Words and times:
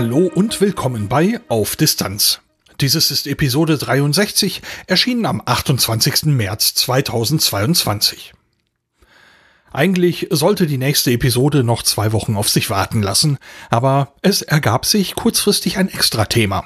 Hallo 0.00 0.30
und 0.32 0.60
willkommen 0.60 1.08
bei 1.08 1.40
Auf 1.48 1.74
Distanz. 1.74 2.38
Dieses 2.80 3.10
ist 3.10 3.26
Episode 3.26 3.76
63, 3.78 4.62
erschienen 4.86 5.26
am 5.26 5.42
28. 5.44 6.26
März 6.26 6.74
2022. 6.74 8.32
Eigentlich 9.72 10.28
sollte 10.30 10.68
die 10.68 10.78
nächste 10.78 11.10
Episode 11.10 11.64
noch 11.64 11.82
zwei 11.82 12.12
Wochen 12.12 12.36
auf 12.36 12.48
sich 12.48 12.70
warten 12.70 13.02
lassen, 13.02 13.38
aber 13.70 14.14
es 14.22 14.40
ergab 14.42 14.86
sich 14.86 15.16
kurzfristig 15.16 15.78
ein 15.78 15.88
Extra-Thema. 15.88 16.64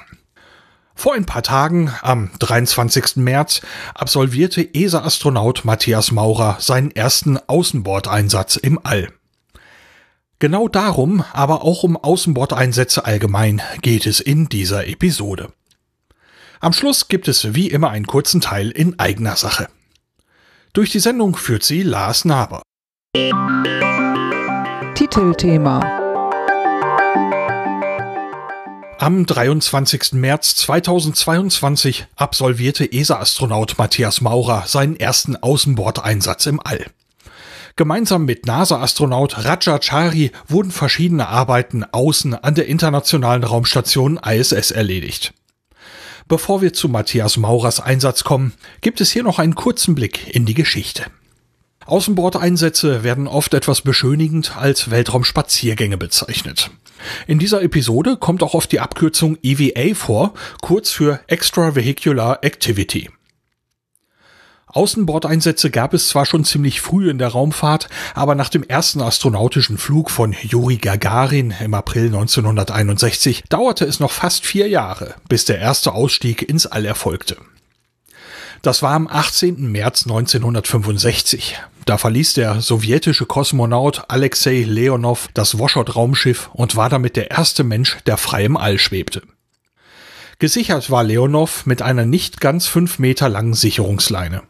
Vor 0.93 1.15
ein 1.15 1.25
paar 1.25 1.41
Tagen, 1.41 1.91
am 2.03 2.29
23. 2.37 3.15
März, 3.15 3.61
absolvierte 3.95 4.75
ESA-Astronaut 4.75 5.65
Matthias 5.65 6.11
Maurer 6.11 6.57
seinen 6.59 6.91
ersten 6.91 7.39
Außenbordeinsatz 7.47 8.57
im 8.57 8.79
All. 8.83 9.11
Genau 10.43 10.67
darum, 10.67 11.23
aber 11.31 11.63
auch 11.63 11.83
um 11.83 11.95
Außenbordeinsätze 11.95 13.05
allgemein 13.05 13.61
geht 13.81 14.05
es 14.05 14.19
in 14.19 14.49
dieser 14.49 14.85
Episode. 14.89 15.53
Am 16.59 16.73
Schluss 16.73 17.07
gibt 17.07 17.29
es 17.29 17.55
wie 17.55 17.67
immer 17.69 17.91
einen 17.91 18.07
kurzen 18.07 18.41
Teil 18.41 18.69
in 18.69 18.99
eigener 18.99 19.37
Sache. 19.37 19.69
Durch 20.73 20.89
die 20.89 20.99
Sendung 20.99 21.37
führt 21.37 21.63
sie 21.63 21.81
Lars 21.81 22.25
Naber. 22.25 22.61
Titelthema 24.95 25.79
Am 28.99 29.25
23. 29.25 30.11
März 30.11 30.57
2022 30.57 32.05
absolvierte 32.17 32.91
ESA-Astronaut 32.91 33.75
Matthias 33.77 34.19
Maurer 34.19 34.65
seinen 34.67 34.97
ersten 34.97 35.37
Außenbordeinsatz 35.37 36.47
im 36.47 36.59
All. 36.61 36.87
Gemeinsam 37.75 38.25
mit 38.25 38.45
NASA-Astronaut 38.45 39.45
Raja 39.45 39.79
Chari 39.79 40.31
wurden 40.47 40.69
verschiedene 40.69 41.27
Arbeiten 41.27 41.83
außen 41.83 42.35
an 42.35 42.53
der 42.53 42.67
internationalen 42.67 43.43
Raumstation 43.43 44.17
ISS 44.23 44.69
erledigt. 44.69 45.33
Bevor 46.27 46.61
wir 46.61 46.73
zu 46.73 46.87
Matthias 46.87 47.35
Maurers 47.35 47.79
Einsatz 47.79 48.23
kommen, 48.23 48.53
gibt 48.81 49.01
es 49.01 49.11
hier 49.11 49.23
noch 49.23 49.39
einen 49.39 49.55
kurzen 49.55 49.95
Blick 49.95 50.33
in 50.35 50.45
die 50.45 50.53
Geschichte. 50.53 51.05
Außenbordeinsätze 51.87 53.03
werden 53.03 53.27
oft 53.27 53.55
etwas 53.55 53.81
beschönigend 53.81 54.55
als 54.55 54.91
Weltraumspaziergänge 54.91 55.97
bezeichnet. 55.97 56.69
In 57.27 57.39
dieser 57.39 57.63
Episode 57.63 58.17
kommt 58.17 58.43
auch 58.43 58.53
oft 58.53 58.71
die 58.71 58.79
Abkürzung 58.79 59.37
EVA 59.41 59.95
vor, 59.95 60.33
kurz 60.61 60.91
für 60.91 61.19
Extravehicular 61.27 62.43
Activity. 62.43 63.09
Außenbordeinsätze 64.73 65.69
gab 65.69 65.93
es 65.93 66.09
zwar 66.09 66.25
schon 66.25 66.43
ziemlich 66.43 66.81
früh 66.81 67.09
in 67.09 67.19
der 67.19 67.29
Raumfahrt, 67.29 67.89
aber 68.15 68.33
nach 68.35 68.49
dem 68.49 68.63
ersten 68.63 69.01
astronautischen 69.01 69.77
Flug 69.77 70.09
von 70.09 70.35
Juri 70.41 70.77
Gagarin 70.77 71.53
im 71.63 71.73
April 71.75 72.07
1961 72.07 73.43
dauerte 73.49 73.85
es 73.85 73.99
noch 73.99 74.11
fast 74.11 74.45
vier 74.45 74.67
Jahre, 74.67 75.15
bis 75.29 75.45
der 75.45 75.59
erste 75.59 75.93
Ausstieg 75.93 76.41
ins 76.41 76.65
All 76.65 76.85
erfolgte. 76.85 77.37
Das 78.63 78.81
war 78.81 78.93
am 78.93 79.07
18. 79.07 79.71
März 79.71 80.03
1965. 80.03 81.59
Da 81.85 81.97
verließ 81.97 82.33
der 82.33 82.61
sowjetische 82.61 83.25
Kosmonaut 83.25 84.05
Alexei 84.07 84.63
Leonov 84.65 85.27
das 85.33 85.57
Voskhod-Raumschiff 85.57 86.49
und 86.53 86.75
war 86.75 86.89
damit 86.89 87.15
der 87.15 87.29
erste 87.29 87.63
Mensch, 87.63 87.97
der 88.05 88.17
frei 88.17 88.45
im 88.45 88.57
All 88.57 88.79
schwebte. 88.79 89.21
Gesichert 90.39 90.89
war 90.89 91.03
Leonov 91.03 91.65
mit 91.65 91.81
einer 91.81 92.05
nicht 92.05 92.41
ganz 92.41 92.67
fünf 92.67 92.99
Meter 92.99 93.29
langen 93.29 93.53
Sicherungsleine. 93.53 94.43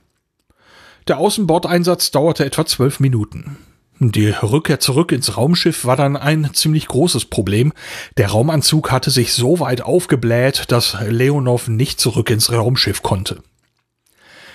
Der 1.08 1.18
Außenbordeinsatz 1.18 2.12
dauerte 2.12 2.46
etwa 2.46 2.66
zwölf 2.66 3.00
Minuten. 3.00 3.58
Die 4.00 4.30
Rückkehr 4.30 4.80
zurück 4.80 5.12
ins 5.12 5.38
Raumschiff 5.38 5.86
war 5.86 5.96
dann 5.96 6.18
ein 6.18 6.50
ziemlich 6.53 6.88
großes 6.88 7.25
Problem. 7.25 7.74
Der 8.18 8.30
Raumanzug 8.30 8.91
hatte 8.91 9.12
sich 9.12 9.34
so 9.34 9.59
weit 9.59 9.81
aufgebläht, 9.81 10.72
dass 10.72 10.97
Leonov 11.08 11.68
nicht 11.68 12.00
zurück 12.00 12.30
ins 12.30 12.52
Raumschiff 12.52 13.02
konnte. 13.02 13.44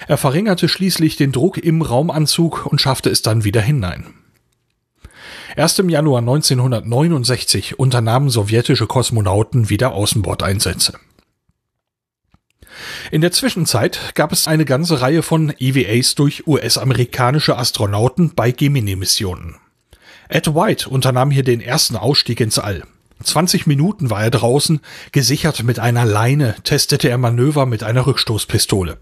Er 0.07 0.17
verringerte 0.17 0.69
schließlich 0.69 1.17
den 1.17 1.33
Druck 1.33 1.59
im 1.59 1.83
Raumanzug 1.83 2.67
und 2.67 2.81
schaffte 2.81 3.11
es 3.11 3.23
dann 3.23 3.45
wieder 3.45 3.61
hinein. 3.61 4.07
Erst 5.57 5.79
im 5.79 5.89
Januar 5.89 6.21
1969 6.21 7.79
unternahmen 7.79 8.31
sowjetische 8.31 8.87
Kosmonauten 8.87 9.71
wieder 9.71 9.93
Außenbordeinsätze. 9.93 10.99
In 13.11 13.21
der 13.21 13.33
Zwischenzeit 13.33 14.13
gab 14.15 14.33
es 14.33 14.47
eine 14.47 14.65
ganze 14.65 15.01
Reihe 15.01 15.23
von 15.23 15.53
EVAs 15.59 16.15
durch 16.15 16.47
US-amerikanische 16.47 17.57
Astronauten 17.57 18.35
bei 18.35 18.51
Gemini-Missionen. 18.51 19.57
Ed 20.29 20.55
White 20.55 20.89
unternahm 20.89 21.31
hier 21.31 21.45
den 21.45 21.61
ersten 21.61 21.97
Ausstieg 21.97 22.41
ins 22.41 22.59
All. 22.59 22.83
20 23.23 23.67
Minuten 23.67 24.11
war 24.11 24.23
er 24.23 24.31
draußen, 24.31 24.81
gesichert 25.13 25.63
mit 25.63 25.79
einer 25.79 26.05
Leine, 26.05 26.55
testete 26.63 27.09
er 27.09 27.19
Manöver 27.19 27.67
mit 27.67 27.83
einer 27.83 28.07
Rückstoßpistole. 28.07 28.99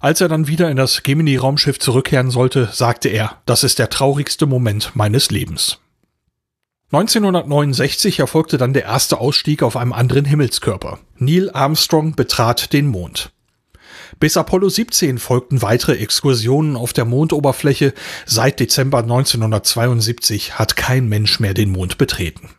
Als 0.00 0.20
er 0.20 0.28
dann 0.28 0.46
wieder 0.46 0.70
in 0.70 0.76
das 0.76 1.02
Gemini-Raumschiff 1.02 1.78
zurückkehren 1.78 2.30
sollte, 2.30 2.70
sagte 2.72 3.08
er, 3.08 3.38
das 3.46 3.64
ist 3.64 3.78
der 3.78 3.90
traurigste 3.90 4.46
Moment 4.46 4.92
meines 4.94 5.30
Lebens. 5.30 5.78
1969 6.92 8.18
erfolgte 8.18 8.58
dann 8.58 8.72
der 8.72 8.84
erste 8.84 9.18
Ausstieg 9.18 9.62
auf 9.62 9.76
einem 9.76 9.92
anderen 9.92 10.24
Himmelskörper. 10.24 10.98
Neil 11.18 11.48
Armstrong 11.50 12.16
betrat 12.16 12.72
den 12.72 12.88
Mond. 12.88 13.30
Bis 14.18 14.36
Apollo 14.36 14.70
17 14.70 15.18
folgten 15.18 15.62
weitere 15.62 15.96
Exkursionen 15.98 16.74
auf 16.74 16.92
der 16.92 17.04
Mondoberfläche. 17.04 17.94
Seit 18.26 18.58
Dezember 18.58 18.98
1972 18.98 20.58
hat 20.58 20.74
kein 20.74 21.08
Mensch 21.08 21.38
mehr 21.38 21.54
den 21.54 21.70
Mond 21.70 21.96
betreten. 21.96 22.50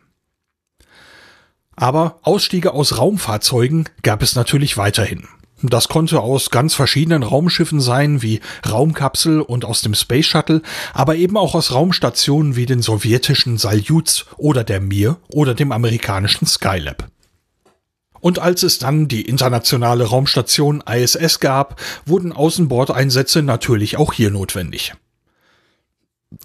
Aber 1.76 2.18
Ausstiege 2.22 2.72
aus 2.72 2.96
Raumfahrzeugen 2.96 3.88
gab 4.02 4.22
es 4.22 4.34
natürlich 4.34 4.78
weiterhin. 4.78 5.28
Das 5.70 5.88
konnte 5.88 6.20
aus 6.20 6.50
ganz 6.50 6.74
verschiedenen 6.74 7.22
Raumschiffen 7.22 7.80
sein, 7.80 8.22
wie 8.22 8.40
Raumkapsel 8.68 9.40
und 9.40 9.64
aus 9.64 9.80
dem 9.82 9.94
Space 9.94 10.26
Shuttle, 10.26 10.62
aber 10.92 11.16
eben 11.16 11.36
auch 11.36 11.54
aus 11.54 11.72
Raumstationen 11.72 12.56
wie 12.56 12.66
den 12.66 12.82
sowjetischen 12.82 13.58
Salyuts 13.58 14.26
oder 14.36 14.64
der 14.64 14.80
Mir 14.80 15.18
oder 15.28 15.54
dem 15.54 15.72
amerikanischen 15.72 16.46
Skylab. 16.46 17.08
Und 18.20 18.38
als 18.38 18.62
es 18.62 18.78
dann 18.78 19.08
die 19.08 19.22
internationale 19.22 20.04
Raumstation 20.04 20.82
ISS 20.88 21.40
gab, 21.40 21.80
wurden 22.06 22.32
Außenbordeinsätze 22.32 23.42
natürlich 23.42 23.96
auch 23.96 24.12
hier 24.12 24.30
notwendig. 24.30 24.94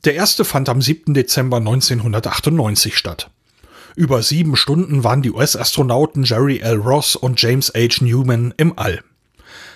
Der 0.04 0.16
erste 0.16 0.44
fand 0.44 0.70
am 0.70 0.82
7. 0.82 1.14
Dezember 1.14 1.58
1998 1.58 2.98
statt. 2.98 3.30
Über 3.96 4.22
sieben 4.22 4.56
Stunden 4.56 5.04
waren 5.04 5.22
die 5.22 5.32
US-Astronauten 5.32 6.24
Jerry 6.24 6.60
L. 6.60 6.76
Ross 6.78 7.16
und 7.16 7.42
James 7.42 7.72
H. 7.76 8.04
Newman 8.04 8.54
im 8.58 8.78
All. 8.78 9.04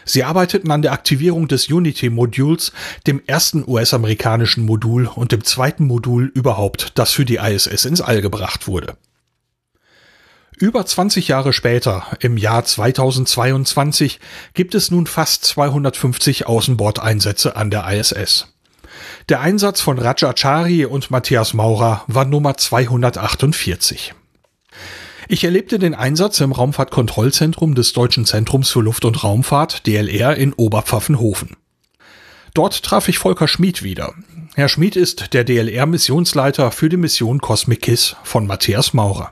Sie 0.05 0.23
arbeiteten 0.23 0.71
an 0.71 0.81
der 0.81 0.93
Aktivierung 0.93 1.47
des 1.47 1.69
Unity-Moduls, 1.69 2.71
dem 3.07 3.21
ersten 3.25 3.63
US-amerikanischen 3.67 4.65
Modul 4.65 5.07
und 5.07 5.31
dem 5.31 5.43
zweiten 5.43 5.85
Modul 5.85 6.31
überhaupt, 6.33 6.97
das 6.97 7.11
für 7.11 7.25
die 7.25 7.37
ISS 7.37 7.85
ins 7.85 8.01
All 8.01 8.21
gebracht 8.21 8.67
wurde. 8.67 8.97
Über 10.57 10.85
20 10.85 11.27
Jahre 11.27 11.53
später, 11.53 12.05
im 12.19 12.37
Jahr 12.37 12.63
2022, 12.63 14.19
gibt 14.53 14.75
es 14.75 14.91
nun 14.91 15.07
fast 15.07 15.43
250 15.45 16.45
Außenbordeinsätze 16.45 17.55
an 17.55 17.71
der 17.71 17.91
ISS. 17.91 18.53
Der 19.29 19.39
Einsatz 19.39 19.81
von 19.81 19.97
Rajachari 19.97 20.85
und 20.85 21.09
Matthias 21.09 21.53
Maurer 21.53 22.03
war 22.07 22.25
Nummer 22.25 22.57
248. 22.57 24.13
Ich 25.33 25.45
erlebte 25.45 25.79
den 25.79 25.95
Einsatz 25.95 26.41
im 26.41 26.51
Raumfahrtkontrollzentrum 26.51 27.73
des 27.73 27.93
Deutschen 27.93 28.25
Zentrums 28.25 28.69
für 28.69 28.81
Luft- 28.81 29.05
und 29.05 29.23
Raumfahrt, 29.23 29.87
DLR, 29.87 30.35
in 30.35 30.51
Oberpfaffenhofen. 30.51 31.55
Dort 32.53 32.83
traf 32.83 33.07
ich 33.07 33.17
Volker 33.17 33.47
Schmid 33.47 33.81
wieder. 33.81 34.13
Herr 34.55 34.67
Schmid 34.67 34.97
ist 34.97 35.31
der 35.31 35.45
DLR-Missionsleiter 35.45 36.71
für 36.71 36.89
die 36.89 36.97
Mission 36.97 37.39
Cosmic 37.39 37.83
Kiss 37.83 38.17
von 38.23 38.45
Matthias 38.45 38.93
Maurer. 38.93 39.31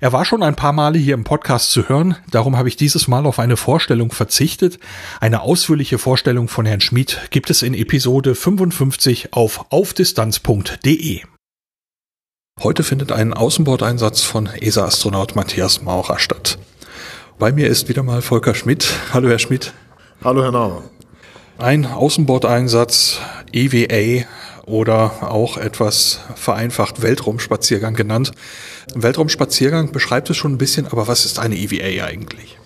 Er 0.00 0.12
war 0.12 0.26
schon 0.26 0.42
ein 0.42 0.54
paar 0.54 0.74
Male 0.74 0.98
hier 0.98 1.14
im 1.14 1.24
Podcast 1.24 1.70
zu 1.70 1.88
hören, 1.88 2.16
darum 2.30 2.58
habe 2.58 2.68
ich 2.68 2.76
dieses 2.76 3.08
Mal 3.08 3.24
auf 3.24 3.38
eine 3.38 3.56
Vorstellung 3.56 4.12
verzichtet. 4.12 4.78
Eine 5.18 5.40
ausführliche 5.40 5.96
Vorstellung 5.96 6.48
von 6.48 6.66
Herrn 6.66 6.82
Schmid 6.82 7.22
gibt 7.30 7.48
es 7.48 7.62
in 7.62 7.72
Episode 7.72 8.34
55 8.34 9.32
auf 9.32 9.64
aufdistanz.de. 9.70 11.22
Heute 12.62 12.82
findet 12.82 13.10
ein 13.10 13.32
Außenbordeinsatz 13.32 14.20
von 14.20 14.44
ESA-Astronaut 14.44 15.34
Matthias 15.34 15.80
Maurer 15.80 16.18
statt. 16.18 16.58
Bei 17.38 17.52
mir 17.52 17.68
ist 17.68 17.88
wieder 17.88 18.02
mal 18.02 18.20
Volker 18.20 18.54
Schmidt. 18.54 18.86
Hallo, 19.14 19.30
Herr 19.30 19.38
Schmidt. 19.38 19.72
Hallo, 20.22 20.42
Herr 20.42 20.52
Nauer. 20.52 20.82
Ein 21.56 21.86
Außenbordeinsatz, 21.86 23.18
EVA 23.54 24.26
oder 24.66 25.32
auch 25.32 25.56
etwas 25.56 26.20
vereinfacht 26.34 27.00
Weltraumspaziergang 27.00 27.94
genannt. 27.94 28.32
Weltraumspaziergang 28.94 29.92
beschreibt 29.92 30.28
es 30.28 30.36
schon 30.36 30.52
ein 30.52 30.58
bisschen, 30.58 30.86
aber 30.86 31.08
was 31.08 31.24
ist 31.24 31.38
eine 31.38 31.56
EVA 31.56 32.04
eigentlich? 32.04 32.58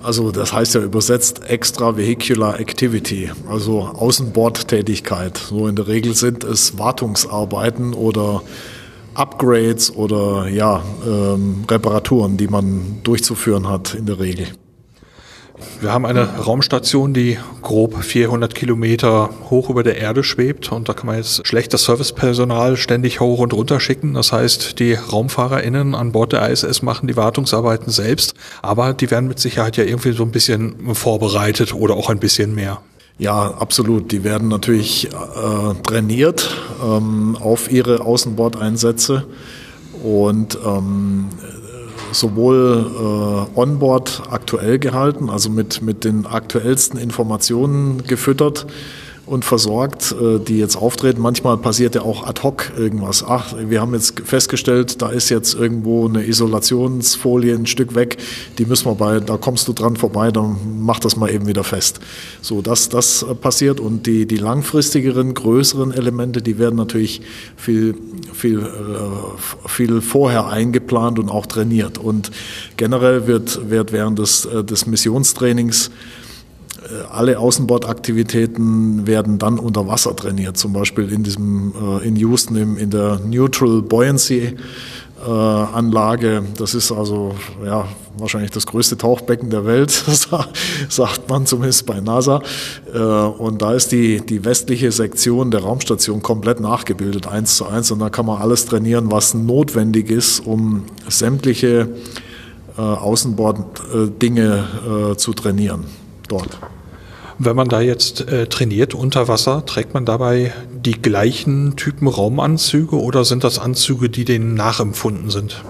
Also 0.00 0.30
das 0.30 0.52
heißt 0.52 0.76
ja 0.76 0.80
übersetzt 0.80 1.44
Extravehicular 1.44 2.60
Activity, 2.60 3.32
also 3.48 3.80
Außenbordtätigkeit. 3.80 5.36
So 5.38 5.66
in 5.66 5.74
der 5.74 5.88
Regel 5.88 6.14
sind 6.14 6.44
es 6.44 6.78
Wartungsarbeiten 6.78 7.94
oder 7.94 8.42
Upgrades 9.14 9.94
oder 9.94 10.48
ja, 10.48 10.82
ähm, 11.06 11.64
Reparaturen, 11.68 12.36
die 12.36 12.48
man 12.48 13.00
durchzuführen 13.02 13.68
hat 13.68 13.94
in 13.94 14.06
der 14.06 14.18
Regel. 14.18 14.46
Wir 15.80 15.92
haben 15.92 16.06
eine 16.06 16.24
Raumstation, 16.38 17.12
die 17.12 17.38
grob 17.62 18.02
400 18.02 18.54
Kilometer 18.54 19.30
hoch 19.50 19.70
über 19.70 19.82
der 19.82 19.96
Erde 19.96 20.24
schwebt 20.24 20.72
und 20.72 20.88
da 20.88 20.94
kann 20.94 21.06
man 21.06 21.16
jetzt 21.16 21.46
schlecht 21.46 21.74
das 21.74 21.84
Servicepersonal 21.84 22.76
ständig 22.76 23.20
hoch 23.20 23.40
und 23.40 23.52
runter 23.52 23.80
schicken. 23.80 24.14
Das 24.14 24.32
heißt, 24.32 24.78
die 24.78 24.94
RaumfahrerInnen 24.94 25.94
an 25.94 26.12
Bord 26.12 26.32
der 26.32 26.48
ISS 26.48 26.82
machen 26.82 27.08
die 27.08 27.16
Wartungsarbeiten 27.16 27.90
selbst, 27.90 28.34
aber 28.62 28.94
die 28.94 29.10
werden 29.10 29.28
mit 29.28 29.38
Sicherheit 29.38 29.76
ja 29.76 29.84
irgendwie 29.84 30.12
so 30.12 30.22
ein 30.22 30.30
bisschen 30.30 30.94
vorbereitet 30.94 31.74
oder 31.74 31.94
auch 31.94 32.10
ein 32.10 32.20
bisschen 32.20 32.54
mehr. 32.54 32.80
Ja, 33.20 33.48
absolut. 33.50 34.12
Die 34.12 34.24
werden 34.24 34.48
natürlich 34.48 35.08
äh, 35.08 35.74
trainiert 35.82 36.56
ähm, 36.82 37.36
auf 37.38 37.70
ihre 37.70 38.00
Außenbordeinsätze 38.00 39.24
und 40.02 40.56
ähm, 40.64 41.26
sowohl 42.12 42.86
äh, 43.54 43.60
onboard 43.60 44.22
aktuell 44.30 44.78
gehalten, 44.78 45.28
also 45.28 45.50
mit, 45.50 45.82
mit 45.82 46.04
den 46.04 46.24
aktuellsten 46.24 46.98
Informationen 46.98 48.04
gefüttert 48.04 48.66
und 49.30 49.44
versorgt, 49.44 50.12
äh, 50.20 50.40
die 50.40 50.58
jetzt 50.58 50.74
auftreten. 50.74 51.22
Manchmal 51.22 51.56
passiert 51.56 51.94
ja 51.94 52.02
auch 52.02 52.26
ad 52.26 52.42
hoc 52.42 52.72
irgendwas. 52.76 53.24
Ach, 53.26 53.54
wir 53.56 53.80
haben 53.80 53.94
jetzt 53.94 54.20
festgestellt, 54.24 55.00
da 55.00 55.10
ist 55.10 55.28
jetzt 55.28 55.54
irgendwo 55.54 56.08
eine 56.08 56.26
Isolationsfolie 56.26 57.54
ein 57.54 57.66
Stück 57.66 57.94
weg, 57.94 58.16
die 58.58 58.66
müssen 58.66 58.86
wir 58.86 58.96
bei, 58.96 59.20
da 59.20 59.36
kommst 59.36 59.68
du 59.68 59.72
dran 59.72 59.96
vorbei, 59.96 60.32
dann 60.32 60.56
mach 60.80 60.98
das 60.98 61.16
mal 61.16 61.30
eben 61.30 61.46
wieder 61.46 61.62
fest. 61.62 62.00
So, 62.42 62.60
dass 62.60 62.88
das 62.88 63.24
passiert 63.40 63.78
und 63.78 64.06
die, 64.06 64.26
die 64.26 64.36
langfristigeren, 64.36 65.34
größeren 65.34 65.92
Elemente, 65.92 66.42
die 66.42 66.58
werden 66.58 66.74
natürlich 66.74 67.22
viel, 67.56 67.94
viel, 68.32 68.58
äh, 68.58 69.68
viel 69.68 70.00
vorher 70.00 70.48
eingeplant 70.48 71.20
und 71.20 71.28
auch 71.28 71.46
trainiert. 71.46 71.98
Und 71.98 72.32
generell 72.76 73.28
wird, 73.28 73.70
wird 73.70 73.92
während 73.92 74.18
des, 74.18 74.44
äh, 74.46 74.64
des 74.64 74.86
Missionstrainings 74.86 75.92
alle 77.10 77.38
Außenbordaktivitäten 77.38 79.06
werden 79.06 79.38
dann 79.38 79.58
unter 79.58 79.86
Wasser 79.86 80.16
trainiert, 80.16 80.56
zum 80.56 80.72
Beispiel 80.72 81.12
in 81.12 81.22
diesem 81.22 81.74
äh, 81.74 82.06
in 82.06 82.16
Houston 82.16 82.56
im, 82.56 82.76
in 82.76 82.90
der 82.90 83.20
Neutral 83.20 83.82
Buoyancy 83.82 84.56
äh, 85.24 85.30
Anlage. 85.30 86.42
Das 86.56 86.74
ist 86.74 86.90
also 86.90 87.36
ja 87.64 87.86
wahrscheinlich 88.16 88.50
das 88.50 88.66
größte 88.66 88.98
Tauchbecken 88.98 89.50
der 89.50 89.66
Welt, 89.66 89.90
sagt 90.88 91.28
man 91.28 91.46
zumindest 91.46 91.86
bei 91.86 92.00
NASA. 92.00 92.42
Und 93.38 93.62
da 93.62 93.74
ist 93.74 93.92
die, 93.92 94.20
die 94.20 94.44
westliche 94.44 94.90
Sektion 94.92 95.50
der 95.50 95.60
Raumstation 95.60 96.20
komplett 96.20 96.60
nachgebildet, 96.60 97.26
eins 97.28 97.56
zu 97.56 97.66
eins. 97.66 97.90
Und 97.90 98.00
da 98.00 98.10
kann 98.10 98.26
man 98.26 98.42
alles 98.42 98.66
trainieren, 98.66 99.10
was 99.10 99.32
notwendig 99.32 100.10
ist, 100.10 100.40
um 100.40 100.84
sämtliche 101.08 101.88
Außenbord-Dinge 102.76 105.14
zu 105.16 105.32
trainieren 105.32 105.86
dort. 106.30 106.58
Wenn 107.42 107.56
man 107.56 107.70
da 107.70 107.80
jetzt 107.80 108.28
äh, 108.28 108.48
trainiert 108.48 108.92
unter 108.92 109.26
Wasser, 109.26 109.64
trägt 109.64 109.94
man 109.94 110.04
dabei 110.04 110.52
die 110.84 111.00
gleichen 111.00 111.74
Typen 111.74 112.06
Raumanzüge 112.06 113.00
oder 113.00 113.24
sind 113.24 113.44
das 113.44 113.58
Anzüge, 113.58 114.10
die 114.10 114.26
denen 114.26 114.52
nachempfunden 114.52 115.30
sind? 115.30 115.64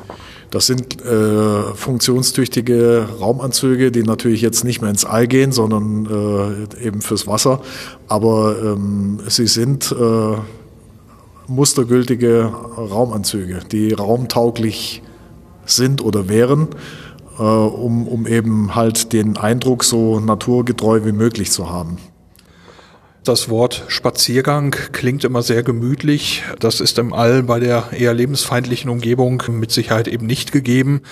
Das 0.51 0.67
sind 0.67 1.01
äh, 1.01 1.63
funktionstüchtige 1.77 3.07
Raumanzüge, 3.21 3.93
die 3.93 4.03
natürlich 4.03 4.41
jetzt 4.41 4.65
nicht 4.65 4.81
mehr 4.81 4.91
ins 4.91 5.05
All 5.05 5.29
gehen, 5.29 5.53
sondern 5.53 6.67
äh, 6.81 6.85
eben 6.85 7.03
fürs 7.03 7.29
Wasser. 7.29 7.61
Aber 8.09 8.57
ähm, 8.61 9.21
sie 9.29 9.47
sind 9.47 9.93
äh, 9.93 10.39
mustergültige 11.47 12.53
Raumanzüge, 12.79 13.61
die 13.71 13.93
raumtauglich 13.93 15.03
sind 15.67 16.03
oder 16.03 16.29
wären 16.29 16.67
äh, 17.41 17.43
um, 17.43 18.07
um 18.07 18.27
eben 18.27 18.75
halt 18.75 19.15
den 19.15 19.39
Eindruck 19.39 19.83
so 19.83 20.21
naturgetreu 20.21 21.07
wie 21.07 21.13
möglich 21.13 21.51
zu 21.51 21.71
haben. 21.71 21.97
Das 23.25 23.49
Wort 23.49 23.85
Spaziergang 23.89 24.75
klingt 24.93 25.25
immer 25.25 25.43
sehr 25.43 25.63
gemütlich. 25.63 26.43
Das 26.59 26.81
ist 26.81 26.99
im 26.99 27.13
All 27.13 27.43
bei 27.43 27.61
der 27.61 27.91
eher 27.93 28.15
lebensfeindlichen 28.15 28.91
Umgebung 28.91 29.43
mit 29.49 29.71
Sicherheit 29.71 30.09
eben 30.09 30.27
nicht 30.27 30.53
gegeben. 30.53 31.03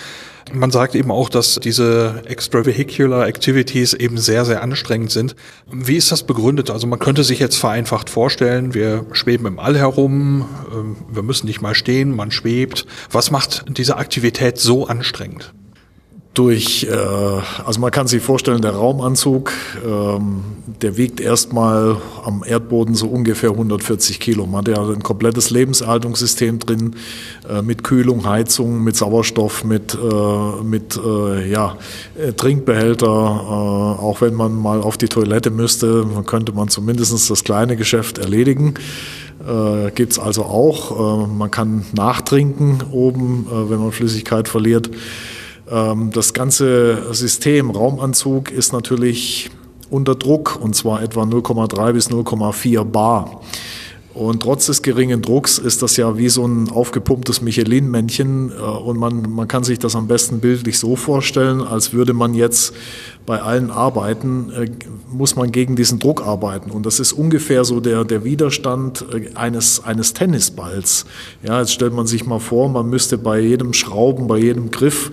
Man 0.51 0.71
sagt 0.71 0.95
eben 0.95 1.11
auch, 1.11 1.29
dass 1.29 1.59
diese 1.63 2.23
extravehicular 2.25 3.27
activities 3.27 3.93
eben 3.93 4.17
sehr, 4.17 4.45
sehr 4.45 4.63
anstrengend 4.63 5.11
sind. 5.11 5.35
Wie 5.71 5.97
ist 5.97 6.11
das 6.11 6.23
begründet? 6.23 6.71
Also 6.71 6.87
man 6.87 6.97
könnte 6.97 7.23
sich 7.23 7.37
jetzt 7.39 7.57
vereinfacht 7.57 8.09
vorstellen, 8.09 8.73
wir 8.73 9.05
schweben 9.11 9.45
im 9.45 9.59
All 9.59 9.77
herum, 9.77 10.47
ähm, 10.73 10.95
wir 11.11 11.21
müssen 11.21 11.45
nicht 11.45 11.61
mal 11.61 11.75
stehen, 11.75 12.15
man 12.15 12.31
schwebt. 12.31 12.87
Was 13.11 13.29
macht 13.29 13.65
diese 13.67 13.97
Aktivität 13.97 14.57
so 14.57 14.87
anstrengend? 14.87 15.53
Durch, 16.33 16.87
äh, 16.89 16.95
also 17.65 17.81
man 17.81 17.91
kann 17.91 18.07
sich 18.07 18.21
vorstellen, 18.21 18.61
der 18.61 18.71
Raumanzug, 18.71 19.51
ähm, 19.85 20.43
der 20.81 20.95
wiegt 20.95 21.19
erstmal 21.19 21.97
am 22.23 22.43
Erdboden 22.45 22.95
so 22.95 23.07
ungefähr 23.07 23.49
140 23.49 24.19
Kilo. 24.19 24.45
Man 24.45 24.59
hat 24.59 24.67
ja 24.69 24.81
ein 24.81 25.03
komplettes 25.03 25.49
Lebenserhaltungssystem 25.49 26.59
drin, 26.59 26.95
äh, 27.49 27.61
mit 27.61 27.83
Kühlung, 27.83 28.25
Heizung, 28.25 28.83
mit 28.83 28.95
Sauerstoff, 28.95 29.63
mit, 29.63 29.95
äh, 29.95 30.63
mit 30.63 30.97
äh, 31.03 31.49
ja, 31.49 31.77
äh, 32.15 32.31
Trinkbehälter. 32.33 33.07
Äh, 33.07 34.01
auch 34.01 34.21
wenn 34.21 34.35
man 34.35 34.55
mal 34.55 34.81
auf 34.81 34.97
die 34.97 35.07
Toilette 35.07 35.49
müsste, 35.49 36.05
könnte 36.25 36.53
man 36.53 36.69
zumindest 36.69 37.29
das 37.29 37.43
kleine 37.43 37.75
Geschäft 37.75 38.19
erledigen. 38.19 38.75
Äh, 39.45 39.91
Gibt 39.91 40.13
es 40.13 40.19
also 40.19 40.43
auch. 40.43 41.25
Äh, 41.25 41.27
man 41.27 41.49
kann 41.49 41.85
nachtrinken 41.93 42.83
oben, 42.91 43.47
äh, 43.49 43.69
wenn 43.69 43.79
man 43.79 43.91
Flüssigkeit 43.91 44.47
verliert. 44.47 44.89
Ähm, 45.69 46.11
das 46.11 46.33
ganze 46.33 47.13
System 47.13 47.69
Raumanzug 47.71 48.51
ist 48.51 48.73
natürlich 48.73 49.49
unter 49.89 50.15
Druck 50.15 50.59
und 50.61 50.75
zwar 50.75 51.01
etwa 51.01 51.23
0,3 51.23 51.93
bis 51.93 52.09
0,4 52.09 52.83
Bar. 52.83 53.41
Und 54.19 54.41
trotz 54.41 54.65
des 54.65 54.81
geringen 54.81 55.21
Drucks 55.21 55.59
ist 55.59 55.81
das 55.81 55.95
ja 55.95 56.17
wie 56.17 56.29
so 56.29 56.45
ein 56.45 56.69
aufgepumptes 56.69 57.41
Michelin-Männchen. 57.41 58.51
Äh, 58.51 58.55
und 58.55 58.97
man, 58.97 59.31
man 59.31 59.47
kann 59.47 59.63
sich 59.63 59.79
das 59.79 59.95
am 59.95 60.07
besten 60.07 60.39
bildlich 60.39 60.79
so 60.79 60.95
vorstellen, 60.95 61.61
als 61.61 61.93
würde 61.93 62.13
man 62.13 62.33
jetzt 62.33 62.73
bei 63.25 63.41
allen 63.41 63.69
Arbeiten, 63.69 64.51
äh, 64.51 64.69
muss 65.11 65.35
man 65.35 65.51
gegen 65.51 65.75
diesen 65.75 65.99
Druck 65.99 66.25
arbeiten. 66.25 66.71
Und 66.71 66.85
das 66.85 66.99
ist 66.99 67.13
ungefähr 67.13 67.63
so 67.63 67.79
der, 67.79 68.03
der 68.03 68.23
Widerstand 68.23 69.05
äh, 69.13 69.29
eines, 69.35 69.85
eines 69.85 70.13
Tennisballs. 70.13 71.05
Ja, 71.43 71.59
jetzt 71.59 71.71
stellt 71.71 71.93
man 71.93 72.07
sich 72.07 72.25
mal 72.25 72.39
vor, 72.39 72.67
man 72.67 72.89
müsste 72.89 73.17
bei 73.17 73.39
jedem 73.39 73.73
Schrauben, 73.73 74.27
bei 74.27 74.39
jedem 74.39 74.71
Griff, 74.71 75.11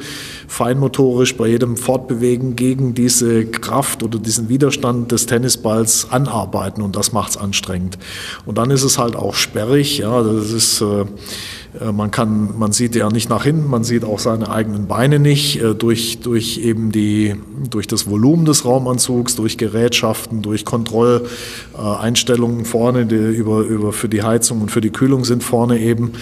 feinmotorisch, 0.48 1.36
bei 1.36 1.48
jedem 1.48 1.76
Fortbewegen 1.76 2.56
gegen 2.56 2.94
diese 2.94 3.46
Kraft 3.46 4.02
oder 4.02 4.18
diesen 4.18 4.48
Widerstand 4.48 5.12
des 5.12 5.26
Tennisballs 5.26 6.08
anarbeiten. 6.10 6.82
Und 6.82 6.96
das 6.96 7.12
macht 7.12 7.30
es 7.30 7.36
anstrengend. 7.36 7.98
Und 8.44 8.58
dann 8.58 8.70
ist 8.70 8.82
es 8.82 8.98
halt 8.98 9.16
auch 9.16 9.34
sperrig. 9.34 9.98
Ja, 9.98 10.22
das 10.22 10.50
ist, 10.52 10.80
äh, 10.80 11.04
man 11.92 12.10
kann, 12.10 12.58
man 12.58 12.72
sieht 12.72 12.96
ja 12.96 13.10
nicht 13.10 13.28
nach 13.28 13.44
hinten, 13.44 13.68
man 13.68 13.84
sieht 13.84 14.04
auch 14.04 14.18
seine 14.18 14.50
eigenen 14.50 14.86
Beine 14.86 15.18
nicht 15.18 15.60
äh, 15.60 15.74
durch, 15.74 16.20
durch 16.20 16.58
eben 16.58 16.92
die, 16.92 17.34
durch 17.70 17.86
das 17.86 18.08
Volumen 18.08 18.44
des 18.44 18.64
Raumanzugs, 18.64 19.36
durch 19.36 19.58
Gerätschaften, 19.58 20.42
durch 20.42 20.64
Kontrolleinstellungen 20.64 22.64
vorne, 22.64 23.06
die 23.06 23.16
über, 23.16 23.60
über 23.60 23.92
für 23.92 24.08
die 24.08 24.22
Heizung 24.22 24.62
und 24.62 24.70
für 24.70 24.80
die 24.80 24.90
Kühlung 24.90 25.24
sind 25.24 25.42
vorne 25.42 25.78
eben. 25.78 26.12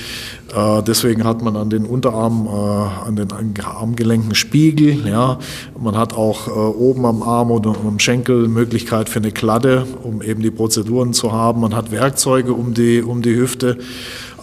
Deswegen 0.86 1.24
hat 1.24 1.42
man 1.42 1.56
an 1.56 1.68
den 1.68 1.84
Unterarmen, 1.84 2.46
an 2.46 3.16
den 3.16 3.28
Armgelenken 3.64 4.36
Spiegel, 4.36 5.04
ja. 5.04 5.40
Man 5.80 5.96
hat 5.96 6.12
auch 6.12 6.46
oben 6.46 7.06
am 7.06 7.24
Arm 7.24 7.50
oder 7.50 7.70
am 7.70 7.98
Schenkel 7.98 8.46
Möglichkeit 8.46 9.08
für 9.08 9.18
eine 9.18 9.32
Kladde, 9.32 9.84
um 10.04 10.22
eben 10.22 10.42
die 10.42 10.52
Prozeduren 10.52 11.12
zu 11.12 11.32
haben. 11.32 11.60
Man 11.60 11.74
hat 11.74 11.90
Werkzeuge 11.90 12.52
um 12.52 12.72
die, 12.72 13.02
um 13.02 13.20
die 13.20 13.34
Hüfte. 13.34 13.78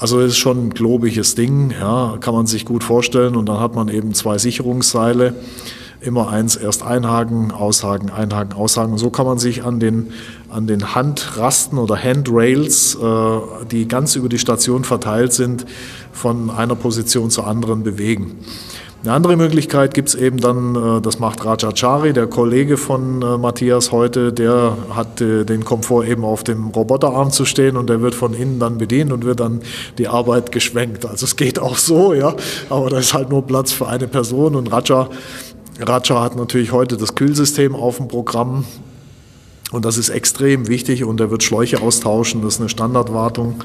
Also 0.01 0.19
ist 0.19 0.39
schon 0.39 0.57
ein 0.57 0.69
globiges 0.71 1.35
Ding, 1.35 1.75
ja, 1.79 2.17
kann 2.19 2.33
man 2.33 2.47
sich 2.47 2.65
gut 2.65 2.83
vorstellen. 2.83 3.35
Und 3.35 3.45
dann 3.45 3.59
hat 3.59 3.75
man 3.75 3.87
eben 3.87 4.15
zwei 4.15 4.39
Sicherungsseile, 4.39 5.35
immer 6.01 6.29
eins 6.29 6.55
erst 6.55 6.81
einhaken, 6.81 7.51
aushaken, 7.51 8.09
einhaken, 8.09 8.53
aushaken. 8.53 8.93
Und 8.93 8.97
so 8.97 9.11
kann 9.11 9.27
man 9.27 9.37
sich 9.37 9.63
an 9.63 9.79
den, 9.79 10.11
an 10.49 10.65
den 10.65 10.95
Handrasten 10.95 11.77
oder 11.77 11.95
Handrails, 11.95 12.95
äh, 12.95 13.39
die 13.69 13.87
ganz 13.87 14.15
über 14.15 14.27
die 14.27 14.39
Station 14.39 14.85
verteilt 14.85 15.33
sind, 15.33 15.67
von 16.11 16.49
einer 16.49 16.73
Position 16.73 17.29
zur 17.29 17.45
anderen 17.45 17.83
bewegen. 17.83 18.39
Eine 19.03 19.13
andere 19.13 19.35
Möglichkeit 19.35 19.95
gibt 19.95 20.09
es 20.09 20.15
eben 20.15 20.37
dann, 20.37 20.75
äh, 20.75 21.01
das 21.01 21.17
macht 21.17 21.43
Rajachari, 21.43 22.13
der 22.13 22.27
Kollege 22.27 22.77
von 22.77 23.23
äh, 23.23 23.37
Matthias 23.39 23.91
heute, 23.91 24.31
der 24.31 24.77
hat 24.91 25.19
äh, 25.21 25.43
den 25.43 25.65
Komfort 25.65 26.05
eben 26.05 26.23
auf 26.23 26.43
dem 26.43 26.67
Roboterarm 26.67 27.31
zu 27.31 27.45
stehen 27.45 27.77
und 27.77 27.89
der 27.89 28.01
wird 28.01 28.13
von 28.13 28.35
innen 28.35 28.59
dann 28.59 28.77
bedient 28.77 29.11
und 29.11 29.25
wird 29.25 29.39
dann 29.39 29.61
die 29.97 30.07
Arbeit 30.07 30.51
geschwenkt. 30.51 31.03
Also 31.07 31.25
es 31.25 31.35
geht 31.35 31.57
auch 31.57 31.77
so, 31.77 32.13
ja, 32.13 32.35
aber 32.69 32.91
da 32.91 32.99
ist 32.99 33.15
halt 33.15 33.31
nur 33.31 33.41
Platz 33.41 33.71
für 33.71 33.87
eine 33.87 34.07
Person 34.07 34.55
und 34.55 34.71
Raja, 34.71 35.09
Raja 35.79 36.21
hat 36.21 36.35
natürlich 36.35 36.71
heute 36.71 36.95
das 36.95 37.15
Kühlsystem 37.15 37.73
auf 37.75 37.97
dem 37.97 38.07
Programm 38.07 38.65
und 39.71 39.83
das 39.83 39.97
ist 39.97 40.09
extrem 40.09 40.67
wichtig 40.67 41.03
und 41.05 41.19
er 41.19 41.31
wird 41.31 41.41
Schläuche 41.41 41.81
austauschen, 41.81 42.43
das 42.43 42.55
ist 42.55 42.59
eine 42.59 42.69
Standardwartung 42.69 43.63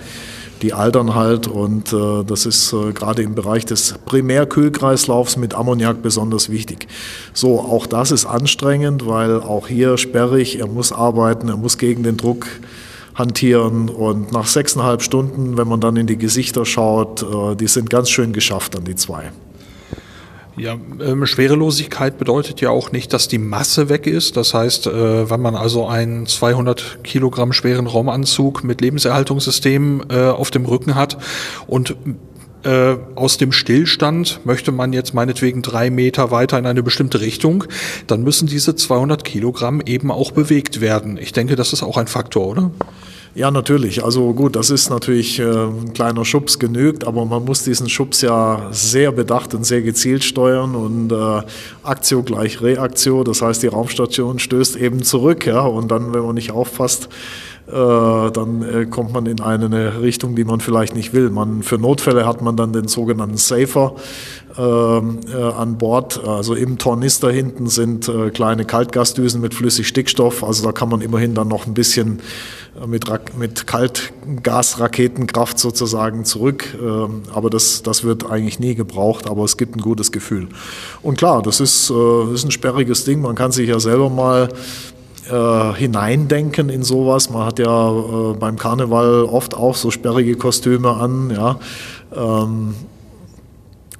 die 0.62 0.72
altern 0.72 1.14
halt 1.14 1.46
und 1.46 1.92
äh, 1.92 2.24
das 2.24 2.46
ist 2.46 2.72
äh, 2.72 2.92
gerade 2.92 3.22
im 3.22 3.34
Bereich 3.34 3.64
des 3.66 3.94
Primärkühlkreislaufs 4.06 5.36
mit 5.36 5.54
Ammoniak 5.54 6.02
besonders 6.02 6.50
wichtig. 6.50 6.88
So, 7.34 7.60
auch 7.60 7.86
das 7.86 8.10
ist 8.10 8.26
anstrengend, 8.26 9.06
weil 9.06 9.40
auch 9.40 9.68
hier 9.68 9.98
sperrig, 9.98 10.58
er 10.58 10.66
muss 10.66 10.92
arbeiten, 10.92 11.48
er 11.48 11.56
muss 11.56 11.78
gegen 11.78 12.02
den 12.02 12.16
Druck 12.16 12.46
hantieren 13.14 13.88
und 13.88 14.32
nach 14.32 14.46
sechseinhalb 14.46 15.02
Stunden, 15.02 15.56
wenn 15.56 15.68
man 15.68 15.80
dann 15.80 15.96
in 15.96 16.06
die 16.06 16.18
Gesichter 16.18 16.64
schaut, 16.64 17.22
äh, 17.22 17.56
die 17.56 17.66
sind 17.66 17.90
ganz 17.90 18.10
schön 18.10 18.32
geschafft 18.32 18.74
dann 18.74 18.84
die 18.84 18.96
zwei. 18.96 19.32
Ja, 20.58 20.78
ähm, 21.00 21.26
Schwerelosigkeit 21.26 22.18
bedeutet 22.18 22.62
ja 22.62 22.70
auch 22.70 22.90
nicht, 22.90 23.12
dass 23.12 23.28
die 23.28 23.38
Masse 23.38 23.90
weg 23.90 24.06
ist. 24.06 24.36
Das 24.36 24.54
heißt, 24.54 24.86
äh, 24.86 25.30
wenn 25.30 25.40
man 25.40 25.54
also 25.54 25.86
einen 25.86 26.26
200 26.26 27.04
Kilogramm 27.04 27.52
schweren 27.52 27.86
Raumanzug 27.86 28.64
mit 28.64 28.80
Lebenserhaltungssystem 28.80 30.04
äh, 30.08 30.28
auf 30.28 30.50
dem 30.50 30.64
Rücken 30.64 30.94
hat 30.94 31.18
und 31.66 31.96
äh, 32.62 32.96
aus 33.14 33.36
dem 33.36 33.52
Stillstand 33.52 34.40
möchte 34.44 34.72
man 34.72 34.94
jetzt 34.94 35.12
meinetwegen 35.12 35.60
drei 35.60 35.90
Meter 35.90 36.30
weiter 36.30 36.58
in 36.58 36.66
eine 36.66 36.82
bestimmte 36.82 37.20
Richtung, 37.20 37.64
dann 38.06 38.22
müssen 38.22 38.48
diese 38.48 38.74
200 38.74 39.24
Kilogramm 39.24 39.82
eben 39.84 40.10
auch 40.10 40.30
bewegt 40.30 40.80
werden. 40.80 41.18
Ich 41.18 41.32
denke, 41.32 41.54
das 41.56 41.74
ist 41.74 41.82
auch 41.82 41.98
ein 41.98 42.06
Faktor, 42.06 42.46
oder? 42.46 42.70
Ja, 43.36 43.50
natürlich. 43.50 44.02
Also 44.02 44.32
gut, 44.32 44.56
das 44.56 44.70
ist 44.70 44.88
natürlich 44.88 45.38
äh, 45.38 45.44
ein 45.44 45.92
kleiner 45.92 46.24
Schubs 46.24 46.58
genügt, 46.58 47.06
aber 47.06 47.26
man 47.26 47.44
muss 47.44 47.64
diesen 47.64 47.86
Schubs 47.86 48.22
ja 48.22 48.68
sehr 48.70 49.12
bedacht 49.12 49.52
und 49.52 49.64
sehr 49.64 49.82
gezielt 49.82 50.24
steuern 50.24 50.74
und 50.74 51.12
äh, 51.12 51.42
Aktio 51.82 52.22
gleich 52.22 52.62
Reaktio, 52.62 53.24
das 53.24 53.42
heißt, 53.42 53.62
die 53.62 53.66
Raumstation 53.66 54.38
stößt 54.38 54.76
eben 54.76 55.02
zurück, 55.02 55.44
ja, 55.44 55.60
und 55.60 55.90
dann, 55.90 56.14
wenn 56.14 56.22
man 56.22 56.34
nicht 56.34 56.50
aufpasst, 56.50 57.10
dann 57.72 58.62
äh, 58.62 58.86
kommt 58.86 59.12
man 59.12 59.26
in 59.26 59.40
eine 59.40 60.00
Richtung, 60.00 60.36
die 60.36 60.44
man 60.44 60.60
vielleicht 60.60 60.94
nicht 60.94 61.12
will. 61.12 61.30
Man, 61.30 61.62
für 61.64 61.78
Notfälle 61.78 62.24
hat 62.24 62.40
man 62.40 62.56
dann 62.56 62.72
den 62.72 62.86
sogenannten 62.86 63.36
Safer 63.36 63.96
ähm, 64.58 65.20
äh, 65.32 65.36
an 65.36 65.76
Bord. 65.76 66.26
Also 66.26 66.54
im 66.54 66.78
Tornister 66.78 67.30
hinten 67.30 67.66
sind 67.66 68.08
äh, 68.08 68.30
kleine 68.30 68.64
Kaltgasdüsen 68.64 69.40
mit 69.40 69.52
Flüssigstickstoff. 69.54 70.44
Also 70.44 70.64
da 70.64 70.72
kann 70.72 70.88
man 70.88 71.00
immerhin 71.00 71.34
dann 71.34 71.48
noch 71.48 71.66
ein 71.66 71.74
bisschen 71.74 72.20
äh, 72.80 72.86
mit, 72.86 73.04
mit 73.36 73.66
Kaltgasraketenkraft 73.66 75.58
sozusagen 75.58 76.24
zurück. 76.24 76.76
Ähm, 76.80 77.22
aber 77.34 77.50
das, 77.50 77.82
das 77.82 78.04
wird 78.04 78.30
eigentlich 78.30 78.58
nie 78.58 78.74
gebraucht, 78.74 79.28
aber 79.28 79.44
es 79.44 79.56
gibt 79.56 79.76
ein 79.76 79.80
gutes 79.80 80.12
Gefühl. 80.12 80.48
Und 81.02 81.18
klar, 81.18 81.42
das 81.42 81.60
ist, 81.60 81.90
äh, 81.90 82.32
ist 82.32 82.44
ein 82.44 82.50
sperriges 82.50 83.04
Ding. 83.04 83.20
Man 83.20 83.34
kann 83.34 83.52
sich 83.52 83.68
ja 83.68 83.80
selber 83.80 84.08
mal 84.08 84.48
äh, 85.30 85.74
hineindenken 85.74 86.68
in 86.68 86.82
sowas. 86.82 87.30
Man 87.30 87.44
hat 87.46 87.58
ja 87.58 87.90
äh, 87.90 88.34
beim 88.34 88.56
Karneval 88.56 89.24
oft 89.24 89.54
auch 89.54 89.74
so 89.74 89.90
sperrige 89.90 90.36
Kostüme 90.36 90.90
an. 90.90 91.30
Ja. 91.30 91.58
Ähm, 92.14 92.74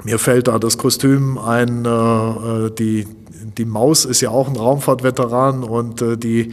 mir 0.04 0.18
fällt 0.18 0.48
da 0.48 0.58
das 0.58 0.78
Kostüm 0.78 1.38
ein, 1.38 1.84
äh, 1.84 1.88
äh, 1.88 2.70
die, 2.70 3.06
die 3.58 3.64
Maus 3.64 4.04
ist 4.04 4.20
ja 4.20 4.30
auch 4.30 4.48
ein 4.48 4.56
Raumfahrtveteran 4.56 5.64
und 5.64 6.02
äh, 6.02 6.16
die, 6.16 6.52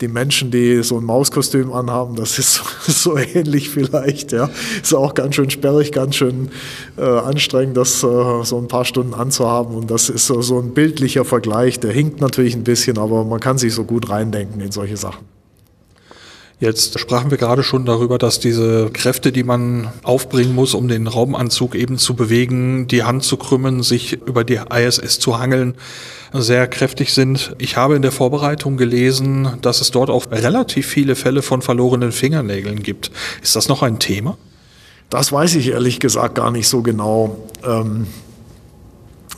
die 0.00 0.08
Menschen, 0.08 0.50
die 0.50 0.82
so 0.82 0.98
ein 0.98 1.04
Mauskostüm 1.04 1.72
anhaben, 1.72 2.16
das 2.16 2.38
ist 2.38 2.62
so, 2.86 3.16
ähnlich 3.16 3.70
vielleicht. 3.70 4.32
Ja. 4.32 4.50
Ist 4.82 4.94
auch 4.94 5.14
ganz 5.14 5.34
schön 5.34 5.50
sperrig, 5.50 5.92
ganz 5.92 6.16
schön 6.16 6.50
äh, 6.96 7.02
anstrengend, 7.02 7.76
das 7.76 8.02
äh, 8.02 8.44
so 8.44 8.58
ein 8.58 8.68
paar 8.68 8.84
Stunden 8.84 9.14
anzuhaben. 9.14 9.74
Und 9.74 9.90
das 9.90 10.08
ist 10.08 10.26
so, 10.26 10.42
so 10.42 10.58
ein 10.58 10.74
bildlicher 10.74 11.24
Vergleich. 11.24 11.80
Der 11.80 11.92
hinkt 11.92 12.20
natürlich 12.20 12.54
ein 12.54 12.64
bisschen, 12.64 12.98
aber 12.98 13.24
man 13.24 13.40
kann 13.40 13.58
sich 13.58 13.74
so 13.74 13.84
gut 13.84 14.10
reindenken 14.10 14.60
in 14.60 14.72
solche 14.72 14.96
Sachen. 14.96 15.37
Jetzt 16.60 16.98
sprachen 16.98 17.30
wir 17.30 17.38
gerade 17.38 17.62
schon 17.62 17.84
darüber, 17.84 18.18
dass 18.18 18.40
diese 18.40 18.90
Kräfte, 18.90 19.30
die 19.30 19.44
man 19.44 19.92
aufbringen 20.02 20.56
muss, 20.56 20.74
um 20.74 20.88
den 20.88 21.06
Raumanzug 21.06 21.76
eben 21.76 21.98
zu 21.98 22.14
bewegen, 22.14 22.88
die 22.88 23.04
Hand 23.04 23.22
zu 23.22 23.36
krümmen, 23.36 23.84
sich 23.84 24.14
über 24.26 24.42
die 24.42 24.58
ISS 24.68 25.20
zu 25.20 25.38
hangeln, 25.38 25.74
sehr 26.32 26.66
kräftig 26.66 27.14
sind. 27.14 27.54
Ich 27.58 27.76
habe 27.76 27.94
in 27.94 28.02
der 28.02 28.10
Vorbereitung 28.10 28.76
gelesen, 28.76 29.58
dass 29.62 29.80
es 29.80 29.92
dort 29.92 30.10
auch 30.10 30.32
relativ 30.32 30.88
viele 30.88 31.14
Fälle 31.14 31.42
von 31.42 31.62
verlorenen 31.62 32.10
Fingernägeln 32.10 32.82
gibt. 32.82 33.12
Ist 33.40 33.54
das 33.54 33.68
noch 33.68 33.84
ein 33.84 34.00
Thema? 34.00 34.36
Das 35.10 35.30
weiß 35.30 35.54
ich 35.54 35.68
ehrlich 35.68 36.00
gesagt 36.00 36.34
gar 36.34 36.50
nicht 36.50 36.68
so 36.68 36.82
genau. 36.82 37.38
Ähm, 37.64 38.08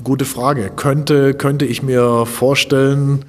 gute 0.02 0.24
Frage. 0.24 0.72
Könnte, 0.74 1.34
könnte 1.34 1.66
ich 1.66 1.82
mir 1.82 2.24
vorstellen, 2.24 3.26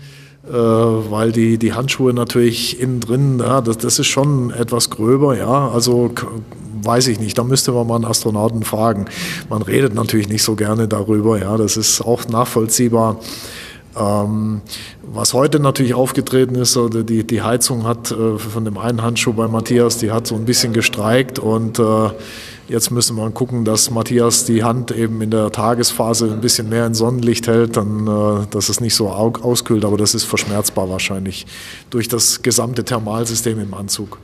weil 0.52 1.32
die, 1.32 1.58
die 1.58 1.74
Handschuhe 1.74 2.14
natürlich 2.14 2.80
innen 2.80 3.00
drin, 3.00 3.40
ja, 3.40 3.62
das, 3.62 3.78
das 3.78 4.00
ist 4.00 4.08
schon 4.08 4.52
etwas 4.52 4.90
gröber, 4.90 5.38
ja, 5.38 5.70
also 5.70 6.12
weiß 6.84 7.08
ich 7.08 7.20
nicht, 7.20 7.38
da 7.38 7.44
müsste 7.44 7.72
man 7.72 7.88
mal 7.88 7.96
einen 7.96 8.06
Astronauten 8.06 8.64
fragen. 8.64 9.06
Man 9.50 9.62
redet 9.62 9.94
natürlich 9.94 10.30
nicht 10.30 10.44
so 10.44 10.56
gerne 10.56 10.88
darüber, 10.88 11.40
ja, 11.40 11.58
das 11.58 11.78
ist 11.78 12.02
auch 12.02 12.28
nachvollziehbar. 12.28 13.20
Ähm, 14.00 14.62
was 15.02 15.34
heute 15.34 15.60
natürlich 15.60 15.94
aufgetreten 15.94 16.56
ist, 16.56 16.78
oder 16.78 17.04
die, 17.04 17.26
die 17.26 17.42
Heizung 17.42 17.86
hat 17.86 18.12
äh, 18.12 18.38
von 18.38 18.66
dem 18.66 18.78
einen 18.78 19.02
Handschuh 19.02 19.34
bei 19.34 19.48
Matthias, 19.48 19.98
die 19.98 20.12
hat 20.12 20.28
so 20.28 20.36
ein 20.36 20.46
bisschen 20.46 20.74
gestreikt 20.74 21.40
und 21.40 21.80
äh, 21.80 22.10
Jetzt 22.72 22.90
müssen 22.90 23.18
wir 23.18 23.30
gucken, 23.32 23.66
dass 23.66 23.92
Matthias 23.92 24.46
die 24.46 24.64
Hand 24.64 24.92
eben 24.92 25.22
in 25.22 25.30
der 25.30 25.52
Tagesphase 25.52 26.32
ein 26.32 26.40
bisschen 26.40 26.70
mehr 26.70 26.86
in 26.86 26.94
Sonnenlicht 26.94 27.46
hält, 27.48 27.76
dann, 27.76 28.08
äh, 28.08 28.48
dass 28.50 28.70
es 28.70 28.80
nicht 28.80 28.96
so 28.96 29.10
auskühlt, 29.10 29.84
aber 29.84 29.98
das 29.98 30.16
ist 30.16 30.24
verschmerzbar 30.24 30.90
wahrscheinlich 30.90 31.46
durch 31.90 32.08
das 32.08 32.44
gesamte 32.44 32.86
Thermalsystem 32.86 33.60
im 33.60 33.74
Anzug. 33.74 34.20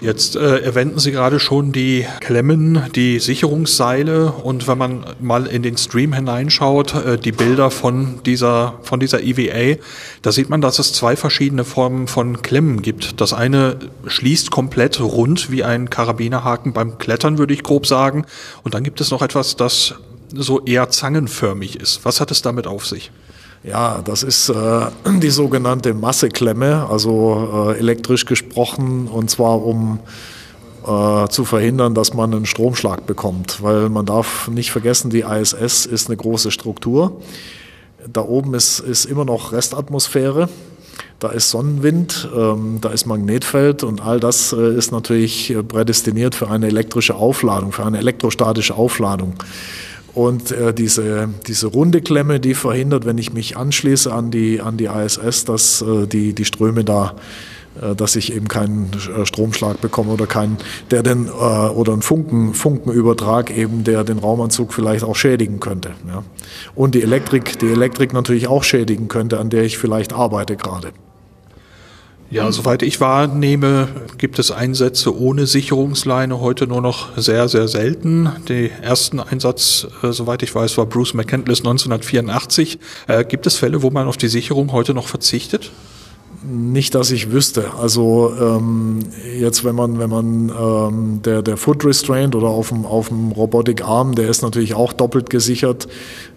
Jetzt 0.00 0.34
äh, 0.34 0.60
erwähnten 0.60 0.98
Sie 0.98 1.12
gerade 1.12 1.38
schon 1.38 1.72
die 1.72 2.06
Klemmen, 2.20 2.84
die 2.94 3.18
Sicherungsseile 3.18 4.32
und 4.32 4.66
wenn 4.66 4.78
man 4.78 5.04
mal 5.20 5.46
in 5.46 5.62
den 5.62 5.76
Stream 5.76 6.14
hineinschaut, 6.14 6.94
äh, 6.94 7.18
die 7.18 7.32
Bilder 7.32 7.70
von 7.70 8.20
dieser, 8.24 8.78
von 8.82 8.98
dieser 8.98 9.22
EVA, 9.22 9.78
da 10.22 10.32
sieht 10.32 10.48
man, 10.48 10.62
dass 10.62 10.78
es 10.78 10.94
zwei 10.94 11.16
verschiedene 11.16 11.64
Formen 11.64 12.08
von 12.08 12.40
Klemmen 12.40 12.80
gibt. 12.80 13.20
Das 13.20 13.34
eine 13.34 13.76
schließt 14.06 14.50
komplett 14.50 15.00
rund 15.00 15.50
wie 15.50 15.64
ein 15.64 15.90
Karabinerhaken 15.90 16.72
beim 16.72 16.96
Klettern, 16.96 17.36
würde 17.36 17.52
ich 17.52 17.62
grob 17.62 17.86
sagen. 17.86 18.24
Und 18.62 18.72
dann 18.72 18.84
gibt 18.84 19.02
es 19.02 19.10
noch 19.10 19.20
etwas, 19.20 19.56
das 19.56 19.96
so 20.32 20.60
eher 20.64 20.88
zangenförmig 20.88 21.76
ist. 21.76 22.06
Was 22.06 22.20
hat 22.20 22.30
es 22.30 22.40
damit 22.40 22.66
auf 22.66 22.86
sich? 22.86 23.10
Ja, 23.62 24.00
das 24.02 24.22
ist 24.22 24.48
äh, 24.48 24.86
die 25.22 25.30
sogenannte 25.30 25.92
Masseklemme, 25.92 26.86
also 26.88 27.72
äh, 27.72 27.78
elektrisch 27.78 28.24
gesprochen, 28.24 29.06
und 29.06 29.30
zwar 29.30 29.62
um 29.64 30.00
äh, 30.86 31.28
zu 31.28 31.44
verhindern, 31.44 31.94
dass 31.94 32.14
man 32.14 32.32
einen 32.32 32.46
Stromschlag 32.46 33.06
bekommt. 33.06 33.62
Weil 33.62 33.90
man 33.90 34.06
darf 34.06 34.48
nicht 34.48 34.72
vergessen, 34.72 35.10
die 35.10 35.20
ISS 35.20 35.84
ist 35.84 36.08
eine 36.08 36.16
große 36.16 36.50
Struktur. 36.50 37.20
Da 38.10 38.22
oben 38.22 38.54
ist, 38.54 38.80
ist 38.80 39.04
immer 39.04 39.26
noch 39.26 39.52
Restatmosphäre. 39.52 40.48
Da 41.18 41.28
ist 41.28 41.50
Sonnenwind, 41.50 42.30
ähm, 42.34 42.78
da 42.80 42.88
ist 42.88 43.04
Magnetfeld 43.04 43.84
und 43.84 44.00
all 44.00 44.20
das 44.20 44.54
äh, 44.54 44.74
ist 44.74 44.90
natürlich 44.90 45.54
prädestiniert 45.68 46.34
für 46.34 46.48
eine 46.48 46.68
elektrische 46.68 47.14
Aufladung, 47.14 47.72
für 47.72 47.84
eine 47.84 47.98
elektrostatische 47.98 48.74
Aufladung. 48.74 49.34
Und 50.14 50.50
äh, 50.50 50.74
diese, 50.74 51.28
diese 51.46 51.68
runde 51.68 52.00
Klemme, 52.00 52.40
die 52.40 52.54
verhindert, 52.54 53.06
wenn 53.06 53.18
ich 53.18 53.32
mich 53.32 53.56
anschließe 53.56 54.12
an 54.12 54.30
die, 54.30 54.60
an 54.60 54.76
die 54.76 54.86
ISS, 54.86 55.44
dass 55.44 55.82
äh, 55.82 56.06
die, 56.06 56.34
die 56.34 56.44
Ströme 56.44 56.84
da, 56.84 57.14
äh, 57.80 57.94
dass 57.94 58.16
ich 58.16 58.34
eben 58.34 58.48
keinen 58.48 58.90
äh, 58.92 59.24
Stromschlag 59.24 59.80
bekomme 59.80 60.12
oder 60.12 60.26
keinen, 60.26 60.56
der 60.90 61.02
den, 61.02 61.26
äh, 61.26 61.30
oder 61.30 61.92
einen 61.92 62.02
Funken, 62.02 62.54
Funkenübertrag 62.54 63.56
eben, 63.56 63.84
der 63.84 64.02
den 64.02 64.18
Raumanzug 64.18 64.72
vielleicht 64.72 65.04
auch 65.04 65.16
schädigen 65.16 65.60
könnte. 65.60 65.90
Ja. 66.08 66.24
Und 66.74 66.94
die 66.94 67.02
Elektrik, 67.02 67.58
die 67.60 67.70
Elektrik 67.70 68.12
natürlich 68.12 68.48
auch 68.48 68.64
schädigen 68.64 69.08
könnte, 69.08 69.38
an 69.38 69.50
der 69.50 69.62
ich 69.62 69.78
vielleicht 69.78 70.12
arbeite 70.12 70.56
gerade. 70.56 70.92
Ja, 72.32 72.52
soweit 72.52 72.84
ich 72.84 73.00
wahrnehme, 73.00 73.88
gibt 74.16 74.38
es 74.38 74.52
Einsätze 74.52 75.18
ohne 75.18 75.48
Sicherungsleine 75.48 76.38
heute 76.38 76.68
nur 76.68 76.80
noch 76.80 77.18
sehr, 77.18 77.48
sehr 77.48 77.66
selten. 77.66 78.28
Der 78.48 78.70
ersten 78.84 79.18
Einsatz, 79.18 79.88
äh, 80.04 80.12
soweit 80.12 80.44
ich 80.44 80.54
weiß, 80.54 80.78
war 80.78 80.86
Bruce 80.86 81.12
McCandless 81.14 81.58
1984. 81.58 82.78
Äh, 83.08 83.24
gibt 83.24 83.48
es 83.48 83.56
Fälle, 83.56 83.82
wo 83.82 83.90
man 83.90 84.06
auf 84.06 84.16
die 84.16 84.28
Sicherung 84.28 84.70
heute 84.70 84.94
noch 84.94 85.08
verzichtet? 85.08 85.72
Nicht, 86.42 86.94
dass 86.94 87.10
ich 87.10 87.32
wüsste. 87.32 87.74
Also 87.74 88.32
ähm, 88.40 89.00
jetzt, 89.36 89.64
wenn 89.64 89.74
man, 89.74 89.98
wenn 89.98 90.08
man 90.08 90.48
ähm, 90.50 91.22
der, 91.22 91.42
der 91.42 91.56
Foot 91.56 91.84
Restraint 91.84 92.36
oder 92.36 92.46
auf 92.46 92.68
dem, 92.68 92.86
auf 92.86 93.08
dem 93.08 93.32
Robotic 93.32 93.84
Arm, 93.84 94.14
der 94.14 94.28
ist 94.28 94.42
natürlich 94.42 94.74
auch 94.74 94.92
doppelt 94.92 95.30
gesichert. 95.30 95.88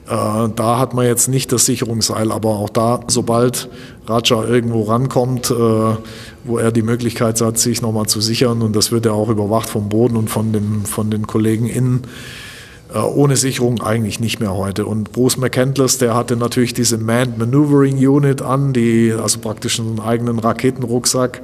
Äh, 0.07 0.49
da 0.55 0.79
hat 0.79 0.95
man 0.95 1.05
jetzt 1.05 1.29
nicht 1.29 1.51
das 1.51 1.65
Sicherungsseil, 1.67 2.31
aber 2.31 2.49
auch 2.49 2.69
da, 2.69 3.01
sobald 3.07 3.69
Raja 4.07 4.43
irgendwo 4.43 4.83
rankommt, 4.83 5.49
äh, 5.49 5.53
wo 6.43 6.57
er 6.57 6.71
die 6.71 6.81
Möglichkeit 6.81 7.39
hat, 7.41 7.57
sich 7.57 7.81
nochmal 7.81 8.07
zu 8.07 8.21
sichern, 8.21 8.61
und 8.61 8.75
das 8.75 8.91
wird 8.91 9.05
ja 9.05 9.11
auch 9.11 9.29
überwacht 9.29 9.69
vom 9.69 9.89
Boden 9.89 10.17
und 10.17 10.29
von, 10.29 10.51
dem, 10.51 10.85
von 10.85 11.09
den 11.09 11.25
Kollegen 11.25 11.67
innen, 11.67 12.01
äh, 12.93 12.99
ohne 12.99 13.37
Sicherung 13.37 13.81
eigentlich 13.81 14.19
nicht 14.19 14.39
mehr 14.39 14.53
heute. 14.53 14.85
Und 14.85 15.13
Bruce 15.13 15.37
McCandless, 15.37 15.97
der 15.97 16.15
hatte 16.15 16.35
natürlich 16.35 16.73
diese 16.73 16.97
Manned 16.97 17.37
Maneuvering 17.37 17.95
Unit 17.97 18.41
an, 18.41 18.73
die, 18.73 19.13
also 19.13 19.39
praktisch 19.39 19.79
einen 19.79 19.99
eigenen 19.99 20.39
Raketenrucksack, 20.39 21.41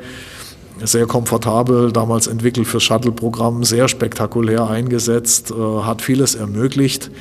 sehr 0.83 1.07
komfortabel, 1.07 1.91
damals 1.91 2.27
entwickelt 2.27 2.65
für 2.65 2.79
Shuttle-Programm, 2.79 3.65
sehr 3.65 3.89
spektakulär 3.89 4.69
eingesetzt, 4.69 5.53
hat 5.53 6.01
vieles 6.01 6.35
ermöglicht 6.35 7.11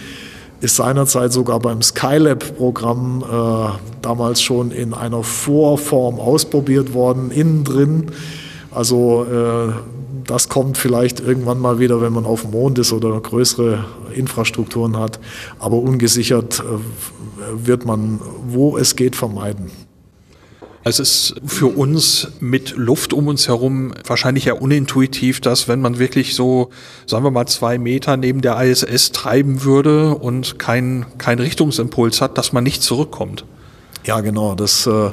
ist 0.60 0.76
seinerzeit 0.76 1.32
sogar 1.32 1.60
beim 1.60 1.82
Skylab-Programm 1.82 3.22
äh, 3.22 3.78
damals 4.02 4.42
schon 4.42 4.70
in 4.70 4.92
einer 4.94 5.22
Vorform 5.22 6.18
ausprobiert 6.18 6.94
worden, 6.94 7.30
innen 7.30 7.64
drin. 7.64 8.10
Also 8.70 9.24
äh, 9.24 9.72
das 10.26 10.48
kommt 10.48 10.76
vielleicht 10.76 11.20
irgendwann 11.20 11.58
mal 11.58 11.78
wieder, 11.78 12.00
wenn 12.00 12.12
man 12.12 12.26
auf 12.26 12.42
dem 12.42 12.50
Mond 12.50 12.78
ist 12.78 12.92
oder 12.92 13.18
größere 13.20 13.84
Infrastrukturen 14.14 14.96
hat. 14.96 15.20
Aber 15.58 15.76
ungesichert 15.76 16.60
äh, 16.60 17.66
wird 17.66 17.86
man, 17.86 18.20
wo 18.48 18.76
es 18.76 18.96
geht, 18.96 19.16
vermeiden. 19.16 19.70
Es 20.88 20.98
ist 20.98 21.34
für 21.44 21.66
uns 21.66 22.28
mit 22.40 22.74
Luft 22.74 23.12
um 23.12 23.26
uns 23.28 23.46
herum 23.46 23.92
wahrscheinlich 24.06 24.46
ja 24.46 24.54
unintuitiv, 24.54 25.42
dass 25.42 25.68
wenn 25.68 25.82
man 25.82 25.98
wirklich 25.98 26.34
so, 26.34 26.70
sagen 27.04 27.24
wir 27.24 27.30
mal, 27.30 27.44
zwei 27.44 27.76
Meter 27.76 28.16
neben 28.16 28.40
der 28.40 28.58
ISS 28.58 29.12
treiben 29.12 29.64
würde 29.64 30.14
und 30.14 30.58
keinen 30.58 31.04
kein 31.18 31.40
Richtungsimpuls 31.40 32.22
hat, 32.22 32.38
dass 32.38 32.54
man 32.54 32.64
nicht 32.64 32.82
zurückkommt. 32.82 33.44
Ja, 34.06 34.20
genau. 34.20 34.54
Das, 34.54 34.86
äh, 34.86 35.10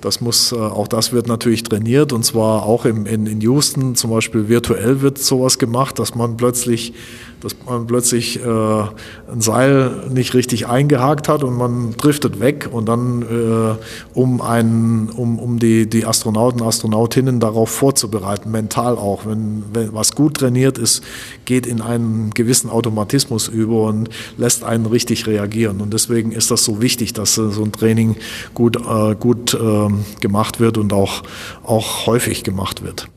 das 0.00 0.20
muss, 0.20 0.50
äh, 0.50 0.56
auch 0.56 0.88
das 0.88 1.12
wird 1.12 1.28
natürlich 1.28 1.62
trainiert 1.62 2.12
und 2.12 2.24
zwar 2.24 2.64
auch 2.64 2.84
im, 2.84 3.06
in, 3.06 3.26
in 3.26 3.40
Houston 3.42 3.94
zum 3.94 4.10
Beispiel 4.10 4.48
virtuell 4.48 5.02
wird 5.02 5.18
sowas 5.18 5.60
gemacht, 5.60 6.00
dass 6.00 6.16
man 6.16 6.36
plötzlich 6.36 6.94
dass 7.42 7.56
man 7.66 7.86
plötzlich 7.86 8.40
äh, 8.40 8.48
ein 8.48 9.40
Seil 9.40 9.90
nicht 10.10 10.34
richtig 10.34 10.68
eingehakt 10.68 11.28
hat 11.28 11.42
und 11.42 11.56
man 11.56 11.96
driftet 11.96 12.40
weg 12.40 12.68
und 12.70 12.86
dann 12.88 13.22
äh, 13.22 13.74
um 14.14 14.40
einen, 14.40 15.10
um, 15.10 15.38
um 15.38 15.58
die, 15.58 15.88
die 15.88 16.06
Astronauten, 16.06 16.62
Astronautinnen 16.62 17.40
darauf 17.40 17.70
vorzubereiten, 17.70 18.50
mental 18.50 18.96
auch. 18.96 19.26
Wenn, 19.26 19.64
wenn 19.72 19.92
was 19.92 20.14
gut 20.14 20.34
trainiert 20.34 20.78
ist, 20.78 21.02
geht 21.44 21.66
in 21.66 21.80
einen 21.80 22.30
gewissen 22.30 22.70
Automatismus 22.70 23.48
über 23.48 23.84
und 23.84 24.08
lässt 24.36 24.62
einen 24.62 24.86
richtig 24.86 25.26
reagieren. 25.26 25.80
Und 25.80 25.92
deswegen 25.92 26.32
ist 26.32 26.50
das 26.50 26.64
so 26.64 26.80
wichtig, 26.80 27.12
dass 27.12 27.36
äh, 27.38 27.50
so 27.50 27.64
ein 27.64 27.72
Training 27.72 28.16
gut, 28.54 28.76
äh, 28.76 29.16
gut 29.16 29.54
äh, 29.54 29.88
gemacht 30.20 30.60
wird 30.60 30.78
und 30.78 30.92
auch, 30.92 31.22
auch 31.64 32.06
häufig 32.06 32.44
gemacht 32.44 32.84
wird. 32.84 33.08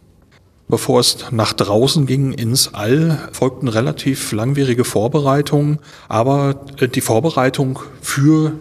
Bevor 0.67 0.99
es 0.99 1.17
nach 1.29 1.53
draußen 1.53 2.07
ging 2.07 2.31
ins 2.31 2.73
All, 2.73 3.29
folgten 3.31 3.67
relativ 3.67 4.31
langwierige 4.31 4.83
Vorbereitungen, 4.83 5.79
aber 6.09 6.65
äh, 6.79 6.87
die 6.87 7.01
Vorbereitung 7.01 7.79
für, 8.01 8.53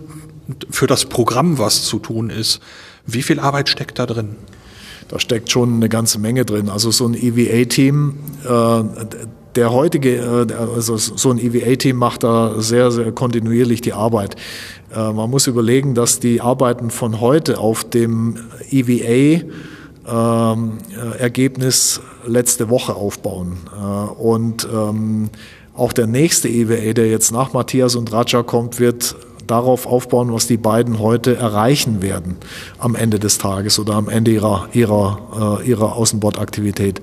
für 0.71 0.87
das 0.87 1.07
Programm, 1.07 1.59
was 1.59 1.85
zu 1.85 1.99
tun 1.99 2.29
ist, 2.29 2.61
wie 3.07 3.23
viel 3.23 3.41
Arbeit 3.41 3.71
steckt 3.71 3.99
da 3.99 4.07
drin? 4.07 4.37
Da 5.09 5.19
steckt 5.19 5.51
schon 5.51 5.75
eine 5.75 5.89
ganze 5.89 6.19
Menge 6.19 6.45
drin. 6.45 6.69
Also 6.69 6.91
so 6.91 7.07
ein 7.07 7.15
EVA-Team, 7.15 8.15
äh, 8.45 8.83
der 9.55 9.73
heutige, 9.73 10.47
äh, 10.51 10.53
also 10.53 10.97
so 10.99 11.31
ein 11.31 11.39
EVA-Team 11.39 11.97
macht 11.97 12.23
da 12.23 12.61
sehr, 12.61 12.91
sehr 12.91 13.13
kontinuierlich 13.13 13.81
die 13.81 13.95
Arbeit. 13.95 14.37
Äh, 14.95 15.13
man 15.13 15.31
muss 15.31 15.47
überlegen, 15.47 15.95
dass 15.95 16.21
die 16.21 16.43
Arbeiten 16.43 16.91
von 16.91 17.21
heute 17.21 17.59
auf 17.59 17.85
dem 17.85 18.37
EVA 18.71 19.45
Ergebnis 21.19 22.01
letzte 22.27 22.69
Woche 22.69 22.95
aufbauen. 22.95 23.59
Äh, 23.73 24.13
und 24.21 24.69
ähm, 24.73 25.31
auch 25.77 25.93
der 25.93 26.07
nächste 26.07 26.49
EWA, 26.49 26.93
der 26.93 27.09
jetzt 27.09 27.33
nach 27.33 27.53
Matthias 27.53 27.97
und 27.97 28.13
Raja 28.13 28.43
kommt, 28.43 28.79
wird 28.79 29.17
darauf 29.47 29.87
aufbauen, 29.87 30.33
was 30.33 30.47
die 30.47 30.57
beiden 30.57 30.99
heute 30.99 31.37
erreichen 31.37 32.01
werden 32.03 32.37
am 32.79 32.95
Ende 32.95 33.19
des 33.19 33.39
Tages 33.39 33.79
oder 33.79 33.95
am 33.95 34.09
Ende 34.09 34.31
ihrer, 34.31 34.69
ihrer, 34.73 35.61
äh, 35.61 35.69
ihrer 35.69 35.97
Außenbordaktivität. 35.97 37.01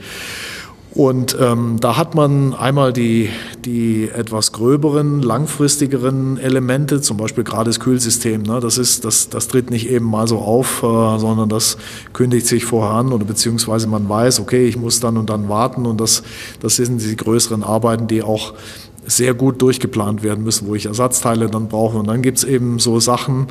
Und 0.93 1.37
ähm, 1.39 1.77
da 1.79 1.95
hat 1.95 2.15
man 2.15 2.53
einmal 2.53 2.91
die, 2.91 3.29
die 3.63 4.09
etwas 4.09 4.51
gröberen, 4.51 5.21
langfristigeren 5.21 6.37
Elemente, 6.37 6.99
zum 6.99 7.15
Beispiel 7.15 7.45
gerade 7.45 7.69
das 7.69 7.79
Kühlsystem. 7.79 8.43
Ne? 8.43 8.59
Das, 8.59 8.77
ist, 8.77 9.05
das, 9.05 9.29
das 9.29 9.47
tritt 9.47 9.71
nicht 9.71 9.89
eben 9.89 10.05
mal 10.05 10.27
so 10.27 10.39
auf, 10.39 10.83
äh, 10.83 11.17
sondern 11.17 11.47
das 11.47 11.77
kündigt 12.11 12.45
sich 12.45 12.65
vorher 12.65 12.91
an 12.91 13.13
oder 13.13 13.23
beziehungsweise 13.23 13.87
man 13.87 14.09
weiß, 14.09 14.41
okay, 14.41 14.67
ich 14.67 14.75
muss 14.75 14.99
dann 14.99 15.15
und 15.15 15.29
dann 15.29 15.47
warten 15.47 15.85
und 15.85 16.01
das, 16.01 16.23
das 16.59 16.75
sind 16.75 17.01
die 17.01 17.15
größeren 17.15 17.63
Arbeiten, 17.63 18.07
die 18.07 18.21
auch 18.21 18.53
sehr 19.05 19.33
gut 19.33 19.61
durchgeplant 19.61 20.23
werden 20.23 20.43
müssen, 20.43 20.67
wo 20.67 20.75
ich 20.75 20.87
Ersatzteile 20.87 21.47
dann 21.49 21.69
brauche. 21.69 21.97
Und 21.97 22.07
dann 22.07 22.21
gibt's 22.21 22.43
eben 22.43 22.79
so 22.79 22.99
Sachen, 22.99 23.47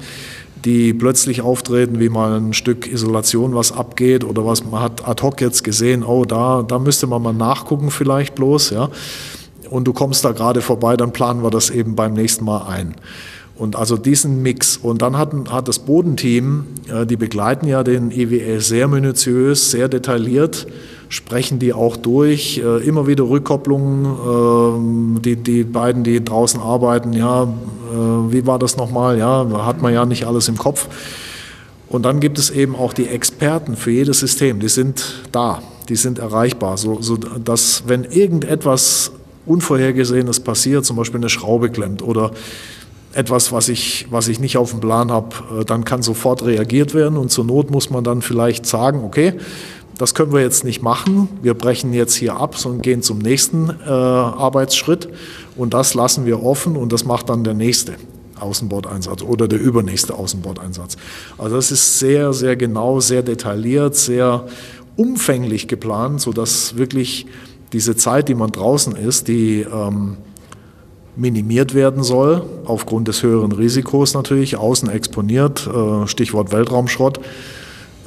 die 0.65 0.93
plötzlich 0.93 1.43
auftreten, 1.43 2.01
wie 2.01 2.09
mal 2.09 2.39
ein 2.39 2.53
Stück 2.53 2.91
Isolation, 2.91 3.55
was 3.55 3.73
abgeht 3.73 4.25
oder 4.25 4.45
was 4.45 4.65
man 4.65 4.83
hat 4.83 5.09
ad 5.09 5.23
hoc 5.23 5.41
jetzt 5.41 5.65
gesehen, 5.65 6.05
oh, 6.05 6.25
da, 6.25 6.63
da 6.63 6.79
müsste 6.79 7.07
man 7.07 7.23
mal 7.23 7.33
nachgucken 7.33 7.91
vielleicht 7.91 8.35
bloß, 8.35 8.71
ja. 8.71 8.91
Und 9.71 9.85
du 9.85 9.93
kommst 9.93 10.25
da 10.25 10.33
gerade 10.33 10.63
vorbei, 10.63 10.97
dann 10.97 11.13
planen 11.13 11.43
wir 11.43 11.51
das 11.51 11.71
eben 11.71 11.95
beim 11.95 12.13
nächsten 12.13 12.45
Mal 12.45 12.67
ein. 12.67 12.97
Und 13.57 13.77
also 13.77 13.97
diesen 13.97 14.43
Mix. 14.43 14.77
Und 14.77 15.03
dann 15.03 15.17
hat, 15.17 15.33
hat 15.51 15.69
das 15.69 15.81
Bodenteam, 15.81 16.65
äh, 16.89 17.07
die 17.07 17.17
begleiten 17.17 17.69
ja 17.69 17.85
den 17.85 18.11
EWL 18.11 18.61
sehr 18.61 18.89
minutiös, 18.89 19.71
sehr 19.71 19.89
detailliert 19.89 20.67
sprechen 21.11 21.59
die 21.59 21.75
auch 21.75 21.97
durch. 21.97 22.59
Äh, 22.59 22.87
immer 22.87 23.07
wieder 23.07 23.25
Rückkopplungen. 23.25 25.19
Äh, 25.19 25.21
die, 25.21 25.37
die 25.37 25.65
beiden, 25.65 26.03
die 26.03 26.25
draußen 26.25 26.61
arbeiten, 26.61 27.13
ja, 27.13 27.43
äh, 27.43 28.33
wie 28.33 28.47
war 28.47 28.59
das 28.59 28.79
nochmal? 28.79 29.19
Ja, 29.19 29.47
hat 29.67 29.83
man 29.83 29.93
ja 29.93 30.07
nicht 30.07 30.25
alles 30.25 30.49
im 30.49 30.57
Kopf. 30.57 30.89
Und 31.89 32.05
dann 32.05 32.21
gibt 32.21 32.39
es 32.39 32.51
eben 32.51 32.77
auch 32.77 32.93
die 32.93 33.09
Experten 33.09 33.77
für 33.77 33.91
jedes 33.91 34.21
System. 34.21 34.61
Die 34.61 34.69
sind 34.69 35.23
da, 35.33 35.61
die 35.89 35.97
sind 35.97 36.21
erreichbar, 36.21 36.79
so, 36.79 37.03
so 37.03 37.17
dass 37.17 37.83
wenn 37.87 38.05
irgendetwas 38.05 39.11
Unvorhergesehenes 39.47 40.39
passiert, 40.39 40.85
zum 40.85 40.97
Beispiel 40.97 41.19
eine 41.19 41.29
Schraube 41.29 41.71
klemmt 41.71 42.03
oder 42.03 42.31
etwas, 43.13 43.51
was 43.51 43.69
ich, 43.69 44.07
was 44.11 44.29
ich 44.29 44.39
nicht 44.39 44.57
auf 44.57 44.71
dem 44.71 44.79
Plan 44.79 45.11
habe, 45.11 45.35
äh, 45.61 45.65
dann 45.65 45.85
kann 45.85 46.03
sofort 46.03 46.45
reagiert 46.45 46.95
werden 46.95 47.19
und 47.19 47.33
zur 47.33 47.45
Not 47.45 47.71
muss 47.73 47.91
man 47.91 48.05
dann 48.05 48.23
vielleicht 48.23 48.67
sagen, 48.67 49.03
okay, 49.05 49.35
das 50.01 50.15
können 50.15 50.33
wir 50.33 50.41
jetzt 50.41 50.65
nicht 50.65 50.83
machen. 50.83 51.29
Wir 51.43 51.53
brechen 51.53 51.93
jetzt 51.93 52.15
hier 52.15 52.35
ab 52.35 52.57
und 52.65 52.83
gehen 52.83 53.03
zum 53.03 53.19
nächsten 53.19 53.69
äh, 53.69 53.91
Arbeitsschritt. 53.91 55.11
Und 55.57 55.75
das 55.75 55.93
lassen 55.93 56.25
wir 56.25 56.43
offen 56.43 56.75
und 56.75 56.91
das 56.91 57.05
macht 57.05 57.29
dann 57.29 57.45
der 57.45 57.53
nächste 57.53 57.97
Außenbordeinsatz 58.41 59.21
oder 59.21 59.47
der 59.47 59.61
übernächste 59.61 60.15
Außenbordeinsatz. 60.15 60.97
Also 61.37 61.57
das 61.57 61.71
ist 61.71 61.99
sehr, 61.99 62.33
sehr 62.33 62.57
genau, 62.57 63.01
sehr 63.01 63.23
detailliert, 63.23 63.95
sehr 63.95 64.47
umfänglich 64.97 65.69
geplant, 65.69 66.23
sodass 66.23 66.79
wirklich 66.79 67.27
diese 67.75 67.95
Zeit, 67.95 68.31
die 68.31 68.35
man 68.35 68.53
draußen 68.53 68.97
ist, 68.97 69.29
die 69.29 69.61
ähm, 69.61 70.17
minimiert 71.15 71.75
werden 71.75 72.03
soll, 72.03 72.43
aufgrund 72.65 73.07
des 73.09 73.23
höheren 73.23 73.53
Risikos 73.53 74.15
natürlich, 74.15 74.57
außen 74.57 74.89
exponiert, 74.89 75.67
äh, 75.67 76.07
Stichwort 76.07 76.53
Weltraumschrott, 76.53 77.21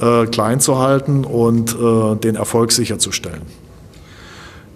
äh, 0.03 0.27
klein 0.27 0.59
zu 0.59 0.79
halten 0.79 1.23
und 1.23 1.75
äh, 1.75 2.15
den 2.17 2.35
Erfolg 2.35 2.71
sicherzustellen. 2.71 3.41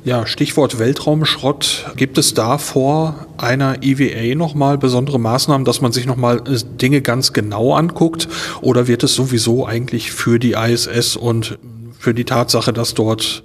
Ja, 0.04 0.26
Stichwort 0.26 0.80
Weltraumschrott. 0.80 1.92
Gibt 1.98 2.18
es 2.18 2.34
da 2.34 2.58
vor 2.58 3.28
einer 3.38 3.84
EVA 3.84 4.36
nochmal 4.36 4.78
besondere 4.78 5.20
Maßnahmen, 5.20 5.66
dass 5.66 5.82
man 5.82 5.92
sich 5.92 6.06
nochmal 6.06 6.38
äh, 6.48 6.60
Dinge 6.80 7.02
ganz 7.02 7.34
genau 7.34 7.74
anguckt? 7.74 8.30
Oder 8.62 8.88
wird 8.88 9.04
es 9.04 9.16
sowieso 9.16 9.66
eigentlich 9.66 10.14
für 10.14 10.40
die 10.40 10.54
ISS 10.54 11.18
und 11.18 11.58
für 12.00 12.14
die 12.14 12.24
Tatsache, 12.24 12.72
dass 12.72 12.94
dort 12.94 13.44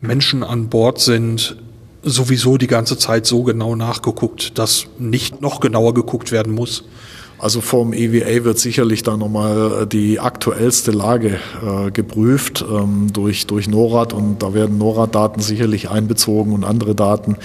Menschen 0.00 0.42
an 0.42 0.68
Bord 0.68 0.98
sind, 0.98 1.56
sowieso 2.02 2.56
die 2.56 2.66
ganze 2.66 2.98
Zeit 2.98 3.24
so 3.24 3.44
genau 3.44 3.76
nachgeguckt, 3.76 4.58
dass 4.58 4.86
nicht 4.98 5.42
noch 5.42 5.60
genauer 5.60 5.94
geguckt 5.94 6.32
werden 6.32 6.54
muss? 6.54 6.82
Also 7.40 7.62
vom 7.62 7.94
EVA 7.94 8.44
wird 8.44 8.58
sicherlich 8.58 9.02
dann 9.02 9.20
nochmal 9.20 9.82
äh, 9.82 9.86
die 9.86 10.20
aktuellste 10.20 10.90
Lage 10.90 11.38
äh, 11.64 11.90
geprüft 11.90 12.62
ähm, 12.70 13.08
durch, 13.14 13.46
durch 13.46 13.66
NORAD 13.66 14.12
und 14.12 14.42
da 14.42 14.52
werden 14.52 14.76
NORAD-Daten 14.76 15.40
sicherlich 15.40 15.88
einbezogen 15.88 16.52
und 16.52 16.64
andere 16.64 16.94
Daten. 16.94 17.36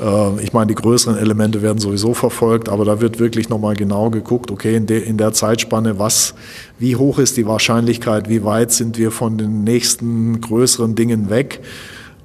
Äh, 0.00 0.44
ich 0.44 0.52
meine, 0.52 0.68
die 0.68 0.76
größeren 0.76 1.18
Elemente 1.18 1.60
werden 1.60 1.78
sowieso 1.78 2.14
verfolgt, 2.14 2.68
aber 2.68 2.84
da 2.84 3.00
wird 3.00 3.18
wirklich 3.18 3.48
nochmal 3.48 3.74
genau 3.74 4.10
geguckt, 4.10 4.52
okay, 4.52 4.76
in, 4.76 4.86
de, 4.86 5.02
in 5.02 5.18
der 5.18 5.32
Zeitspanne, 5.32 5.98
was, 5.98 6.34
wie 6.78 6.94
hoch 6.94 7.18
ist 7.18 7.36
die 7.36 7.46
Wahrscheinlichkeit, 7.46 8.28
wie 8.28 8.44
weit 8.44 8.70
sind 8.70 8.96
wir 8.96 9.10
von 9.10 9.38
den 9.38 9.64
nächsten 9.64 10.40
größeren 10.40 10.94
Dingen 10.94 11.30
weg. 11.30 11.62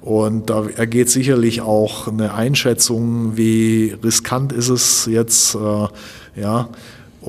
Und 0.02 0.50
da 0.50 0.66
ergeht 0.76 1.10
sicherlich 1.10 1.62
auch 1.62 2.06
eine 2.06 2.32
Einschätzung, 2.32 3.36
wie 3.36 3.96
riskant 4.04 4.52
ist 4.52 4.68
es 4.68 5.06
jetzt, 5.10 5.56
äh, 5.56 6.40
Ja, 6.40 6.68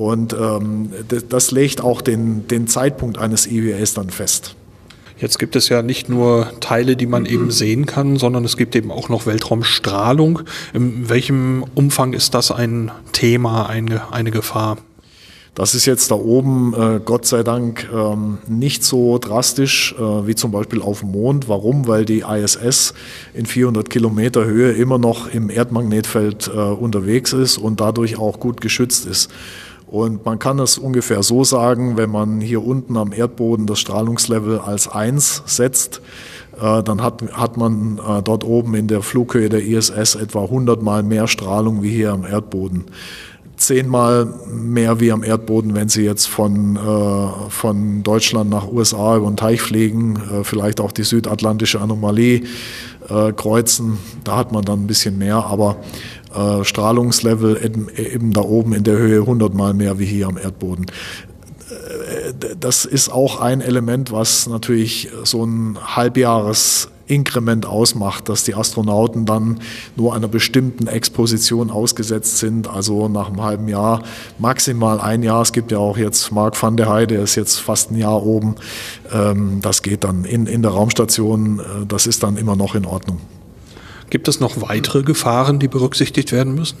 und 0.00 0.32
ähm, 0.32 0.90
das 1.28 1.50
legt 1.50 1.82
auch 1.82 2.00
den, 2.00 2.48
den 2.48 2.66
Zeitpunkt 2.66 3.18
eines 3.18 3.46
EVAs 3.46 3.92
dann 3.92 4.08
fest. 4.08 4.56
Jetzt 5.18 5.38
gibt 5.38 5.54
es 5.56 5.68
ja 5.68 5.82
nicht 5.82 6.08
nur 6.08 6.50
Teile, 6.60 6.96
die 6.96 7.04
man 7.04 7.26
eben 7.26 7.50
sehen 7.50 7.84
kann, 7.84 8.16
sondern 8.16 8.46
es 8.46 8.56
gibt 8.56 8.74
eben 8.74 8.90
auch 8.90 9.10
noch 9.10 9.26
Weltraumstrahlung. 9.26 10.40
In 10.72 11.10
welchem 11.10 11.62
Umfang 11.74 12.14
ist 12.14 12.32
das 12.32 12.50
ein 12.50 12.90
Thema, 13.12 13.68
eine, 13.68 14.10
eine 14.10 14.30
Gefahr? 14.30 14.78
Das 15.54 15.74
ist 15.74 15.84
jetzt 15.84 16.10
da 16.10 16.14
oben, 16.14 16.74
äh, 16.74 17.00
Gott 17.04 17.26
sei 17.26 17.42
Dank, 17.42 17.86
ähm, 17.92 18.38
nicht 18.48 18.82
so 18.82 19.18
drastisch 19.18 19.94
äh, 19.98 20.26
wie 20.26 20.34
zum 20.34 20.52
Beispiel 20.52 20.80
auf 20.80 21.00
dem 21.00 21.10
Mond. 21.10 21.48
Warum? 21.48 21.86
Weil 21.86 22.06
die 22.06 22.20
ISS 22.20 22.94
in 23.34 23.44
400 23.44 23.90
Kilometer 23.90 24.46
Höhe 24.46 24.72
immer 24.72 24.96
noch 24.96 25.28
im 25.34 25.50
Erdmagnetfeld 25.50 26.48
äh, 26.48 26.58
unterwegs 26.58 27.34
ist 27.34 27.58
und 27.58 27.80
dadurch 27.80 28.16
auch 28.18 28.40
gut 28.40 28.62
geschützt 28.62 29.04
ist. 29.06 29.28
Und 29.90 30.24
man 30.24 30.38
kann 30.38 30.60
es 30.60 30.78
ungefähr 30.78 31.24
so 31.24 31.42
sagen, 31.42 31.96
wenn 31.96 32.10
man 32.10 32.40
hier 32.40 32.64
unten 32.64 32.96
am 32.96 33.12
Erdboden 33.12 33.66
das 33.66 33.80
Strahlungslevel 33.80 34.60
als 34.60 34.86
1 34.86 35.42
setzt, 35.46 36.00
äh, 36.60 36.82
dann 36.84 37.02
hat, 37.02 37.24
hat 37.32 37.56
man 37.56 37.98
äh, 37.98 38.22
dort 38.22 38.44
oben 38.44 38.76
in 38.76 38.86
der 38.86 39.02
Flughöhe 39.02 39.48
der 39.48 39.64
ISS 39.64 40.14
etwa 40.14 40.44
100 40.44 40.80
mal 40.80 41.02
mehr 41.02 41.26
Strahlung 41.26 41.82
wie 41.82 41.90
hier 41.90 42.12
am 42.12 42.24
Erdboden. 42.24 42.84
Zehnmal 43.56 44.32
mehr 44.48 45.00
wie 45.00 45.10
am 45.10 45.24
Erdboden, 45.24 45.74
wenn 45.74 45.88
Sie 45.88 46.04
jetzt 46.04 46.26
von, 46.26 46.76
äh, 46.76 47.50
von 47.50 48.04
Deutschland 48.04 48.48
nach 48.48 48.70
USA 48.70 49.16
über 49.16 49.26
den 49.26 49.36
Teich 49.36 49.60
fliegen, 49.60 50.22
vielleicht 50.44 50.80
auch 50.80 50.92
die 50.92 51.04
südatlantische 51.04 51.80
Anomalie 51.80 52.42
kreuzen. 53.36 53.98
Da 54.22 54.36
hat 54.36 54.52
man 54.52 54.64
dann 54.64 54.84
ein 54.84 54.86
bisschen 54.86 55.18
mehr, 55.18 55.44
aber 55.44 55.78
äh, 56.34 56.64
Strahlungslevel 56.64 57.64
eben, 57.64 57.88
eben 57.96 58.32
da 58.32 58.42
oben 58.42 58.72
in 58.72 58.84
der 58.84 58.96
Höhe 58.96 59.20
100 59.20 59.54
mal 59.54 59.74
mehr 59.74 59.98
wie 59.98 60.06
hier 60.06 60.28
am 60.28 60.38
Erdboden 60.38 60.86
äh, 60.86 62.32
das 62.58 62.84
ist 62.84 63.10
auch 63.10 63.40
ein 63.40 63.60
Element, 63.60 64.12
was 64.12 64.46
natürlich 64.48 65.08
so 65.24 65.44
ein 65.44 65.78
Halbjahres 65.96 66.88
Inkrement 67.10 67.66
ausmacht, 67.66 68.28
dass 68.28 68.44
die 68.44 68.54
Astronauten 68.54 69.26
dann 69.26 69.60
nur 69.96 70.14
einer 70.14 70.28
bestimmten 70.28 70.86
Exposition 70.86 71.70
ausgesetzt 71.70 72.38
sind, 72.38 72.68
also 72.68 73.08
nach 73.08 73.28
einem 73.28 73.42
halben 73.42 73.68
Jahr, 73.68 74.02
maximal 74.38 75.00
ein 75.00 75.22
Jahr. 75.22 75.42
Es 75.42 75.52
gibt 75.52 75.72
ja 75.72 75.78
auch 75.78 75.98
jetzt 75.98 76.30
Mark 76.30 76.60
van 76.60 76.76
der 76.76 76.88
Heide, 76.88 77.14
der 77.14 77.24
ist 77.24 77.34
jetzt 77.34 77.58
fast 77.58 77.90
ein 77.90 77.96
Jahr 77.96 78.24
oben. 78.24 78.54
Ähm, 79.12 79.58
das 79.60 79.82
geht 79.82 80.04
dann 80.04 80.24
in, 80.24 80.46
in 80.46 80.62
der 80.62 80.70
Raumstation, 80.70 81.58
äh, 81.58 81.86
das 81.86 82.06
ist 82.06 82.22
dann 82.22 82.36
immer 82.36 82.54
noch 82.56 82.74
in 82.74 82.86
Ordnung. 82.86 83.20
Gibt 84.10 84.28
es 84.28 84.40
noch 84.40 84.60
weitere 84.60 85.02
Gefahren, 85.02 85.58
die 85.58 85.68
berücksichtigt 85.68 86.32
werden 86.32 86.54
müssen? 86.54 86.76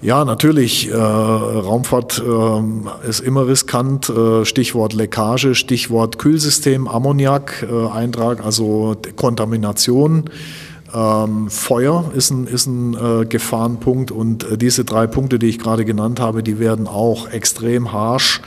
Ja, 0.00 0.24
natürlich. 0.24 0.88
Äh, 0.88 0.94
Raumfahrt 0.94 2.22
äh, 2.24 3.08
ist 3.08 3.20
immer 3.20 3.46
riskant. 3.46 4.08
Äh, 4.08 4.44
Stichwort 4.44 4.92
Leckage, 4.92 5.54
Stichwort 5.54 6.18
Kühlsystem, 6.18 6.86
Ammoniak-Eintrag, 6.86 8.38
äh, 8.38 8.42
also 8.42 8.96
Kontamination. 9.16 10.30
Ähm, 10.94 11.50
Feuer 11.50 12.12
ist 12.14 12.30
ein, 12.30 12.46
ist 12.46 12.66
ein 12.66 12.94
äh, 12.94 13.26
Gefahrenpunkt 13.26 14.10
und 14.10 14.44
äh, 14.44 14.56
diese 14.56 14.84
drei 14.84 15.06
Punkte, 15.06 15.38
die 15.38 15.48
ich 15.48 15.58
gerade 15.58 15.84
genannt 15.84 16.18
habe, 16.18 16.42
die 16.42 16.58
werden 16.58 16.86
auch 16.86 17.28
extrem 17.28 17.92
harsch 17.92 18.40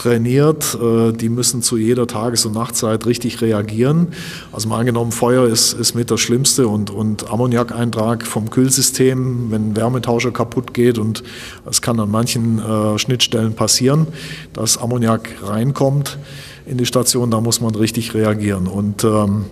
trainiert. 0.00 0.78
Äh, 0.80 1.12
die 1.12 1.28
müssen 1.28 1.62
zu 1.62 1.76
jeder 1.76 2.06
Tages- 2.06 2.46
und 2.46 2.54
Nachtzeit 2.54 3.06
richtig 3.06 3.40
reagieren. 3.40 4.08
Also 4.52 4.68
mal 4.68 4.78
angenommen, 4.78 5.12
Feuer 5.12 5.46
ist, 5.46 5.74
ist 5.74 5.94
mit 5.94 6.10
das 6.10 6.20
Schlimmste 6.20 6.68
und, 6.68 6.90
und 6.90 7.30
Ammoniakeintrag 7.30 8.26
vom 8.26 8.50
Kühlsystem, 8.50 9.50
wenn 9.50 9.70
ein 9.70 9.76
Wärmetauscher 9.76 10.30
kaputt 10.30 10.74
geht 10.74 10.98
und 10.98 11.22
es 11.68 11.82
kann 11.82 12.00
an 12.00 12.10
manchen 12.10 12.58
äh, 12.58 12.98
Schnittstellen 12.98 13.54
passieren, 13.54 14.06
dass 14.52 14.78
Ammoniak 14.78 15.28
reinkommt 15.42 16.18
in 16.66 16.78
die 16.78 16.86
Station, 16.86 17.30
da 17.30 17.40
muss 17.40 17.60
man 17.60 17.74
richtig 17.74 18.14
reagieren 18.14 18.66
und 18.66 19.04
ähm, 19.04 19.46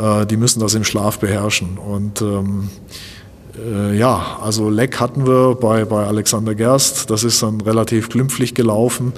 äh, 0.00 0.26
die 0.26 0.36
müssen 0.36 0.60
das 0.60 0.74
im 0.74 0.84
Schlaf 0.84 1.18
beherrschen 1.18 1.78
und 1.78 2.20
ähm, 2.22 2.68
äh, 3.58 3.96
ja, 3.96 4.38
also 4.40 4.68
Leck 4.68 5.00
hatten 5.00 5.26
wir 5.26 5.54
bei, 5.54 5.84
bei 5.84 6.06
Alexander 6.06 6.54
Gerst. 6.54 7.10
Das 7.10 7.24
ist 7.24 7.42
dann 7.42 7.60
relativ 7.60 8.08
glimpflich 8.08 8.54
gelaufen. 8.54 9.12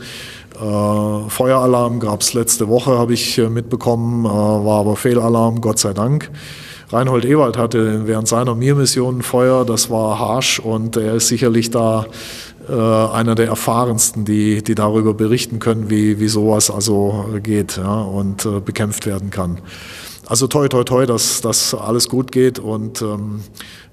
Äh, 0.61 1.31
Feueralarm 1.31 2.01
gab 2.01 2.23
es 2.23 2.35
letzte 2.35 2.69
Woche, 2.69 2.99
habe 2.99 3.15
ich 3.15 3.39
äh, 3.39 3.49
mitbekommen, 3.49 4.25
äh, 4.25 4.29
war 4.29 4.81
aber 4.81 4.97
Fehlalarm, 4.97 5.61
Gott 5.61 5.79
sei 5.79 5.93
Dank. 5.93 6.31
Reinhold 6.91 7.25
Ewald 7.27 7.59
hatte 7.59 8.07
während 8.07 8.29
seiner 8.29 8.55
Mir-Mission 8.55 9.23
Feuer, 9.23 9.65
das 9.65 9.91
war 9.91 10.19
harsch 10.19 10.59
und 10.59 10.97
er 10.97 11.15
ist 11.15 11.29
sicherlich 11.29 11.71
da 11.71 12.07
äh, 12.69 12.73
einer 12.73 13.35
der 13.35 13.49
erfahrensten, 13.49 14.25
die, 14.25 14.63
die 14.63 14.75
darüber 14.75 15.15
berichten 15.15 15.59
können, 15.59 15.91
wie, 15.91 16.19
wie 16.19 16.29
sowas 16.29 16.71
also 16.71 17.27
geht 17.43 17.77
ja, 17.77 18.01
und 18.01 18.47
äh, 18.47 18.61
bekämpft 18.61 19.07
werden 19.07 19.31
kann. 19.31 19.61
Also 20.27 20.47
toi, 20.47 20.69
toi, 20.69 20.85
toi, 20.85 21.07
dass 21.07 21.41
das 21.41 21.75
alles 21.75 22.09
gut 22.09 22.33
geht 22.33 22.59
und 22.59 23.01
ähm, 23.03 23.41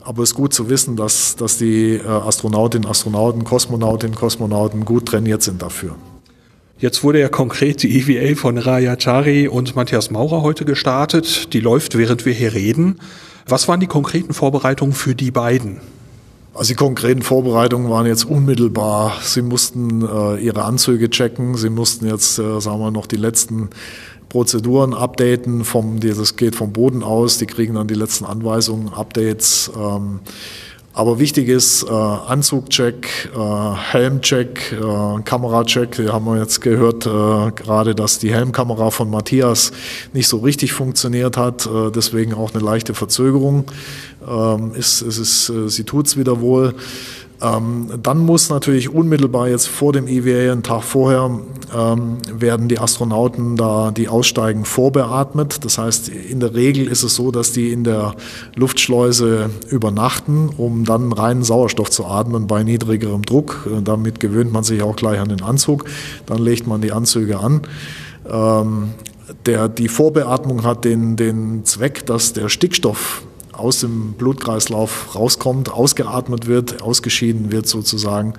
aber 0.01 0.23
es 0.23 0.29
ist 0.29 0.35
gut 0.35 0.53
zu 0.53 0.69
wissen, 0.69 0.95
dass, 0.95 1.35
dass 1.35 1.57
die 1.57 1.95
äh, 1.95 2.07
Astronautinnen, 2.07 2.87
Astronauten, 2.87 3.43
Kosmonautinnen, 3.43 4.15
Kosmonauten 4.15 4.85
gut 4.85 5.07
trainiert 5.07 5.41
sind 5.41 5.61
dafür. 5.61 5.95
Jetzt 6.77 7.05
wurde 7.05 7.21
ja 7.21 7.29
konkret 7.29 7.83
die 7.83 7.97
EVA 7.97 8.35
von 8.35 8.57
Raya 8.57 8.97
Chari 8.97 9.47
und 9.47 9.77
Matthias 9.77 10.11
Maurer 10.11 10.41
heute 10.41 10.65
gestartet. 10.65 11.53
Die 11.53 11.61
läuft, 11.61 11.97
während 11.97 12.25
wir 12.25 12.33
hier 12.33 12.53
reden. 12.53 12.99
Was 13.47 13.69
waren 13.69 13.79
die 13.79 13.87
konkreten 13.87 14.33
Vorbereitungen 14.33 14.93
für 14.93 15.15
die 15.15 15.31
beiden? 15.31 15.79
Also 16.53 16.73
die 16.73 16.75
konkreten 16.75 17.21
Vorbereitungen 17.21 17.89
waren 17.89 18.05
jetzt 18.05 18.25
unmittelbar. 18.25 19.13
Sie 19.21 19.41
mussten 19.41 20.01
äh, 20.01 20.35
ihre 20.35 20.65
Anzüge 20.65 21.09
checken. 21.09 21.55
Sie 21.55 21.69
mussten 21.69 22.07
jetzt, 22.07 22.39
äh, 22.39 22.59
sagen 22.59 22.79
wir, 22.79 22.91
noch 22.91 23.07
die 23.07 23.15
letzten 23.15 23.69
Prozeduren 24.27 24.93
updaten, 24.93 25.63
vom, 25.63 26.01
das 26.01 26.35
geht 26.35 26.57
vom 26.57 26.73
Boden 26.73 27.03
aus, 27.03 27.37
die 27.37 27.45
kriegen 27.45 27.75
dann 27.75 27.87
die 27.87 27.93
letzten 27.93 28.25
Anweisungen, 28.25 28.89
Updates. 28.89 29.71
Ähm, 29.77 30.19
aber 30.95 31.19
wichtig 31.19 31.49
ist 31.49 31.83
äh, 31.83 31.91
Anzugcheck, 31.91 33.29
äh, 33.35 33.75
Helmcheck, 33.91 34.71
äh, 34.71 35.21
Kameracheck. 35.23 35.97
Wir 35.97 36.13
haben 36.13 36.37
jetzt 36.37 36.61
gehört 36.61 37.05
äh, 37.05 37.51
gerade, 37.51 37.93
dass 37.95 38.17
die 38.17 38.33
Helmkamera 38.33 38.89
von 38.91 39.09
Matthias 39.09 39.73
nicht 40.13 40.29
so 40.29 40.37
richtig 40.37 40.71
funktioniert 40.71 41.35
hat, 41.35 41.65
äh, 41.65 41.91
deswegen 41.91 42.33
auch 42.33 42.53
eine 42.53 42.63
leichte 42.63 42.93
Verzögerung. 42.93 43.65
Ähm, 44.25 44.73
ist, 44.73 45.01
ist, 45.01 45.17
ist, 45.17 45.49
äh, 45.49 45.67
sie 45.67 45.83
tut's 45.83 46.15
wieder 46.15 46.39
wohl. 46.39 46.73
Ähm, 47.41 47.89
dann 48.01 48.19
muss 48.19 48.49
natürlich 48.49 48.89
unmittelbar 48.89 49.49
jetzt 49.49 49.67
vor 49.67 49.91
dem 49.91 50.07
EVA, 50.07 50.51
einen 50.51 50.63
Tag 50.63 50.83
vorher, 50.83 51.29
ähm, 51.75 52.17
werden 52.31 52.69
die 52.69 52.79
Astronauten 52.79 53.57
da, 53.57 53.91
die 53.91 54.07
aussteigen, 54.07 54.63
vorbeatmet. 54.65 55.65
Das 55.65 55.77
heißt, 55.77 56.09
in 56.09 56.39
der 56.39 56.55
Regel 56.55 56.87
ist 56.87 57.03
es 57.03 57.15
so, 57.15 57.31
dass 57.31 57.51
die 57.51 57.71
in 57.71 57.83
der 57.83 58.15
Luftschleuse 58.55 59.49
übernachten, 59.69 60.49
um 60.55 60.85
dann 60.85 61.11
reinen 61.11 61.43
Sauerstoff 61.43 61.89
zu 61.89 62.05
atmen 62.05 62.47
bei 62.47 62.63
niedrigerem 62.63 63.23
Druck. 63.23 63.67
Äh, 63.67 63.81
damit 63.81 64.19
gewöhnt 64.19 64.53
man 64.53 64.63
sich 64.63 64.81
auch 64.81 64.95
gleich 64.95 65.19
an 65.19 65.29
den 65.29 65.41
Anzug. 65.41 65.85
Dann 66.25 66.39
legt 66.39 66.67
man 66.67 66.81
die 66.81 66.91
Anzüge 66.91 67.39
an. 67.39 67.61
Ähm, 68.29 68.91
der, 69.45 69.67
die 69.69 69.87
Vorbeatmung 69.87 70.63
hat 70.63 70.85
den, 70.85 71.15
den 71.15 71.65
Zweck, 71.65 72.05
dass 72.05 72.33
der 72.33 72.49
Stickstoff 72.49 73.23
aus 73.59 73.79
dem 73.79 74.13
Blutkreislauf 74.13 75.15
rauskommt, 75.15 75.71
ausgeatmet 75.71 76.47
wird, 76.47 76.81
ausgeschieden 76.81 77.51
wird 77.51 77.67
sozusagen. 77.67 78.33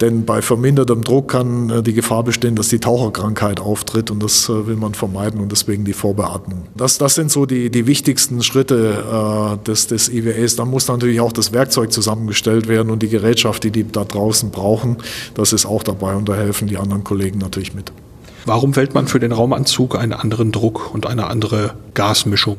Denn 0.00 0.26
bei 0.26 0.42
vermindertem 0.42 1.02
Druck 1.02 1.28
kann 1.28 1.70
äh, 1.70 1.82
die 1.82 1.94
Gefahr 1.94 2.22
bestehen, 2.22 2.56
dass 2.56 2.68
die 2.68 2.78
Taucherkrankheit 2.78 3.60
auftritt 3.60 4.10
und 4.10 4.22
das 4.22 4.48
äh, 4.48 4.66
will 4.66 4.76
man 4.76 4.94
vermeiden 4.94 5.40
und 5.40 5.50
deswegen 5.50 5.84
die 5.84 5.92
Vorbeatmung. 5.92 6.66
Das, 6.76 6.98
das 6.98 7.14
sind 7.14 7.30
so 7.30 7.46
die, 7.46 7.70
die 7.70 7.86
wichtigsten 7.86 8.42
Schritte 8.42 9.56
äh, 9.60 9.64
des, 9.64 9.86
des 9.86 10.08
IWAs. 10.08 10.56
Dann 10.56 10.68
muss 10.68 10.88
natürlich 10.88 11.20
auch 11.20 11.32
das 11.32 11.52
Werkzeug 11.52 11.92
zusammengestellt 11.92 12.68
werden 12.68 12.90
und 12.90 13.02
die 13.02 13.08
Gerätschaft, 13.08 13.64
die 13.64 13.70
die 13.70 13.90
da 13.90 14.04
draußen 14.04 14.50
brauchen, 14.50 14.98
das 15.34 15.52
ist 15.52 15.64
auch 15.64 15.82
dabei 15.82 16.16
und 16.16 16.28
da 16.28 16.34
helfen 16.34 16.68
die 16.68 16.76
anderen 16.76 17.04
Kollegen 17.04 17.38
natürlich 17.38 17.74
mit. 17.74 17.92
Warum 18.44 18.76
wählt 18.76 18.94
man 18.94 19.06
für 19.06 19.20
den 19.20 19.32
Raumanzug 19.32 19.96
einen 19.96 20.12
anderen 20.12 20.52
Druck 20.52 20.92
und 20.92 21.06
eine 21.06 21.28
andere 21.28 21.74
Gasmischung? 21.94 22.58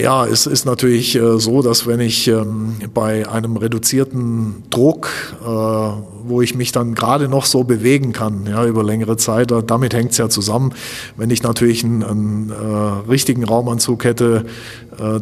Ja, 0.00 0.24
es 0.26 0.46
ist 0.46 0.64
natürlich 0.64 1.14
äh, 1.14 1.38
so, 1.38 1.60
dass 1.60 1.86
wenn 1.86 2.00
ich 2.00 2.26
ähm, 2.26 2.76
bei 2.94 3.28
einem 3.28 3.58
reduzierten 3.58 4.62
Druck, 4.70 5.10
äh, 5.42 5.46
wo 5.46 6.40
ich 6.40 6.54
mich 6.54 6.72
dann 6.72 6.94
gerade 6.94 7.28
noch 7.28 7.44
so 7.44 7.64
bewegen 7.64 8.12
kann, 8.12 8.46
ja, 8.48 8.64
über 8.64 8.82
längere 8.82 9.18
Zeit, 9.18 9.52
damit 9.66 9.92
hängt 9.92 10.12
es 10.12 10.18
ja 10.18 10.28
zusammen. 10.30 10.72
Wenn 11.16 11.28
ich 11.30 11.42
natürlich 11.42 11.84
einen, 11.84 12.02
einen 12.02 12.50
äh, 12.50 13.10
richtigen 13.10 13.44
Raumanzug 13.44 14.04
hätte, 14.04 14.46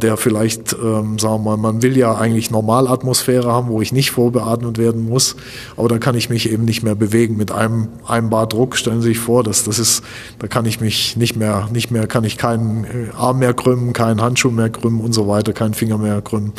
der 0.02 0.16
vielleicht, 0.16 0.72
ähm, 0.72 1.20
sagen 1.20 1.44
wir 1.44 1.56
mal, 1.56 1.56
man 1.56 1.82
will 1.82 1.96
ja 1.96 2.16
eigentlich 2.16 2.50
Normalatmosphäre 2.50 3.52
haben, 3.52 3.68
wo 3.68 3.80
ich 3.80 3.92
nicht 3.92 4.10
vorbeatmet 4.10 4.76
werden 4.76 5.08
muss, 5.08 5.36
aber 5.76 5.88
da 5.88 5.98
kann 5.98 6.16
ich 6.16 6.30
mich 6.30 6.50
eben 6.50 6.64
nicht 6.64 6.82
mehr 6.82 6.96
bewegen 6.96 7.36
mit 7.36 7.52
einem, 7.52 7.86
einem 8.04 8.28
Bar 8.28 8.48
Druck. 8.48 8.76
Stellen 8.76 9.02
Sie 9.02 9.08
sich 9.08 9.20
vor, 9.20 9.44
dass 9.44 9.62
das 9.62 9.78
ist, 9.78 10.02
da 10.40 10.48
kann 10.48 10.66
ich 10.66 10.80
mich 10.80 11.16
nicht 11.16 11.36
mehr, 11.36 11.68
nicht 11.72 11.92
mehr, 11.92 12.08
kann 12.08 12.24
ich 12.24 12.38
keinen 12.38 13.12
Arm 13.16 13.38
mehr 13.38 13.54
krümmen, 13.54 13.92
keinen 13.92 14.20
Handschuh 14.20 14.50
mehr 14.50 14.67
krümmen 14.70 15.00
und 15.00 15.12
so 15.12 15.28
weiter, 15.28 15.52
keinen 15.52 15.74
Finger 15.74 15.98
mehr 15.98 16.20
krümmen. 16.22 16.52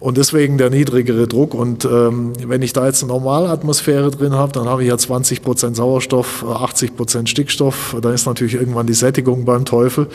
Und 0.00 0.16
deswegen 0.16 0.58
der 0.58 0.70
niedrigere 0.70 1.26
Druck. 1.26 1.54
Und 1.54 1.84
ähm, 1.84 2.32
wenn 2.46 2.62
ich 2.62 2.72
da 2.72 2.86
jetzt 2.86 3.02
eine 3.02 3.12
normale 3.12 3.48
Atmosphäre 3.48 4.10
drin 4.10 4.34
habe, 4.34 4.52
dann 4.52 4.68
habe 4.68 4.82
ich 4.82 4.88
ja 4.88 4.96
20 4.96 5.42
Prozent 5.42 5.76
Sauerstoff, 5.76 6.44
80 6.44 6.96
Prozent 6.96 7.28
Stickstoff. 7.28 7.96
Da 8.00 8.12
ist 8.12 8.26
natürlich 8.26 8.54
irgendwann 8.54 8.86
die 8.86 8.94
Sättigung 8.94 9.44
beim 9.44 9.64
Teufel. 9.64 10.06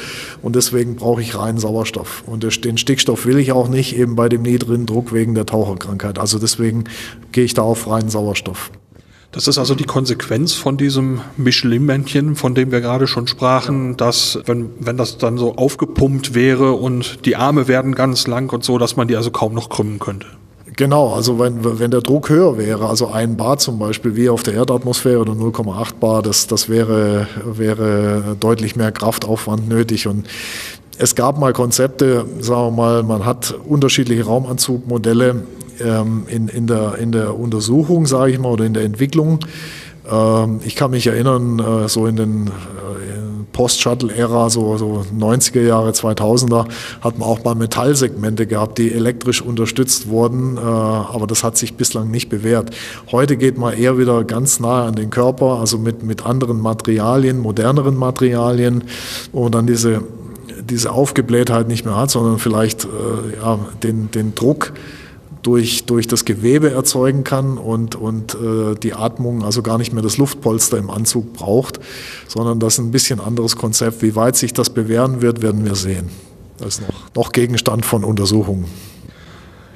Und 0.42 0.56
deswegen 0.56 0.96
brauche 0.96 1.22
ich 1.22 1.38
reinen 1.38 1.58
Sauerstoff. 1.58 2.24
Und 2.26 2.44
den 2.64 2.78
Stickstoff 2.78 3.26
will 3.26 3.38
ich 3.38 3.52
auch 3.52 3.68
nicht, 3.68 3.98
eben 3.98 4.16
bei 4.16 4.30
dem 4.30 4.44
niedrigen 4.44 4.86
Druck 4.86 5.12
wegen 5.12 5.36
der 5.36 5.46
Taucherkrankheit. 5.46 6.18
Also 6.18 6.40
deswegen 6.40 6.86
gehe 7.34 7.44
ich 7.44 7.54
da 7.54 7.64
auf 7.64 7.88
reinen 7.88 8.10
Sauerstoff. 8.10 8.72
Das 9.34 9.48
ist 9.48 9.58
also 9.58 9.74
die 9.74 9.84
Konsequenz 9.84 10.54
von 10.54 10.78
diesem 10.78 11.22
Michelin-Männchen, 11.38 12.36
von 12.36 12.54
dem 12.54 12.72
wir 12.72 12.82
gerade 12.82 13.08
schon 13.08 13.26
sprachen, 13.26 13.98
dass 13.98 14.40
wenn, 14.46 14.70
wenn 14.80 14.96
das 14.96 15.18
dann 15.18 15.40
so 15.40 15.56
aufgepumpt 15.56 16.36
wäre 16.36 16.74
und 16.74 17.26
die 17.26 17.36
Arme 17.36 17.68
werden 17.68 17.96
ganz 17.96 18.28
lang 18.28 18.54
und 18.54 18.64
so, 18.64 18.78
dass 18.78 18.96
man 18.96 19.08
die 19.08 19.16
also 19.16 19.32
kaum 19.32 19.56
noch 19.56 19.70
krümmen 19.70 19.98
könnte. 19.98 20.28
Genau, 20.76 21.14
also 21.14 21.40
wenn, 21.40 21.80
wenn 21.80 21.92
der 21.92 22.02
Druck 22.02 22.30
höher 22.30 22.58
wäre, 22.60 22.88
also 22.88 23.08
ein 23.08 23.36
Bar 23.36 23.58
zum 23.58 23.80
Beispiel, 23.80 24.16
wie 24.16 24.30
auf 24.30 24.44
der 24.44 24.54
Erdatmosphäre 24.54 25.20
oder 25.20 25.34
0,8 25.34 25.96
Bar, 26.00 26.22
das, 26.22 26.48
das 26.48 26.70
wäre, 26.70 27.28
wäre 27.44 28.36
deutlich 28.40 28.76
mehr 28.76 28.92
Kraftaufwand 28.92 29.68
nötig. 29.68 30.08
Und 30.08 30.28
es 30.98 31.16
gab 31.16 31.40
mal 31.40 31.54
Konzepte, 31.54 32.26
sagen 32.40 32.68
wir 32.68 32.72
mal, 32.72 33.04
man 33.04 33.26
hat 33.26 33.56
unterschiedliche 33.66 34.26
Raumanzugmodelle 34.26 35.44
ähm, 35.80 36.24
in, 36.28 36.48
in, 36.48 36.68
der, 36.68 36.96
in 37.00 37.12
der 37.12 37.38
Untersuchung, 37.38 38.06
sage 38.06 38.32
ich 38.32 38.40
mal, 38.40 38.50
oder 38.50 38.66
in 38.66 38.74
der 38.74 38.84
Entwicklung. 38.84 39.40
Ähm, 40.10 40.60
ich 40.64 40.76
kann 40.76 40.92
mich 40.92 41.08
erinnern, 41.08 41.60
äh, 41.60 41.90
so 41.90 42.06
in 42.06 42.16
den 42.16 42.48
äh, 42.48 42.52
Post-Shuttle-Ära, 43.54 44.50
so, 44.50 44.78
so 44.78 45.06
90er 45.18 45.62
Jahre, 45.62 45.92
2000er, 45.92 46.68
hat 47.02 47.18
man 47.18 47.28
auch 47.28 47.44
mal 47.44 47.56
Metallsegmente 47.56 48.46
gehabt, 48.48 48.78
die 48.78 48.92
elektrisch 48.92 49.42
unterstützt 49.42 50.10
wurden, 50.10 50.58
äh, 50.58 50.60
aber 50.60 51.26
das 51.28 51.44
hat 51.44 51.58
sich 51.58 51.76
bislang 51.76 52.12
nicht 52.12 52.30
bewährt. 52.30 52.72
Heute 53.12 53.38
geht 53.38 53.58
man 53.58 53.74
eher 53.74 53.98
wieder 53.98 54.24
ganz 54.24 54.60
nahe 54.60 54.84
an 54.84 54.96
den 54.96 55.10
Körper, 55.10 55.60
also 55.60 55.78
mit, 55.78 56.04
mit 56.04 56.26
anderen 56.26 56.60
Materialien, 56.60 57.40
moderneren 57.40 57.96
Materialien, 57.96 58.84
man 59.32 59.52
dann 59.52 59.68
diese, 59.68 60.04
diese 60.70 60.92
Aufgeblähtheit 60.92 61.68
nicht 61.68 61.86
mehr 61.86 61.96
hat, 61.96 62.12
sondern 62.12 62.40
vielleicht 62.40 62.86
äh, 62.86 62.88
ja, 63.42 63.60
den, 63.82 64.12
den 64.12 64.36
Druck 64.36 64.74
durch, 65.44 65.86
durch 65.86 66.08
das 66.08 66.26
Gewebe 66.26 66.72
erzeugen 66.72 67.24
kann 67.24 67.58
und, 67.58 67.96
und 67.96 68.36
äh, 68.36 68.76
die 68.76 68.94
Atmung 68.94 69.44
also 69.44 69.62
gar 69.62 69.78
nicht 69.78 69.94
mehr 69.94 70.02
das 70.02 70.18
Luftpolster 70.18 70.78
im 70.78 70.90
Anzug 70.90 71.34
braucht, 71.34 71.80
sondern 72.28 72.60
das 72.60 72.76
ist 72.76 72.80
ein 72.80 72.92
bisschen 72.92 73.20
anderes 73.20 73.56
Konzept. 73.56 74.02
Wie 74.02 74.16
weit 74.16 74.36
sich 74.36 74.54
das 74.54 74.70
bewähren 74.70 75.22
wird, 75.22 75.42
werden 75.42 75.66
wir 75.66 75.76
sehen. 75.76 76.10
Das 76.58 76.80
ist 76.80 76.88
noch, 76.88 77.16
noch 77.16 77.32
Gegenstand 77.32 77.86
von 77.86 78.04
Untersuchungen. 78.04 78.66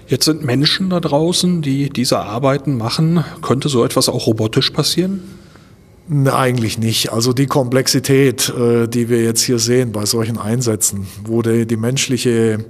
Jetzt 0.07 0.23
sind 0.23 0.43
Menschen 0.45 0.89
da 0.89 1.01
draußen, 1.01 1.61
die 1.61 1.89
diese 1.89 2.19
Arbeiten 2.19 2.77
machen. 2.77 3.25
Könnte 3.41 3.67
so 3.67 3.83
etwas 3.83 4.07
auch 4.07 4.25
robotisch 4.25 4.69
passieren? 4.69 5.21
Ne, 6.09 6.33
eigentlich 6.33 6.77
nicht. 6.77 7.11
Also 7.11 7.33
die 7.33 7.47
Komplexität, 7.47 8.49
äh, 8.49 8.87
die 8.87 9.09
wir 9.09 9.23
jetzt 9.23 9.41
hier 9.41 9.59
sehen 9.59 9.91
bei 9.91 10.05
solchen 10.05 10.37
Einsätzen, 10.37 11.07
wo 11.25 11.41
die, 11.41 11.65
die 11.65 11.77
menschliche 11.77 12.65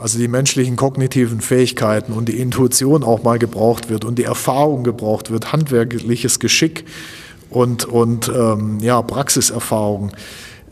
also 0.00 0.18
die 0.18 0.28
menschlichen 0.28 0.76
kognitiven 0.76 1.42
Fähigkeiten 1.42 2.14
und 2.14 2.26
die 2.30 2.40
Intuition 2.40 3.04
auch 3.04 3.22
mal 3.22 3.38
gebraucht 3.38 3.90
wird 3.90 4.06
und 4.06 4.18
die 4.18 4.24
Erfahrung 4.24 4.82
gebraucht 4.82 5.30
wird, 5.30 5.52
handwerkliches 5.52 6.40
Geschick 6.40 6.86
und, 7.50 7.84
und 7.84 8.32
ähm, 8.34 8.78
ja, 8.80 9.02
Praxiserfahrung. 9.02 10.12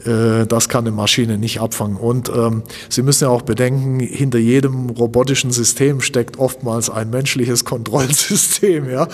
Äh, 0.08 0.46
das 0.46 0.68
kann 0.68 0.86
eine 0.86 0.94
Maschine 0.94 1.38
nicht 1.38 1.60
abfangen. 1.60 1.96
Und 1.96 2.30
ähm, 2.34 2.62
Sie 2.88 3.02
müssen 3.02 3.24
ja 3.24 3.30
auch 3.30 3.42
bedenken, 3.42 4.00
hinter 4.00 4.38
jedem 4.38 4.90
robotischen 4.90 5.50
System 5.50 6.00
steckt 6.00 6.38
oftmals 6.38 6.88
ein 6.88 7.10
menschliches 7.10 7.64
Kontrollsystem. 7.64 8.88
Ja? 8.88 9.08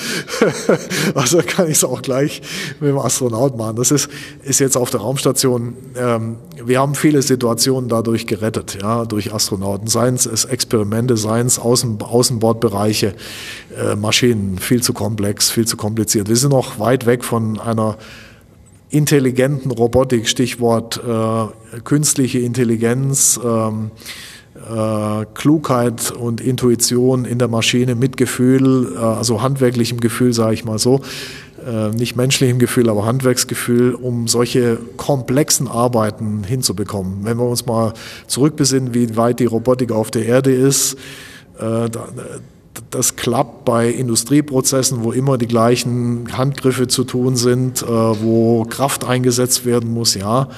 also 1.14 1.40
kann 1.44 1.66
ich 1.66 1.78
es 1.78 1.84
auch 1.84 2.02
gleich 2.02 2.42
mit 2.80 2.90
dem 2.90 2.98
Astronaut 2.98 3.56
machen. 3.56 3.76
Das 3.76 3.90
ist, 3.90 4.08
ist 4.42 4.60
jetzt 4.60 4.76
auf 4.76 4.90
der 4.90 5.00
Raumstation, 5.00 5.76
ähm, 5.96 6.36
wir 6.64 6.78
haben 6.78 6.94
viele 6.94 7.22
Situationen 7.22 7.88
dadurch 7.88 8.26
gerettet, 8.26 8.78
ja, 8.80 9.04
durch 9.04 9.34
Astronauten. 9.34 9.88
Seien 9.88 10.14
es 10.14 10.44
Experimente, 10.44 11.16
seien 11.16 11.46
es 11.46 11.58
Außen, 11.58 12.00
Außenbordbereiche, 12.00 13.14
äh, 13.76 13.96
Maschinen, 13.96 14.58
viel 14.58 14.82
zu 14.82 14.92
komplex, 14.92 15.50
viel 15.50 15.66
zu 15.66 15.76
kompliziert. 15.76 16.28
Wir 16.28 16.36
sind 16.36 16.50
noch 16.50 16.78
weit 16.78 17.06
weg 17.06 17.24
von 17.24 17.58
einer 17.58 17.96
intelligenten 18.94 19.70
Robotik, 19.70 20.28
Stichwort 20.28 21.00
äh, 21.04 21.80
künstliche 21.80 22.38
Intelligenz, 22.38 23.40
ähm, 23.44 23.90
äh, 24.54 25.26
Klugheit 25.34 26.12
und 26.12 26.40
Intuition 26.40 27.24
in 27.24 27.38
der 27.38 27.48
Maschine, 27.48 27.96
Mitgefühl, 27.96 28.94
äh, 28.94 28.98
also 28.98 29.42
handwerklichem 29.42 29.98
Gefühl, 29.98 30.32
sage 30.32 30.54
ich 30.54 30.64
mal 30.64 30.78
so, 30.78 31.00
äh, 31.66 31.90
nicht 31.90 32.14
menschlichem 32.14 32.60
Gefühl, 32.60 32.88
aber 32.88 33.04
Handwerksgefühl, 33.04 33.94
um 33.94 34.28
solche 34.28 34.78
komplexen 34.96 35.66
Arbeiten 35.66 36.44
hinzubekommen. 36.44 37.24
Wenn 37.24 37.36
wir 37.36 37.48
uns 37.48 37.66
mal 37.66 37.94
zurückbesinnen, 38.28 38.94
wie 38.94 39.16
weit 39.16 39.40
die 39.40 39.46
Robotik 39.46 39.90
auf 39.90 40.12
der 40.12 40.24
Erde 40.24 40.52
ist, 40.52 40.94
äh, 41.58 41.90
da, 41.90 42.08
das 42.90 43.16
klappt 43.16 43.64
bei 43.64 43.88
Industrieprozessen, 43.88 45.04
wo 45.04 45.12
immer 45.12 45.38
die 45.38 45.46
gleichen 45.46 46.36
Handgriffe 46.36 46.88
zu 46.88 47.04
tun 47.04 47.36
sind, 47.36 47.82
äh, 47.82 47.86
wo 47.86 48.64
Kraft 48.64 49.04
eingesetzt 49.04 49.64
werden 49.64 49.92
muss, 49.92 50.14
ja. 50.14 50.48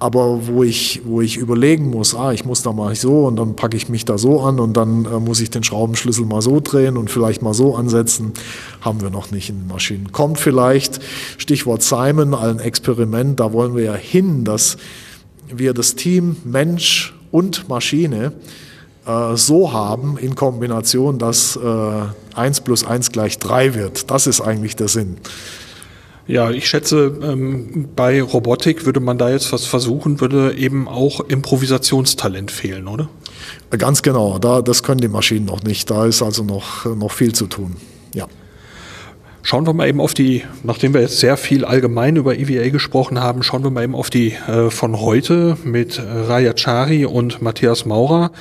Aber 0.00 0.46
wo 0.48 0.64
ich, 0.64 1.02
wo 1.04 1.20
ich 1.20 1.36
überlegen 1.36 1.88
muss, 1.88 2.14
ah, 2.14 2.32
ich 2.32 2.44
muss 2.44 2.62
da 2.62 2.72
mal 2.72 2.94
so 2.94 3.26
und 3.26 3.36
dann 3.36 3.56
packe 3.56 3.76
ich 3.76 3.88
mich 3.88 4.04
da 4.04 4.18
so 4.18 4.40
an 4.40 4.58
und 4.58 4.76
dann 4.76 5.04
äh, 5.04 5.20
muss 5.20 5.40
ich 5.40 5.50
den 5.50 5.62
Schraubenschlüssel 5.62 6.26
mal 6.26 6.42
so 6.42 6.60
drehen 6.60 6.96
und 6.96 7.10
vielleicht 7.10 7.42
mal 7.42 7.54
so 7.54 7.76
ansetzen, 7.76 8.32
haben 8.80 9.00
wir 9.00 9.10
noch 9.10 9.30
nicht 9.30 9.48
in 9.48 9.60
den 9.60 9.68
Maschinen. 9.68 10.12
Kommt 10.12 10.38
vielleicht, 10.38 11.00
Stichwort 11.38 11.82
Simon, 11.82 12.34
ein 12.34 12.58
Experiment, 12.58 13.40
da 13.40 13.52
wollen 13.52 13.76
wir 13.76 13.84
ja 13.84 13.94
hin, 13.94 14.44
dass 14.44 14.76
wir 15.48 15.72
das 15.72 15.94
Team 15.94 16.36
Mensch 16.44 17.14
und 17.30 17.68
Maschine 17.68 18.32
äh, 19.06 19.36
so 19.36 19.72
haben 19.72 20.16
in 20.18 20.34
Kombination, 20.34 21.18
dass 21.18 21.56
äh, 21.56 22.02
1 22.34 22.60
plus 22.62 22.84
1 22.84 23.12
gleich 23.12 23.38
3 23.38 23.74
wird. 23.74 24.10
Das 24.10 24.26
ist 24.26 24.40
eigentlich 24.40 24.76
der 24.76 24.88
Sinn. 24.88 25.18
Ja, 26.26 26.50
ich 26.50 26.68
schätze, 26.68 27.18
ähm, 27.22 27.90
bei 27.94 28.22
Robotik 28.22 28.86
würde 28.86 29.00
man 29.00 29.18
da 29.18 29.28
jetzt 29.28 29.52
was 29.52 29.66
versuchen, 29.66 30.20
würde 30.20 30.54
eben 30.54 30.88
auch 30.88 31.20
Improvisationstalent 31.20 32.50
fehlen, 32.50 32.88
oder? 32.88 33.08
Ganz 33.70 34.02
genau, 34.02 34.38
da, 34.38 34.62
das 34.62 34.82
können 34.82 35.00
die 35.00 35.08
Maschinen 35.08 35.44
noch 35.44 35.62
nicht. 35.62 35.90
Da 35.90 36.06
ist 36.06 36.22
also 36.22 36.42
noch, 36.42 36.86
noch 36.86 37.12
viel 37.12 37.34
zu 37.34 37.46
tun. 37.46 37.76
Schauen 39.46 39.66
wir 39.66 39.74
mal 39.74 39.86
eben 39.86 40.00
auf 40.00 40.14
die, 40.14 40.42
nachdem 40.62 40.94
wir 40.94 41.02
jetzt 41.02 41.20
sehr 41.20 41.36
viel 41.36 41.66
allgemein 41.66 42.16
über 42.16 42.34
EVA 42.34 42.70
gesprochen 42.70 43.20
haben, 43.20 43.42
schauen 43.42 43.62
wir 43.62 43.70
mal 43.70 43.84
eben 43.84 43.94
auf 43.94 44.08
die 44.08 44.32
äh, 44.32 44.70
von 44.70 44.98
heute 44.98 45.58
mit 45.64 46.02
Raya 46.02 46.54
Chari 46.54 47.04
und 47.04 47.42
Matthias 47.42 47.84
Maurer. 47.84 48.32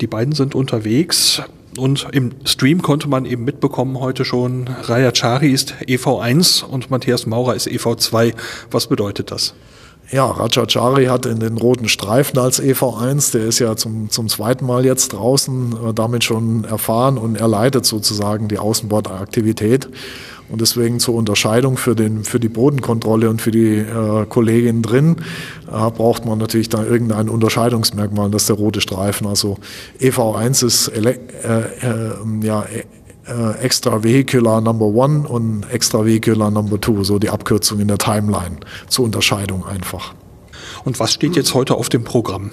Die 0.00 0.06
beiden 0.06 0.34
sind 0.34 0.54
unterwegs 0.54 1.42
und 1.76 2.08
im 2.12 2.30
Stream 2.44 2.80
konnte 2.80 3.06
man 3.06 3.26
eben 3.26 3.44
mitbekommen 3.44 4.00
heute 4.00 4.24
schon, 4.24 4.70
Raya 4.84 5.12
Chari 5.12 5.50
ist 5.50 5.74
EV1 5.86 6.64
und 6.64 6.90
Matthias 6.90 7.26
Maurer 7.26 7.54
ist 7.54 7.68
EV2. 7.68 8.32
Was 8.70 8.86
bedeutet 8.86 9.32
das? 9.32 9.52
Ja, 10.12 10.26
Rajachari 10.26 11.06
hat 11.06 11.26
in 11.26 11.40
den 11.40 11.58
roten 11.58 11.88
Streifen 11.88 12.38
als 12.38 12.62
EV1, 12.62 13.32
der 13.32 13.46
ist 13.46 13.58
ja 13.58 13.74
zum, 13.74 14.08
zum 14.08 14.28
zweiten 14.28 14.64
Mal 14.64 14.84
jetzt 14.84 15.12
draußen, 15.12 15.72
äh, 15.72 15.92
damit 15.92 16.22
schon 16.22 16.62
erfahren 16.64 17.18
und 17.18 17.36
er 17.36 17.48
leitet 17.48 17.84
sozusagen 17.86 18.46
die 18.46 18.58
Außenbordaktivität. 18.58 19.88
Und 20.48 20.60
deswegen 20.60 21.00
zur 21.00 21.14
Unterscheidung 21.14 21.76
für, 21.76 21.96
den, 21.96 22.24
für 22.24 22.38
die 22.38 22.48
Bodenkontrolle 22.48 23.28
und 23.28 23.42
für 23.42 23.50
die 23.50 23.78
äh, 23.78 24.26
Kollegin 24.28 24.82
drin 24.82 25.16
äh, 25.66 25.90
braucht 25.90 26.24
man 26.24 26.38
natürlich 26.38 26.68
da 26.68 26.84
irgendein 26.84 27.28
Unterscheidungsmerkmal, 27.28 28.30
das 28.30 28.42
ist 28.42 28.48
der 28.48 28.56
rote 28.56 28.80
Streifen. 28.80 29.26
Also 29.26 29.58
EV1 30.00 30.64
ist 30.64 30.88
ele 30.88 31.18
äh, 31.42 31.86
äh, 31.86 32.46
ja, 32.46 32.64
äh, 33.26 33.58
Extravehicular 33.60 34.60
Number 34.60 34.86
One 34.86 35.26
und 35.26 35.64
Extravehicular 35.70 36.50
Number 36.50 36.80
Two, 36.80 37.02
so 37.02 37.18
die 37.18 37.30
Abkürzung 37.30 37.80
in 37.80 37.88
der 37.88 37.98
Timeline 37.98 38.58
zur 38.88 39.04
Unterscheidung 39.04 39.66
einfach. 39.66 40.14
Und 40.84 41.00
was 41.00 41.12
steht 41.12 41.34
jetzt 41.34 41.54
heute 41.54 41.74
auf 41.74 41.88
dem 41.88 42.04
Programm? 42.04 42.52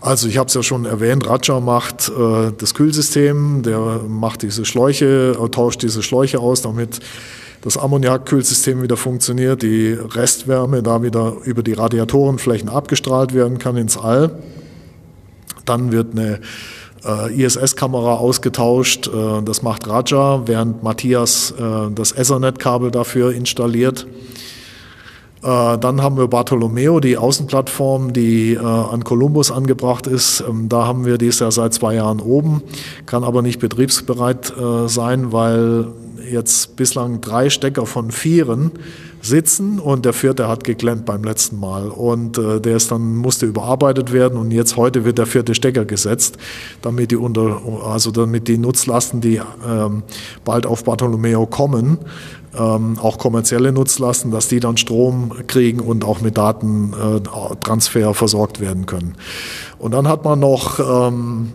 Also 0.00 0.28
ich 0.28 0.36
habe 0.36 0.48
es 0.48 0.54
ja 0.54 0.62
schon 0.62 0.84
erwähnt, 0.84 1.26
Raja 1.26 1.58
macht 1.60 2.10
äh, 2.10 2.52
das 2.56 2.74
Kühlsystem, 2.74 3.62
der 3.62 4.00
macht 4.06 4.42
diese 4.42 4.64
Schläuche, 4.64 5.36
äh, 5.42 5.48
tauscht 5.48 5.82
diese 5.82 6.02
Schläuche 6.02 6.38
aus, 6.38 6.62
damit 6.62 7.00
das 7.62 7.76
Ammoniakkühlsystem 7.78 8.82
wieder 8.82 8.96
funktioniert, 8.96 9.62
die 9.62 9.92
Restwärme 9.92 10.82
da 10.82 11.02
wieder 11.02 11.36
über 11.44 11.62
die 11.62 11.72
Radiatorenflächen 11.72 12.68
abgestrahlt 12.68 13.34
werden 13.34 13.58
kann 13.58 13.76
ins 13.76 13.96
All. 13.96 14.38
Dann 15.64 15.90
wird 15.90 16.12
eine 16.12 16.40
äh, 17.04 17.42
ISS-Kamera 17.42 18.14
ausgetauscht, 18.14 19.08
äh, 19.08 19.42
das 19.42 19.62
macht 19.62 19.88
Raja, 19.88 20.42
während 20.46 20.82
Matthias 20.82 21.52
äh, 21.58 21.90
das 21.92 22.12
Ethernet-Kabel 22.12 22.90
dafür 22.90 23.32
installiert. 23.32 24.06
Äh, 25.42 25.78
dann 25.78 26.02
haben 26.02 26.16
wir 26.16 26.28
Bartolomeo, 26.28 27.00
die 27.00 27.16
Außenplattform, 27.16 28.12
die 28.12 28.54
äh, 28.54 28.58
an 28.58 29.04
Columbus 29.04 29.50
angebracht 29.50 30.06
ist. 30.06 30.42
Ähm, 30.48 30.68
da 30.68 30.86
haben 30.86 31.04
wir, 31.04 31.18
die 31.18 31.26
ist 31.26 31.40
ja 31.40 31.50
seit 31.50 31.74
zwei 31.74 31.94
Jahren 31.94 32.20
oben, 32.20 32.62
kann 33.06 33.24
aber 33.24 33.42
nicht 33.42 33.60
betriebsbereit 33.60 34.52
äh, 34.56 34.88
sein, 34.88 35.32
weil 35.32 35.88
jetzt 36.30 36.76
bislang 36.76 37.20
drei 37.20 37.50
Stecker 37.50 37.86
von 37.86 38.10
vieren 38.10 38.72
sitzen 39.26 39.78
und 39.78 40.04
der 40.04 40.12
vierte 40.12 40.48
hat 40.48 40.64
geklemmt 40.64 41.04
beim 41.04 41.24
letzten 41.24 41.58
Mal 41.58 41.88
und 41.88 42.38
äh, 42.38 42.60
der 42.60 42.76
ist 42.76 42.90
dann 42.90 43.16
musste 43.16 43.46
überarbeitet 43.46 44.12
werden 44.12 44.38
und 44.38 44.50
jetzt 44.50 44.76
heute 44.76 45.04
wird 45.04 45.18
der 45.18 45.26
vierte 45.26 45.54
Stecker 45.54 45.84
gesetzt, 45.84 46.38
damit 46.82 47.10
die 47.10 47.16
unter 47.16 47.60
also 47.84 48.10
damit 48.10 48.48
die 48.48 48.58
Nutzlasten, 48.58 49.20
die 49.20 49.40
ähm, 49.66 50.02
bald 50.44 50.66
auf 50.66 50.84
Bartolomeo 50.84 51.46
kommen, 51.46 51.98
ähm, 52.58 52.98
auch 53.00 53.18
kommerzielle 53.18 53.72
Nutzlasten, 53.72 54.30
dass 54.30 54.48
die 54.48 54.60
dann 54.60 54.76
Strom 54.76 55.32
kriegen 55.46 55.80
und 55.80 56.04
auch 56.04 56.20
mit 56.20 56.38
Datentransfer 56.38 58.10
äh, 58.10 58.14
versorgt 58.14 58.60
werden 58.60 58.86
können. 58.86 59.14
Und 59.78 59.92
dann 59.92 60.08
hat 60.08 60.24
man 60.24 60.38
noch 60.40 60.78
ähm, 60.78 61.52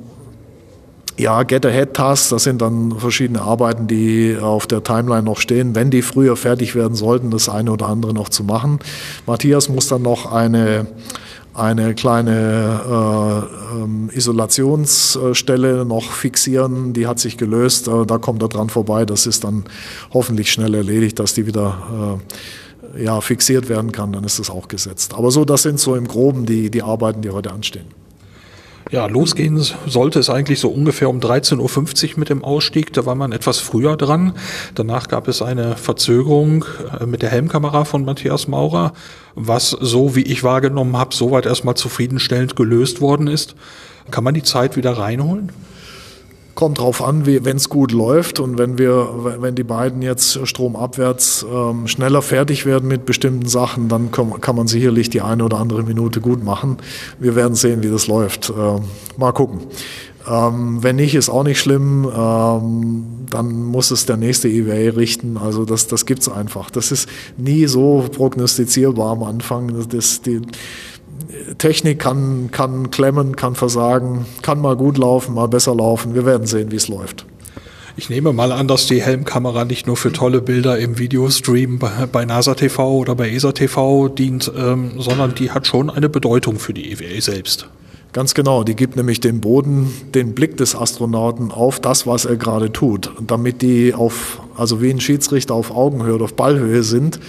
ja, 1.21 1.43
Get-Ahead-Tasks, 1.43 2.29
das 2.29 2.43
sind 2.43 2.61
dann 2.61 2.97
verschiedene 2.97 3.41
Arbeiten, 3.41 3.85
die 3.85 4.37
auf 4.41 4.65
der 4.65 4.83
Timeline 4.83 5.21
noch 5.21 5.39
stehen, 5.39 5.75
wenn 5.75 5.91
die 5.91 6.01
früher 6.01 6.35
fertig 6.35 6.73
werden 6.73 6.95
sollten, 6.95 7.29
das 7.29 7.47
eine 7.47 7.71
oder 7.71 7.87
andere 7.87 8.13
noch 8.13 8.29
zu 8.29 8.43
machen. 8.43 8.79
Matthias 9.27 9.69
muss 9.69 9.87
dann 9.87 10.01
noch 10.01 10.31
eine 10.31 10.87
eine 11.53 11.93
kleine 11.95 12.79
äh, 12.87 13.75
ähm, 13.75 14.09
Isolationsstelle 14.13 15.83
noch 15.83 16.11
fixieren, 16.11 16.93
die 16.93 17.07
hat 17.07 17.19
sich 17.19 17.37
gelöst, 17.37 17.89
äh, 17.89 18.05
da 18.05 18.19
kommt 18.19 18.41
er 18.41 18.47
dran 18.47 18.69
vorbei, 18.69 19.05
das 19.05 19.25
ist 19.25 19.43
dann 19.43 19.65
hoffentlich 20.13 20.49
schnell 20.49 20.73
erledigt, 20.73 21.19
dass 21.19 21.33
die 21.33 21.45
wieder 21.45 22.19
äh, 22.95 23.03
ja, 23.03 23.19
fixiert 23.19 23.67
werden 23.67 23.91
kann, 23.91 24.13
dann 24.13 24.23
ist 24.23 24.39
das 24.39 24.49
auch 24.49 24.69
gesetzt. 24.69 25.13
Aber 25.13 25.29
so, 25.29 25.43
das 25.43 25.63
sind 25.63 25.77
so 25.77 25.95
im 25.97 26.07
Groben 26.07 26.45
die, 26.45 26.71
die 26.71 26.83
Arbeiten, 26.83 27.21
die 27.21 27.31
heute 27.31 27.51
anstehen. 27.51 28.00
Ja, 28.91 29.05
losgehen 29.05 29.57
sollte 29.87 30.19
es 30.19 30.29
eigentlich 30.29 30.59
so 30.59 30.67
ungefähr 30.67 31.09
um 31.09 31.21
13.50 31.21 32.11
Uhr 32.13 32.19
mit 32.19 32.27
dem 32.27 32.43
Ausstieg. 32.43 32.91
Da 32.91 33.05
war 33.05 33.15
man 33.15 33.31
etwas 33.31 33.59
früher 33.59 33.95
dran. 33.95 34.33
Danach 34.75 35.07
gab 35.07 35.29
es 35.29 35.41
eine 35.41 35.77
Verzögerung 35.77 36.65
äh, 36.99 37.05
mit 37.05 37.21
der 37.21 37.29
Helmkamera 37.29 37.85
von 37.85 38.03
Matthias 38.03 38.49
Maurer, 38.49 38.91
was 39.33 39.69
so 39.69 40.17
wie 40.17 40.23
ich 40.23 40.43
wahrgenommen 40.43 40.97
habe, 40.97 41.15
soweit 41.15 41.45
erstmal 41.45 41.75
zufriedenstellend 41.75 42.57
gelöst 42.57 42.99
worden 42.99 43.27
ist. 43.27 43.55
Kann 44.11 44.25
man 44.25 44.33
die 44.33 44.43
Zeit 44.43 44.75
wieder 44.75 44.91
reinholen? 44.97 45.53
Kommt 46.53 46.79
drauf 46.79 47.01
an, 47.01 47.25
wenn 47.25 47.57
es 47.57 47.69
gut 47.69 47.91
läuft 47.91 48.39
und 48.39 48.57
wenn 48.57 48.77
wir, 48.77 49.07
wenn 49.39 49.55
die 49.55 49.63
beiden 49.63 50.01
jetzt 50.01 50.45
stromabwärts 50.45 51.45
ähm, 51.51 51.87
schneller 51.87 52.21
fertig 52.21 52.65
werden 52.65 52.87
mit 52.89 53.05
bestimmten 53.05 53.47
Sachen, 53.47 53.87
dann 53.87 54.11
kann, 54.11 54.55
man 54.55 54.67
sicherlich 54.67 55.09
die 55.09 55.21
eine 55.21 55.45
oder 55.45 55.59
andere 55.59 55.83
Minute 55.83 56.19
gut 56.19 56.43
machen. 56.43 56.77
Wir 57.19 57.35
werden 57.35 57.55
sehen, 57.55 57.83
wie 57.83 57.89
das 57.89 58.07
läuft. 58.07 58.51
Ähm, 58.55 58.81
mal 59.17 59.31
gucken. 59.31 59.61
Ähm, 60.29 60.83
wenn 60.83 60.97
nicht, 60.97 61.15
ist 61.15 61.29
auch 61.29 61.43
nicht 61.43 61.59
schlimm. 61.59 62.09
Ähm, 62.15 63.05
dann 63.29 63.63
muss 63.63 63.91
es 63.91 64.05
der 64.05 64.17
nächste 64.17 64.49
EVA 64.49 64.95
richten. 64.95 65.37
Also 65.37 65.65
das, 65.65 65.87
das 65.87 66.05
gibt's 66.05 66.29
einfach. 66.29 66.69
Das 66.69 66.91
ist 66.91 67.09
nie 67.37 67.65
so 67.65 68.07
prognostizierbar 68.11 69.11
am 69.11 69.23
Anfang. 69.23 69.87
Das, 69.89 70.21
die, 70.21 70.41
Technik 71.57 71.99
kann, 71.99 72.49
kann 72.51 72.91
klemmen, 72.91 73.35
kann 73.35 73.55
versagen, 73.55 74.25
kann 74.41 74.59
mal 74.59 74.75
gut 74.75 74.97
laufen, 74.97 75.35
mal 75.35 75.47
besser 75.47 75.75
laufen. 75.75 76.13
Wir 76.13 76.25
werden 76.25 76.47
sehen, 76.47 76.71
wie 76.71 76.75
es 76.77 76.87
läuft. 76.87 77.25
Ich 77.97 78.09
nehme 78.09 78.31
mal 78.31 78.51
an, 78.51 78.67
dass 78.67 78.87
die 78.87 79.01
Helmkamera 79.01 79.65
nicht 79.65 79.85
nur 79.85 79.97
für 79.97 80.11
tolle 80.11 80.41
Bilder 80.41 80.77
im 80.79 80.97
Videostream 80.97 81.77
bei, 81.77 81.91
bei 82.11 82.25
NASA 82.25 82.55
TV 82.55 82.97
oder 82.97 83.15
bei 83.15 83.29
ESA 83.29 83.51
TV 83.51 84.07
dient, 84.07 84.51
ähm, 84.57 84.93
sondern 84.97 85.35
die 85.35 85.51
hat 85.51 85.67
schon 85.67 85.89
eine 85.89 86.09
Bedeutung 86.09 86.57
für 86.57 86.73
die 86.73 86.91
EWA 86.91 87.19
selbst. 87.21 87.67
Ganz 88.13 88.33
genau, 88.33 88.63
die 88.63 88.75
gibt 88.75 88.97
nämlich 88.97 89.21
dem 89.21 89.39
Boden 89.39 89.93
den 90.13 90.35
Blick 90.35 90.57
des 90.57 90.75
Astronauten 90.75 91.51
auf 91.51 91.79
das, 91.79 92.05
was 92.05 92.25
er 92.25 92.35
gerade 92.35 92.71
tut. 92.71 93.09
Und 93.17 93.31
damit 93.31 93.61
die 93.61 93.93
auf, 93.93 94.41
also 94.57 94.81
wie 94.81 94.89
ein 94.89 94.99
Schiedsrichter 94.99 95.53
auf 95.53 95.71
Augenhöhe 95.71 96.15
oder 96.15 96.25
auf 96.25 96.33
Ballhöhe 96.33 96.83
sind, 96.83 97.19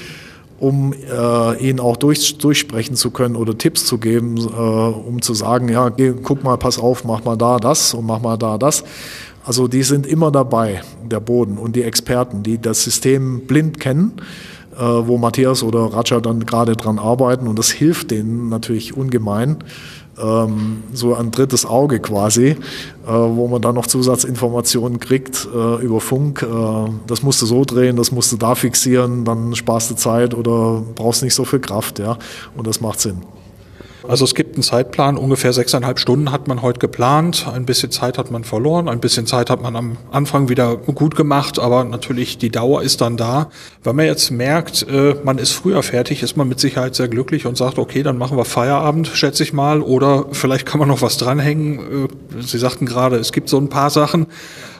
um 0.62 0.92
äh, 0.92 1.68
ihn 1.68 1.80
auch 1.80 1.96
durch, 1.96 2.38
durchsprechen 2.38 2.94
zu 2.94 3.10
können 3.10 3.34
oder 3.34 3.58
Tipps 3.58 3.84
zu 3.84 3.98
geben, 3.98 4.36
äh, 4.36 4.40
um 4.40 5.20
zu 5.20 5.34
sagen, 5.34 5.68
ja, 5.68 5.88
geh, 5.88 6.12
guck 6.22 6.44
mal, 6.44 6.56
pass 6.56 6.78
auf, 6.78 7.02
mach 7.02 7.24
mal 7.24 7.36
da 7.36 7.56
das 7.56 7.94
und 7.94 8.06
mach 8.06 8.20
mal 8.22 8.36
da 8.36 8.58
das. 8.58 8.84
Also 9.44 9.66
die 9.66 9.82
sind 9.82 10.06
immer 10.06 10.30
dabei, 10.30 10.82
der 11.04 11.18
Boden 11.18 11.58
und 11.58 11.74
die 11.74 11.82
Experten, 11.82 12.44
die 12.44 12.58
das 12.58 12.84
System 12.84 13.40
blind 13.48 13.80
kennen, 13.80 14.12
äh, 14.76 14.82
wo 14.82 15.18
Matthias 15.18 15.64
oder 15.64 15.80
Raja 15.92 16.20
dann 16.20 16.46
gerade 16.46 16.76
dran 16.76 17.00
arbeiten 17.00 17.48
und 17.48 17.58
das 17.58 17.72
hilft 17.72 18.12
denen 18.12 18.48
natürlich 18.48 18.96
ungemein 18.96 19.56
ähm, 20.20 20.82
so 20.92 21.14
ein 21.14 21.30
drittes 21.30 21.64
Auge 21.66 22.00
quasi, 22.00 22.48
äh, 22.48 22.56
wo 23.06 23.48
man 23.48 23.62
dann 23.62 23.74
noch 23.74 23.86
Zusatzinformationen 23.86 25.00
kriegt 25.00 25.48
äh, 25.54 25.82
über 25.82 26.00
Funk. 26.00 26.42
Äh, 26.42 26.90
das 27.06 27.22
musst 27.22 27.42
du 27.42 27.46
so 27.46 27.64
drehen, 27.64 27.96
das 27.96 28.12
musst 28.12 28.32
du 28.32 28.36
da 28.36 28.54
fixieren, 28.54 29.24
dann 29.24 29.54
sparst 29.54 29.90
du 29.90 29.94
Zeit 29.94 30.34
oder 30.34 30.82
brauchst 30.94 31.22
nicht 31.22 31.34
so 31.34 31.44
viel 31.44 31.60
Kraft, 31.60 31.98
ja. 31.98 32.18
Und 32.56 32.66
das 32.66 32.80
macht 32.80 33.00
Sinn. 33.00 33.22
Also 34.06 34.24
es 34.24 34.34
gibt 34.34 34.54
einen 34.54 34.64
Zeitplan, 34.64 35.16
ungefähr 35.16 35.52
sechseinhalb 35.52 35.98
Stunden 36.00 36.32
hat 36.32 36.48
man 36.48 36.60
heute 36.60 36.80
geplant. 36.80 37.46
Ein 37.52 37.64
bisschen 37.64 37.90
Zeit 37.92 38.18
hat 38.18 38.30
man 38.30 38.42
verloren, 38.42 38.88
ein 38.88 38.98
bisschen 38.98 39.26
Zeit 39.26 39.48
hat 39.48 39.62
man 39.62 39.76
am 39.76 39.96
Anfang 40.10 40.48
wieder 40.48 40.76
gut 40.76 41.14
gemacht, 41.14 41.58
aber 41.60 41.84
natürlich 41.84 42.38
die 42.38 42.50
Dauer 42.50 42.82
ist 42.82 43.00
dann 43.00 43.16
da. 43.16 43.50
Wenn 43.84 43.94
man 43.94 44.06
jetzt 44.06 44.30
merkt, 44.30 44.86
äh, 44.88 45.14
man 45.22 45.38
ist 45.38 45.52
früher 45.52 45.82
fertig, 45.82 46.22
ist 46.22 46.36
man 46.36 46.48
mit 46.48 46.58
Sicherheit 46.58 46.96
sehr 46.96 47.08
glücklich 47.08 47.46
und 47.46 47.56
sagt, 47.56 47.78
okay, 47.78 48.02
dann 48.02 48.18
machen 48.18 48.36
wir 48.36 48.44
Feierabend, 48.44 49.06
schätze 49.06 49.44
ich 49.44 49.52
mal, 49.52 49.80
oder 49.82 50.26
vielleicht 50.32 50.66
kann 50.66 50.80
man 50.80 50.88
noch 50.88 51.02
was 51.02 51.16
dranhängen. 51.16 52.06
Äh, 52.06 52.42
Sie 52.42 52.58
sagten 52.58 52.86
gerade, 52.86 53.16
es 53.16 53.30
gibt 53.30 53.48
so 53.48 53.58
ein 53.58 53.68
paar 53.68 53.90
Sachen. 53.90 54.26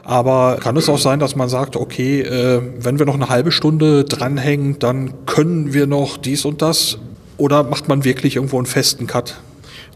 Aber 0.04 0.56
kann 0.60 0.76
es 0.76 0.88
auch 0.88 0.98
sein, 0.98 1.20
dass 1.20 1.36
man 1.36 1.48
sagt, 1.48 1.76
okay, 1.76 2.22
äh, 2.22 2.60
wenn 2.80 2.98
wir 2.98 3.06
noch 3.06 3.14
eine 3.14 3.28
halbe 3.28 3.52
Stunde 3.52 4.02
dranhängen, 4.02 4.80
dann 4.80 5.26
können 5.26 5.72
wir 5.72 5.86
noch 5.86 6.16
dies 6.16 6.44
und 6.44 6.60
das 6.60 6.98
oder 7.42 7.64
macht 7.64 7.88
man 7.88 8.04
wirklich 8.04 8.36
irgendwo 8.36 8.58
einen 8.58 8.66
festen 8.66 9.08
Cut? 9.08 9.40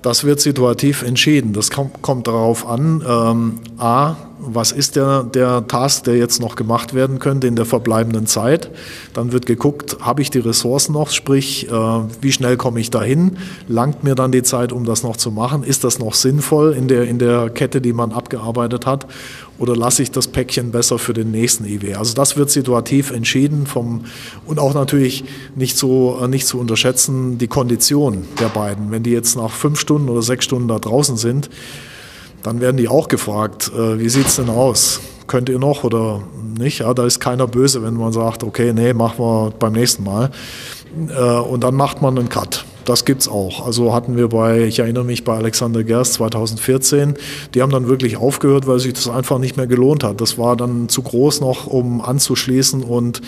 Das 0.02 0.24
wird 0.24 0.40
situativ 0.40 1.02
entschieden. 1.02 1.52
Das 1.52 1.70
kommt, 1.70 2.26
darauf 2.26 2.66
an, 2.66 3.04
ähm, 3.09 3.61
a, 3.78 4.16
was 4.40 4.72
ist 4.72 4.96
der, 4.96 5.22
der 5.22 5.66
Task, 5.66 6.04
der 6.04 6.16
jetzt 6.16 6.40
noch 6.40 6.56
gemacht 6.56 6.92
werden 6.92 7.20
könnte 7.20 7.46
in 7.46 7.54
der 7.54 7.64
verbleibenden 7.64 8.26
Zeit. 8.26 8.70
Dann 9.14 9.30
wird 9.30 9.46
geguckt, 9.46 9.96
habe 10.00 10.22
ich 10.22 10.30
die 10.30 10.40
Ressourcen 10.40 10.92
noch, 10.92 11.11
sprich, 11.11 11.68
äh, 11.68 11.72
wie 12.20 12.32
schnell 12.32 12.56
komme 12.56 12.80
ich 12.80 12.90
dahin? 12.90 13.38
Langt 13.68 14.02
mir 14.02 14.16
dann 14.16 14.32
die 14.32 14.42
Zeit, 14.42 14.72
um 14.72 14.85
das 14.85 15.04
noch 15.04 15.16
zu 15.16 15.30
machen? 15.30 15.62
Ist 15.62 15.85
das 15.85 16.00
noch 16.00 16.14
sinnvoll 16.14 16.72
in 16.72 16.88
der, 16.88 17.04
in 17.04 17.20
der 17.20 17.48
Kette, 17.50 17.80
die 17.80 17.92
man 17.92 18.12
abgearbeitet 18.12 18.87
hat? 18.87 19.06
Oder 19.59 19.75
lasse 19.75 20.03
ich 20.03 20.11
das 20.11 20.29
Päckchen 20.29 20.71
besser 20.71 20.99
für 20.99 21.14
den 21.14 21.31
nächsten 21.31 21.64
IW? 21.64 21.95
Also 21.95 22.14
das 22.14 22.37
wird 22.37 22.51
situativ 22.51 23.11
entschieden 23.11 23.66
vom, 23.66 24.05
und 24.45 24.59
auch 24.59 24.75
natürlich 24.75 25.25
nicht 25.55 25.77
zu, 25.79 26.16
äh, 26.21 26.29
nicht 26.29 26.47
zu 26.47 26.59
unterschätzen, 26.59 27.38
die 27.38 27.49
Kondition 27.49 28.27
der 28.38 28.49
beiden. 28.49 28.90
Wenn 28.90 29.03
die 29.03 29.12
jetzt 29.12 29.37
nach 29.37 29.51
fünf 29.51 29.81
Stunden 29.81 30.09
oder 30.09 30.23
sechs 30.23 30.45
Stunden 30.45 30.69
da 30.69 30.79
draußen 30.79 31.16
sind, 31.16 31.49
dann 32.42 32.61
werden 32.61 32.77
die 32.77 32.88
auch 32.88 33.09
gefragt, 33.09 33.73
äh, 33.75 33.99
wie 33.99 34.09
sieht 34.09 34.27
es 34.27 34.37
denn 34.37 34.51
aus? 34.51 35.01
Könnt 35.27 35.49
ihr 35.49 35.59
noch 35.59 35.85
oder 35.85 36.23
nicht? 36.59 36.81
Ja, 36.81 36.95
da 36.95 37.07
ist 37.07 37.19
keiner 37.19 37.47
böse, 37.47 37.83
wenn 37.83 37.95
man 37.95 38.12
sagt, 38.12 38.45
okay, 38.45 38.73
nee, 38.73 38.92
machen 38.92 39.19
wir 39.19 39.53
beim 39.59 39.73
nächsten 39.73 40.05
Mal. 40.05 40.31
Äh, 41.09 41.21
und 41.21 41.64
dann 41.64 41.75
macht 41.75 42.03
man 42.03 42.19
einen 42.19 42.29
Cut. 42.29 42.64
Das 42.87 43.05
gibt's 43.05 43.27
auch. 43.27 43.66
Also 43.66 43.92
hatten 43.92 44.16
wir 44.16 44.29
bei, 44.29 44.62
ich 44.62 44.79
erinnere 44.79 45.05
mich 45.05 45.25
bei 45.25 45.37
Alexander 45.37 45.83
Gerst 45.83 46.14
2014, 46.14 47.14
die 47.53 47.61
haben 47.61 47.72
dann 47.72 47.88
wirklich 47.88 48.16
aufgehört, 48.16 48.68
weil 48.68 48.79
sich 48.79 48.92
das 48.92 49.09
einfach 49.09 49.38
nicht 49.38 49.57
mehr 49.57 49.66
gelohnt 49.66 50.05
hat. 50.05 50.20
Das 50.20 50.38
war 50.38 50.57
dann 50.57 50.88
zu 50.88 51.03
groß 51.03 51.40
noch, 51.40 51.66
um 51.66 52.01
anzuschließen 52.01 52.85
und 52.85 53.22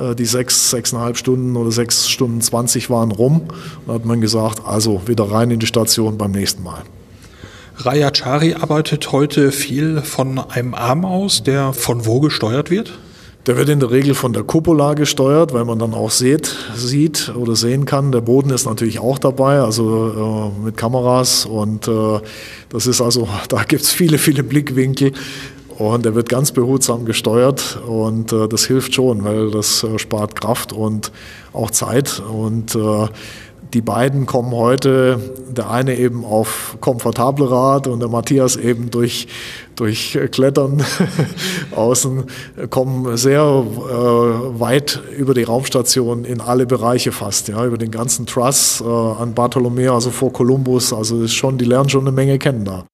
äh, 0.00 0.14
die 0.14 0.24
sechs, 0.24 0.70
sechseinhalb 0.70 1.18
Stunden 1.18 1.56
oder 1.56 1.70
sechs 1.70 2.08
Stunden 2.08 2.40
zwanzig 2.40 2.88
waren 2.88 3.12
rum. 3.12 3.42
Dann 3.86 3.96
hat 3.96 4.04
man 4.06 4.22
gesagt, 4.22 4.62
also 4.64 5.02
wieder 5.06 5.30
rein 5.30 5.50
in 5.50 5.60
die 5.60 5.66
Station 5.66 6.16
beim 6.16 6.32
nächsten 6.32 6.62
Mal. 6.62 6.82
Rayachari 7.76 8.54
arbeitet 8.54 9.12
heute 9.12 9.52
viel 9.52 10.00
von 10.00 10.38
einem 10.38 10.72
Arm 10.72 11.04
aus, 11.04 11.42
der 11.42 11.74
von 11.74 12.06
wo 12.06 12.20
gesteuert 12.20 12.70
wird? 12.70 12.98
Der 13.46 13.56
wird 13.56 13.68
in 13.68 13.78
der 13.78 13.92
Regel 13.92 14.14
von 14.14 14.32
der 14.32 14.42
Cupola 14.42 14.94
gesteuert, 14.94 15.52
weil 15.52 15.64
man 15.64 15.78
dann 15.78 15.94
auch 15.94 16.10
sieht, 16.10 16.56
sieht 16.74 17.32
oder 17.36 17.54
sehen 17.54 17.84
kann. 17.84 18.10
Der 18.10 18.20
Boden 18.20 18.50
ist 18.50 18.66
natürlich 18.66 18.98
auch 18.98 19.20
dabei, 19.20 19.60
also 19.60 20.52
äh, 20.58 20.64
mit 20.64 20.76
Kameras 20.76 21.46
und 21.46 21.86
äh, 21.86 22.20
das 22.70 22.88
ist 22.88 23.00
also, 23.00 23.28
da 23.48 23.62
gibt's 23.62 23.92
viele, 23.92 24.18
viele 24.18 24.42
Blickwinkel 24.42 25.12
und 25.78 26.04
der 26.04 26.16
wird 26.16 26.28
ganz 26.28 26.50
behutsam 26.50 27.04
gesteuert 27.04 27.80
und 27.86 28.32
äh, 28.32 28.48
das 28.48 28.64
hilft 28.64 28.94
schon, 28.94 29.22
weil 29.22 29.52
das 29.52 29.84
äh, 29.84 29.96
spart 29.98 30.34
Kraft 30.40 30.72
und 30.72 31.12
auch 31.52 31.70
Zeit 31.70 32.20
und 32.28 32.74
äh, 32.74 33.06
die 33.72 33.80
beiden 33.80 34.26
kommen 34.26 34.52
heute, 34.52 35.18
der 35.48 35.70
eine 35.70 35.96
eben 35.96 36.24
auf 36.24 36.76
komfortable 36.80 37.50
Rad 37.50 37.86
und 37.86 38.00
der 38.00 38.08
Matthias 38.08 38.56
eben 38.56 38.90
durch, 38.90 39.28
durch 39.74 40.18
Klettern 40.30 40.84
außen, 41.74 42.24
kommen 42.70 43.16
sehr 43.16 43.40
äh, 43.40 44.60
weit 44.60 45.00
über 45.16 45.34
die 45.34 45.44
Raumstation 45.44 46.24
in 46.24 46.40
alle 46.40 46.66
Bereiche 46.66 47.12
fast, 47.12 47.48
ja, 47.48 47.64
über 47.64 47.78
den 47.78 47.90
ganzen 47.90 48.26
Truss 48.26 48.80
äh, 48.80 48.84
an 48.84 49.34
Bartolomeo, 49.34 49.94
also 49.94 50.10
vor 50.10 50.32
Columbus, 50.32 50.92
also 50.92 51.22
ist 51.22 51.34
schon, 51.34 51.58
die 51.58 51.64
lernen 51.64 51.88
schon 51.88 52.02
eine 52.02 52.12
Menge 52.12 52.38
kennen 52.38 52.64
da. 52.64 52.86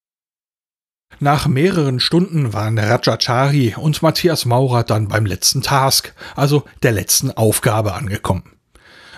Nach 1.20 1.47
mehreren 1.47 2.01
Stunden 2.01 2.53
waren 2.53 2.79
Rajachari 2.79 3.77
und 3.79 4.03
Matthias 4.03 4.45
Maurer 4.45 4.83
dann 4.83 5.07
beim 5.07 5.25
letzten 5.25 5.62
Task, 5.62 6.14
also 6.35 6.64
der 6.83 6.93
letzten 6.93 7.31
Aufgabe 7.31 7.95
angekommen. 7.95 8.51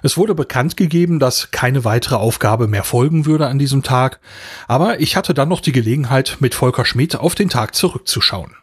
Es 0.05 0.19
wurde 0.19 0.35
bekannt 0.35 0.77
gegeben, 0.77 1.19
dass 1.19 1.51
keine 1.51 1.87
weitere 1.87 2.17
Aufgabe 2.17 2.69
mehr 2.69 2.85
folgen 2.85 3.25
würde 3.25 3.47
an 3.47 3.59
diesem 3.59 3.83
Tag, 3.83 4.21
aber 4.69 5.01
ich 5.01 5.17
hatte 5.17 5.33
dann 5.33 5.49
noch 5.49 5.63
die 5.63 5.73
Gelegenheit, 5.73 6.37
mit 6.41 6.55
Volker 6.55 6.85
Schmidt 6.85 7.17
auf 7.17 7.35
den 7.35 7.49
Tag 7.49 7.75
zurückzuschauen. 7.75 8.55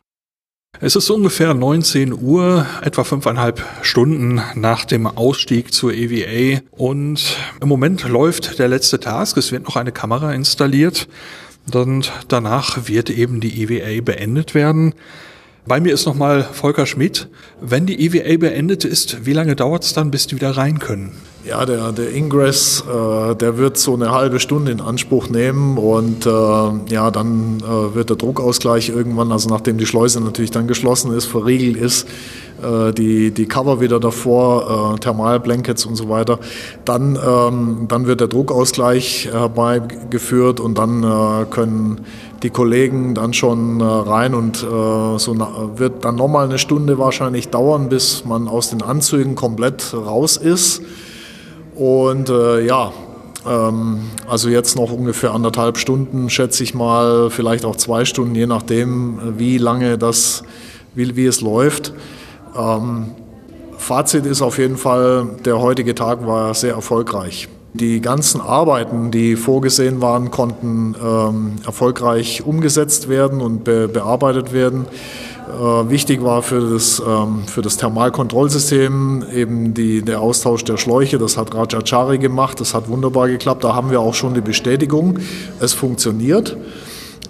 Es 0.80 0.96
ist 0.96 1.10
ungefähr 1.10 1.56
19 1.56 2.14
Uhr, 2.14 2.68
etwa 2.84 3.04
fünfeinhalb 3.04 3.66
Stunden 3.82 4.40
nach 4.54 4.86
dem 4.86 5.08
Ausstieg 5.08 5.74
zur 5.74 5.96
EVA 5.96 6.62
und 6.70 7.38
im 7.60 7.68
Moment 7.68 8.08
läuft 8.08 8.60
der 8.60 8.68
letzte 8.68 9.00
Task. 9.00 9.36
Es 9.38 9.52
wird 9.52 9.64
noch 9.64 9.78
eine 9.78 9.92
Kamera 9.92 10.34
installiert 10.34 11.08
und 11.74 12.12
danach 12.28 12.88
wird 12.88 13.10
eben 13.10 13.40
die 13.40 13.64
EVA 13.64 14.04
beendet 14.04 14.54
werden. 14.54 14.94
Bei 15.66 15.80
mir 15.80 15.92
ist 15.92 16.06
nochmal 16.06 16.44
Volker 16.44 16.86
Schmidt. 16.86 17.30
Wenn 17.60 17.88
die 17.88 18.00
EVA 18.00 18.38
beendet 18.38 18.86
ist, 18.86 19.26
wie 19.26 19.34
lange 19.34 19.56
dauert 19.56 19.84
es 19.86 19.94
dann, 19.94 20.12
bis 20.12 20.28
die 20.28 20.36
wieder 20.36 20.52
rein 20.52 20.78
können? 20.78 21.16
Ja, 21.44 21.66
der, 21.66 21.92
der 21.92 22.14
Ingress, 22.14 22.84
äh, 22.88 23.36
der 23.36 23.58
wird 23.58 23.76
so 23.76 23.96
eine 23.96 24.12
halbe 24.12 24.40
Stunde 24.40 24.72
in 24.72 24.80
Anspruch 24.80 25.28
nehmen 25.28 25.80
und 25.80 26.28
äh, 26.28 26.30
ja, 26.30 27.10
dann 27.10 27.62
äh, 27.62 27.96
wird 27.96 28.12
der 28.12 28.18
Druckausgleich 28.18 28.90
irgendwann, 28.90 29.32
also 29.32 29.50
nachdem 29.50 29.80
die 29.80 29.88
Schleuse 29.88 30.22
natürlich 30.22 30.52
dann 30.52 30.68
geschlossen 30.68 31.12
ist, 31.12 31.26
verriegelt 31.26 31.78
ist, 31.78 32.08
äh, 32.62 32.94
die, 32.94 33.32
die 33.32 33.48
Cover 33.48 33.82
wieder 33.82 34.00
davor, 34.00 34.94
äh, 34.94 35.00
Thermalblankets 35.00 35.88
und 35.88 35.96
so 35.96 36.10
weiter, 36.10 36.38
dann, 36.86 37.18
ähm, 37.18 37.86
dann 37.88 38.06
wird 38.06 38.22
der 38.22 38.28
Druckausgleich 38.28 39.30
herbeigeführt 39.32 40.60
und 40.60 40.78
dann 40.78 41.04
äh, 41.04 41.46
können 41.50 42.02
die 42.44 42.52
Kollegen 42.52 43.16
dann 43.16 43.34
schon 43.34 43.82
äh, 43.82 43.84
rein 43.84 44.36
und 44.36 44.58
so 44.58 45.36
wird 45.76 46.06
dann 46.06 46.16
nochmal 46.16 46.46
eine 46.46 46.60
Stunde 46.60 47.00
wahrscheinlich 47.00 47.50
dauern, 47.50 47.90
bis 47.90 48.26
man 48.26 48.48
aus 48.48 48.70
den 48.70 48.84
Anzügen 48.84 49.34
komplett 49.34 49.94
raus 49.94 50.38
ist. 50.38 50.82
Und 51.76 52.30
äh, 52.30 52.66
ja, 52.66 52.92
ähm, 53.48 54.02
also 54.28 54.50
jetzt 54.50 54.76
noch 54.76 54.92
ungefähr 54.92 55.34
anderthalb 55.34 55.78
Stunden, 55.78 56.30
schätze 56.30 56.64
ich 56.64 56.74
mal, 56.74 57.30
vielleicht 57.30 57.66
auch 57.66 57.76
zwei 57.76 58.06
Stunden, 58.06 58.36
je 58.36 58.48
nachdem, 58.48 59.38
wie 59.38 59.58
lange 59.58 59.98
das, 59.98 60.44
wie, 60.94 61.16
wie 61.16 61.26
es 61.26 61.42
läuft. 61.42 61.94
Ähm, 62.58 63.12
Fazit 63.78 64.26
ist 64.26 64.42
auf 64.42 64.58
jeden 64.58 64.78
Fall, 64.78 65.28
der 65.44 65.60
heutige 65.60 65.96
Tag 65.96 66.26
war 66.28 66.54
sehr 66.54 66.74
erfolgreich. 66.74 67.48
Die 67.74 68.02
ganzen 68.02 68.42
Arbeiten, 68.42 69.12
die 69.12 69.38
vorgesehen 69.38 70.02
waren, 70.02 70.30
konnten 70.30 70.94
ähm, 71.02 71.54
erfolgreich 71.66 72.46
umgesetzt 72.46 73.08
werden 73.08 73.40
und 73.40 73.64
be 73.64 73.88
bearbeitet 73.88 74.52
werden. 74.52 74.86
Äh, 75.48 75.90
wichtig 75.90 76.22
war 76.22 76.42
für 76.42 76.74
das, 76.74 77.02
ähm, 77.06 77.44
für 77.46 77.62
das 77.62 77.78
Thermalkontrollsystem 77.78 79.24
eben 79.34 79.74
die, 79.74 80.02
der 80.02 80.20
Austausch 80.20 80.66
der 80.66 80.78
Schläuche. 80.78 81.18
Das 81.18 81.38
hat 81.38 81.56
Rajachari 81.56 82.18
gemacht. 82.18 82.60
Das 82.60 82.74
hat 82.74 82.90
wunderbar 82.90 83.30
geklappt. 83.30 83.64
Da 83.64 83.74
haben 83.74 83.90
wir 83.90 84.02
auch 84.02 84.14
schon 84.14 84.34
die 84.34 84.42
Bestätigung. 84.42 85.20
Es 85.60 85.74
funktioniert. 85.74 86.58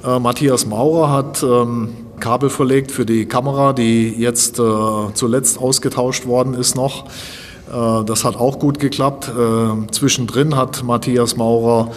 Äh, 0.04 0.20
Matthias 0.20 0.66
Maurer 0.66 1.12
hat 1.12 1.44
ähm, 1.44 1.90
Kabel 2.20 2.50
verlegt 2.50 2.92
für 2.92 3.06
die 3.06 3.26
Kamera, 3.26 3.74
die 3.74 4.10
jetzt 4.10 4.60
äh, 4.60 4.64
zuletzt 5.14 5.60
ausgetauscht 5.60 6.26
worden 6.26 6.54
ist 6.54 6.76
noch. 6.76 7.06
Äh, 7.72 8.04
das 8.06 8.24
hat 8.26 8.36
auch 8.36 8.60
gut 8.60 8.80
geklappt. 8.80 9.30
Äh, 9.30 9.92
zwischendrin 9.92 10.56
hat 10.56 10.84
Matthias 10.84 11.38
Maurer 11.38 11.92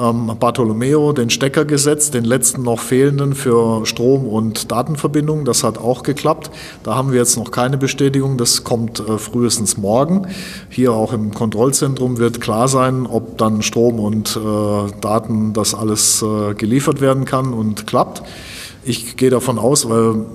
ähm, 0.00 0.32
Bartolomeo 0.38 1.12
den 1.12 1.30
Stecker 1.30 1.64
gesetzt, 1.64 2.14
den 2.14 2.24
letzten 2.24 2.62
noch 2.62 2.80
fehlenden 2.80 3.34
für 3.34 3.84
Strom- 3.86 4.26
und 4.26 4.70
Datenverbindung. 4.70 5.44
Das 5.44 5.64
hat 5.64 5.78
auch 5.78 6.02
geklappt. 6.02 6.50
Da 6.82 6.94
haben 6.94 7.12
wir 7.12 7.18
jetzt 7.18 7.36
noch 7.36 7.50
keine 7.50 7.78
Bestätigung. 7.78 8.38
Das 8.38 8.64
kommt 8.64 9.00
äh, 9.00 9.18
frühestens 9.18 9.76
morgen. 9.76 10.28
Hier 10.70 10.92
auch 10.92 11.12
im 11.12 11.34
Kontrollzentrum 11.34 12.18
wird 12.18 12.40
klar 12.40 12.68
sein, 12.68 13.06
ob 13.06 13.38
dann 13.38 13.62
Strom 13.62 13.98
und 13.98 14.38
Daten, 15.00 15.52
das 15.52 15.74
alles 15.74 16.24
geliefert 16.56 17.00
werden 17.00 17.24
kann 17.24 17.52
und 17.52 17.86
klappt. 17.86 18.22
Ich 18.84 19.16
gehe 19.16 19.30
davon 19.30 19.58
aus, 19.58 19.88
weil 19.88 20.26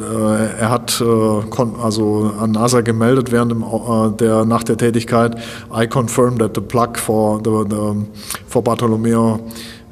er 0.00 0.70
hat 0.70 1.00
äh, 1.00 1.62
also 1.82 2.32
an 2.38 2.52
NASA 2.52 2.80
gemeldet 2.80 3.32
während 3.32 3.52
dem, 3.52 3.62
äh, 3.62 4.16
der, 4.16 4.44
nach 4.44 4.62
der 4.62 4.76
Tätigkeit, 4.76 5.36
I 5.74 5.86
confirm 5.86 6.38
that 6.38 6.52
the 6.54 6.60
plug 6.60 6.98
for, 6.98 7.40
the, 7.42 7.64
the, 7.68 8.06
for 8.46 8.62
Bartolomeo 8.62 9.40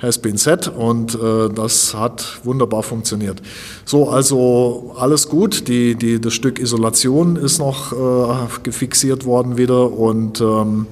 has 0.01 0.19
been 0.19 0.37
set 0.39 0.69
und 0.69 1.15
äh, 1.15 1.49
das 1.55 1.95
hat 1.95 2.41
wunderbar 2.45 2.83
funktioniert. 2.83 3.43
So, 3.85 4.09
also 4.09 4.95
alles 4.99 5.29
gut. 5.29 5.69
Die, 5.69 5.95
die, 5.95 6.21
das 6.21 6.33
Stück 6.33 6.59
Isolation 6.59 7.37
ist 7.37 7.59
noch 7.59 7.93
äh, 7.93 8.71
fixiert 8.71 9.25
worden 9.25 9.57
wieder 9.59 9.93
und 9.93 10.41
ähm, 10.41 10.87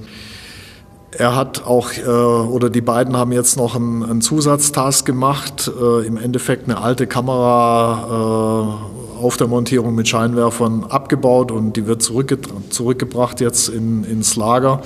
er 1.19 1.35
hat 1.35 1.67
auch, 1.67 1.93
äh, 1.93 2.07
oder 2.07 2.71
die 2.71 2.81
beiden 2.81 3.17
haben 3.17 3.33
jetzt 3.33 3.57
noch 3.57 3.75
einen, 3.75 4.05
einen 4.05 4.21
Zusatztask 4.21 5.05
gemacht, 5.05 5.71
äh, 5.81 6.07
im 6.07 6.17
Endeffekt 6.17 6.69
eine 6.69 6.81
alte 6.81 7.09
Kamera 7.09 8.79
äh, 9.19 9.23
auf 9.25 9.37
der 9.37 9.49
Montierung 9.49 9.97
mit 9.97 10.07
Scheinwerfern 10.07 10.85
abgebaut 10.85 11.51
und 11.51 11.77
die 11.77 11.87
wird 11.89 12.03
zurückge 12.03 12.39
zurückgebracht 12.71 13.41
jetzt 13.41 13.69
in, 13.69 14.05
ins 14.05 14.37
Lager 14.37 14.81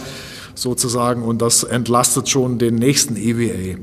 sozusagen 0.55 1.23
und 1.23 1.43
das 1.43 1.65
entlastet 1.65 2.31
schon 2.31 2.59
den 2.59 2.77
nächsten 2.77 3.17
EVA. 3.17 3.79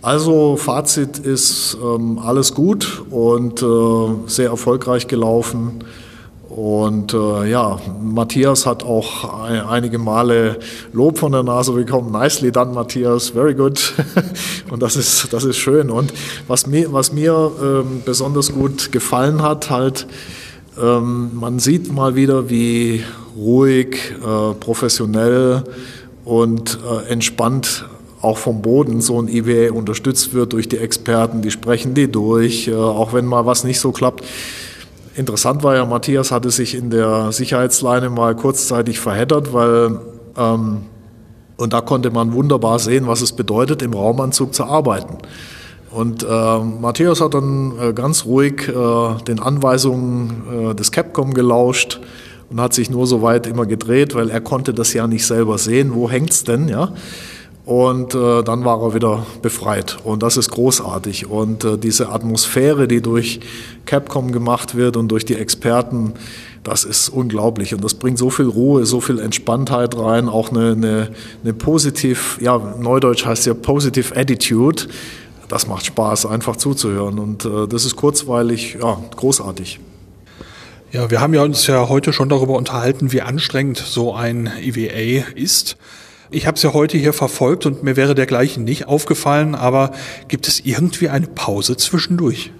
Also 0.00 0.56
Fazit 0.56 1.18
ist 1.18 1.76
ähm, 1.82 2.18
alles 2.18 2.54
gut 2.54 3.04
und 3.10 3.62
äh, 3.62 3.66
sehr 4.26 4.48
erfolgreich 4.48 5.06
gelaufen. 5.06 5.84
Und 6.54 7.12
äh, 7.14 7.50
ja, 7.50 7.80
Matthias 8.00 8.64
hat 8.64 8.84
auch 8.84 9.42
ein, 9.42 9.60
einige 9.62 9.98
Male 9.98 10.60
Lob 10.92 11.18
von 11.18 11.32
der 11.32 11.42
Nase 11.42 11.72
bekommen. 11.72 12.12
Nicely 12.12 12.52
done, 12.52 12.72
Matthias, 12.72 13.30
very 13.30 13.54
good. 13.54 13.92
und 14.70 14.80
das 14.80 14.94
ist, 14.94 15.32
das 15.32 15.42
ist 15.42 15.56
schön. 15.56 15.90
Und 15.90 16.14
was 16.46 16.68
mir, 16.68 16.92
was 16.92 17.12
mir 17.12 17.50
ähm, 17.60 18.02
besonders 18.04 18.52
gut 18.52 18.92
gefallen 18.92 19.42
hat, 19.42 19.68
halt, 19.68 20.06
ähm, 20.80 21.30
man 21.34 21.58
sieht 21.58 21.92
mal 21.92 22.14
wieder, 22.14 22.48
wie 22.48 23.02
ruhig, 23.36 23.96
äh, 24.22 24.54
professionell 24.54 25.64
und 26.24 26.78
äh, 26.88 27.10
entspannt 27.10 27.84
auch 28.22 28.38
vom 28.38 28.62
Boden 28.62 29.00
so 29.00 29.20
ein 29.20 29.26
IWA 29.26 29.72
unterstützt 29.72 30.32
wird 30.34 30.52
durch 30.52 30.68
die 30.68 30.78
Experten, 30.78 31.42
die 31.42 31.50
sprechen 31.50 31.94
die 31.94 32.10
durch, 32.10 32.68
äh, 32.68 32.74
auch 32.76 33.12
wenn 33.12 33.26
mal 33.26 33.44
was 33.44 33.64
nicht 33.64 33.80
so 33.80 33.90
klappt 33.90 34.22
Interessant 35.16 35.62
war 35.62 35.76
ja, 35.76 35.84
Matthias 35.84 36.32
hatte 36.32 36.50
sich 36.50 36.74
in 36.74 36.90
der 36.90 37.30
Sicherheitsleine 37.30 38.10
mal 38.10 38.34
kurzzeitig 38.34 38.98
verheddert, 38.98 39.52
weil 39.52 40.00
ähm, 40.36 40.82
und 41.56 41.72
da 41.72 41.80
konnte 41.80 42.10
man 42.10 42.32
wunderbar 42.32 42.78
sehen, 42.78 43.06
was 43.06 43.20
es 43.20 43.32
bedeutet, 43.32 43.82
im 43.82 43.92
Raumanzug 43.92 44.54
zu 44.54 44.64
arbeiten. 44.64 45.18
Und 45.90 46.24
äh, 46.24 46.58
Matthias 46.58 47.20
hat 47.20 47.34
dann 47.34 47.74
äh, 47.80 47.92
ganz 47.92 48.24
ruhig 48.24 48.68
äh, 48.68 49.22
den 49.28 49.38
Anweisungen 49.38 50.70
äh, 50.70 50.74
des 50.74 50.90
Capcom 50.90 51.32
gelauscht 51.34 52.00
und 52.50 52.60
hat 52.60 52.74
sich 52.74 52.90
nur 52.90 53.06
so 53.06 53.22
weit 53.22 53.46
immer 53.46 53.66
gedreht, 53.66 54.16
weil 54.16 54.30
er 54.30 54.40
konnte 54.40 54.74
das 54.74 54.92
ja 54.92 55.06
nicht 55.06 55.24
selber 55.24 55.58
sehen. 55.58 55.94
Wo 55.94 56.10
hängt's 56.10 56.42
denn, 56.42 56.66
ja? 56.66 56.92
Und 57.64 58.14
äh, 58.14 58.42
dann 58.42 58.64
war 58.66 58.82
er 58.82 58.94
wieder 58.94 59.24
befreit. 59.40 59.96
Und 60.04 60.22
das 60.22 60.36
ist 60.36 60.50
großartig. 60.50 61.30
Und 61.30 61.64
äh, 61.64 61.78
diese 61.78 62.10
Atmosphäre, 62.10 62.86
die 62.86 63.00
durch 63.00 63.40
Capcom 63.86 64.32
gemacht 64.32 64.74
wird 64.74 64.98
und 64.98 65.08
durch 65.08 65.24
die 65.24 65.36
Experten, 65.36 66.12
das 66.62 66.84
ist 66.84 67.08
unglaublich. 67.08 67.74
Und 67.74 67.82
das 67.82 67.94
bringt 67.94 68.18
so 68.18 68.28
viel 68.28 68.46
Ruhe, 68.48 68.84
so 68.84 69.00
viel 69.00 69.18
Entspanntheit 69.18 69.96
rein, 69.96 70.28
auch 70.28 70.50
eine, 70.50 70.72
eine, 70.72 71.08
eine 71.42 71.54
positiv, 71.54 72.38
ja, 72.40 72.58
Neudeutsch 72.58 73.24
heißt 73.24 73.46
ja 73.46 73.54
Positive 73.54 74.14
Attitude. 74.14 74.84
Das 75.48 75.66
macht 75.66 75.86
Spaß, 75.86 76.26
einfach 76.26 76.56
zuzuhören. 76.56 77.18
Und 77.18 77.46
äh, 77.46 77.66
das 77.66 77.86
ist 77.86 77.96
kurzweilig, 77.96 78.76
ja, 78.80 78.98
großartig. 79.16 79.80
Ja, 80.92 81.10
wir 81.10 81.20
haben 81.20 81.32
ja 81.32 81.42
uns 81.42 81.66
ja 81.66 81.88
heute 81.88 82.12
schon 82.12 82.28
darüber 82.28 82.56
unterhalten, 82.56 83.10
wie 83.10 83.22
anstrengend 83.22 83.78
so 83.78 84.14
ein 84.14 84.50
EVA 84.60 85.26
ist. 85.34 85.76
Ich 86.34 86.48
habe 86.48 86.56
es 86.56 86.62
ja 86.64 86.72
heute 86.72 86.98
hier 86.98 87.12
verfolgt 87.12 87.64
und 87.64 87.84
mir 87.84 87.96
wäre 87.96 88.16
dergleichen 88.16 88.64
nicht 88.64 88.88
aufgefallen, 88.88 89.54
aber 89.54 89.92
gibt 90.26 90.48
es 90.48 90.58
irgendwie 90.58 91.08
eine 91.08 91.28
Pause 91.28 91.76
zwischendurch? 91.76 92.50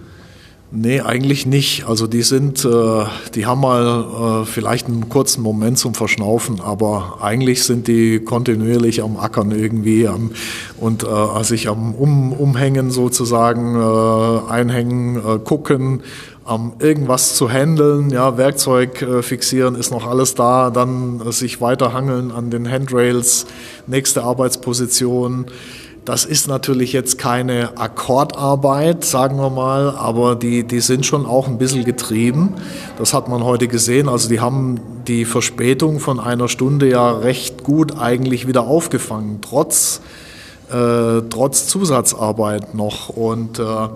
Nee, 0.71 1.01
eigentlich 1.01 1.45
nicht. 1.45 1.85
Also 1.87 2.07
die 2.07 2.23
sind, 2.23 2.65
äh, 2.65 3.05
die 3.35 3.47
haben 3.47 3.61
mal 3.61 4.43
äh, 4.43 4.47
vielleicht 4.47 4.87
einen 4.87 5.09
kurzen 5.09 5.43
Moment 5.43 5.79
zum 5.79 5.95
Verschnaufen, 5.95 6.61
aber 6.61 7.19
eigentlich 7.21 7.65
sind 7.65 7.89
die 7.89 8.21
kontinuierlich 8.21 9.03
am 9.03 9.17
Ackern 9.17 9.51
irgendwie 9.51 10.07
am, 10.07 10.31
und 10.79 11.05
äh, 11.05 11.43
sich 11.43 11.69
am 11.69 11.95
um, 11.95 12.33
Umhängen 12.33 12.93
sozusagen, 12.93 13.75
äh, 13.75 14.51
einhängen, 14.53 15.17
äh, 15.17 15.39
gucken, 15.39 16.03
am 16.45 16.75
irgendwas 16.79 17.37
zu 17.37 17.49
handeln, 17.49 18.11
ja, 18.11 18.37
Werkzeug 18.37 19.01
äh, 19.01 19.23
fixieren, 19.23 19.75
ist 19.75 19.91
noch 19.91 20.07
alles 20.07 20.35
da, 20.35 20.71
dann 20.71 21.21
äh, 21.21 21.33
sich 21.33 21.61
weiterhangeln 21.61 22.31
an 22.31 22.51
den 22.51 22.71
Handrails, 22.71 23.47
nächste 23.87 24.23
Arbeitsposition. 24.23 25.47
Das 26.05 26.27
ist 26.27 26.49
natürlich 26.49 26.93
jetzt 26.93 27.17
keine 27.17 27.79
Akkordarbeit, 27.79 29.07
sagen 29.07 29.39
wir 29.39 29.49
mal, 29.49 29.89
aber 29.97 30.37
die, 30.37 30.65
die 30.65 30.81
sind 30.81 31.07
schon 31.07 31.25
auch 31.25 31.49
ein 31.49 31.57
bisschen 31.57 31.87
getrieben. 31.87 32.53
Das 32.99 33.15
hat 33.15 33.29
man 33.29 33.43
heute 33.43 33.69
gesehen. 33.69 34.11
Also 34.11 34.29
die 34.29 34.41
haben 34.41 34.79
die 35.09 35.25
Verspätung 35.25 36.01
von 36.01 36.21
einer 36.21 36.49
Stunde 36.49 36.91
ja 36.91 37.11
recht 37.11 37.65
gut 37.65 37.99
eigentlich 37.99 38.47
wieder 38.47 38.67
aufgefangen, 38.67 39.39
trotz, 39.41 40.03
äh, 40.71 41.23
trotz 41.31 41.69
Zusatzarbeit 41.69 42.75
noch. 42.75 43.09
Und 43.09 43.59
äh, 43.59 43.89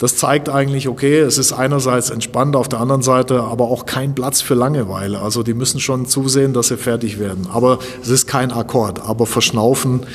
das 0.00 0.16
zeigt 0.16 0.48
eigentlich, 0.48 0.88
okay, 0.88 1.18
es 1.18 1.36
ist 1.36 1.52
einerseits 1.52 2.08
entspannt, 2.08 2.56
auf 2.56 2.70
der 2.70 2.80
anderen 2.80 3.02
Seite 3.02 3.42
aber 3.42 3.64
auch 3.64 3.84
kein 3.84 4.14
Platz 4.14 4.40
für 4.40 4.54
Langeweile. 4.54 5.20
Also 5.20 5.42
die 5.42 5.52
müssen 5.52 5.78
schon 5.78 6.06
zusehen, 6.06 6.54
dass 6.54 6.68
sie 6.68 6.78
fertig 6.78 7.18
werden. 7.18 7.46
Aber 7.52 7.80
es 8.00 8.08
ist 8.08 8.26
kein 8.26 8.50
Akkord. 8.50 9.02
Aber 9.02 9.26
verschnaufen, 9.26 10.06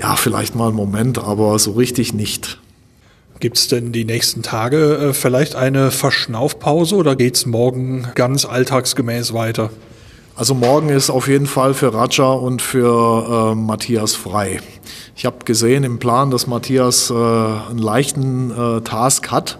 ja, 0.00 0.16
vielleicht 0.16 0.54
mal 0.54 0.68
einen 0.68 0.76
Moment, 0.76 1.18
aber 1.18 1.58
so 1.58 1.72
richtig 1.72 2.14
nicht. 2.14 2.58
Gibt 3.38 3.58
es 3.58 3.68
denn 3.68 3.92
die 3.92 4.06
nächsten 4.06 4.42
Tage 4.42 4.94
äh, 4.96 5.12
vielleicht 5.12 5.54
eine 5.54 5.90
Verschnaufpause 5.90 6.96
oder 6.96 7.14
geht 7.14 7.36
es 7.36 7.44
morgen 7.44 8.08
ganz 8.14 8.46
alltagsgemäß 8.46 9.34
weiter? 9.34 9.68
Also 10.38 10.54
morgen 10.54 10.88
ist 10.88 11.10
auf 11.10 11.26
jeden 11.26 11.48
Fall 11.48 11.74
für 11.74 11.92
Raja 11.92 12.30
und 12.30 12.62
für 12.62 13.50
äh, 13.50 13.54
Matthias 13.56 14.14
frei. 14.14 14.60
Ich 15.16 15.26
habe 15.26 15.38
gesehen 15.44 15.82
im 15.82 15.98
Plan, 15.98 16.30
dass 16.30 16.46
Matthias 16.46 17.10
äh, 17.10 17.14
einen 17.14 17.78
leichten 17.78 18.52
äh, 18.52 18.80
Task 18.82 19.32
hat. 19.32 19.58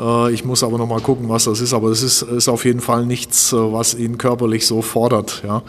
Äh, 0.00 0.32
ich 0.32 0.46
muss 0.46 0.62
aber 0.62 0.78
noch 0.78 0.86
mal 0.86 1.02
gucken, 1.02 1.28
was 1.28 1.44
das 1.44 1.60
ist. 1.60 1.74
Aber 1.74 1.90
es 1.90 2.02
ist, 2.02 2.22
ist 2.22 2.48
auf 2.48 2.64
jeden 2.64 2.80
Fall 2.80 3.04
nichts, 3.04 3.52
äh, 3.52 3.56
was 3.56 3.92
ihn 3.92 4.16
körperlich 4.16 4.66
so 4.66 4.80
fordert. 4.80 5.42
Ja. 5.46 5.62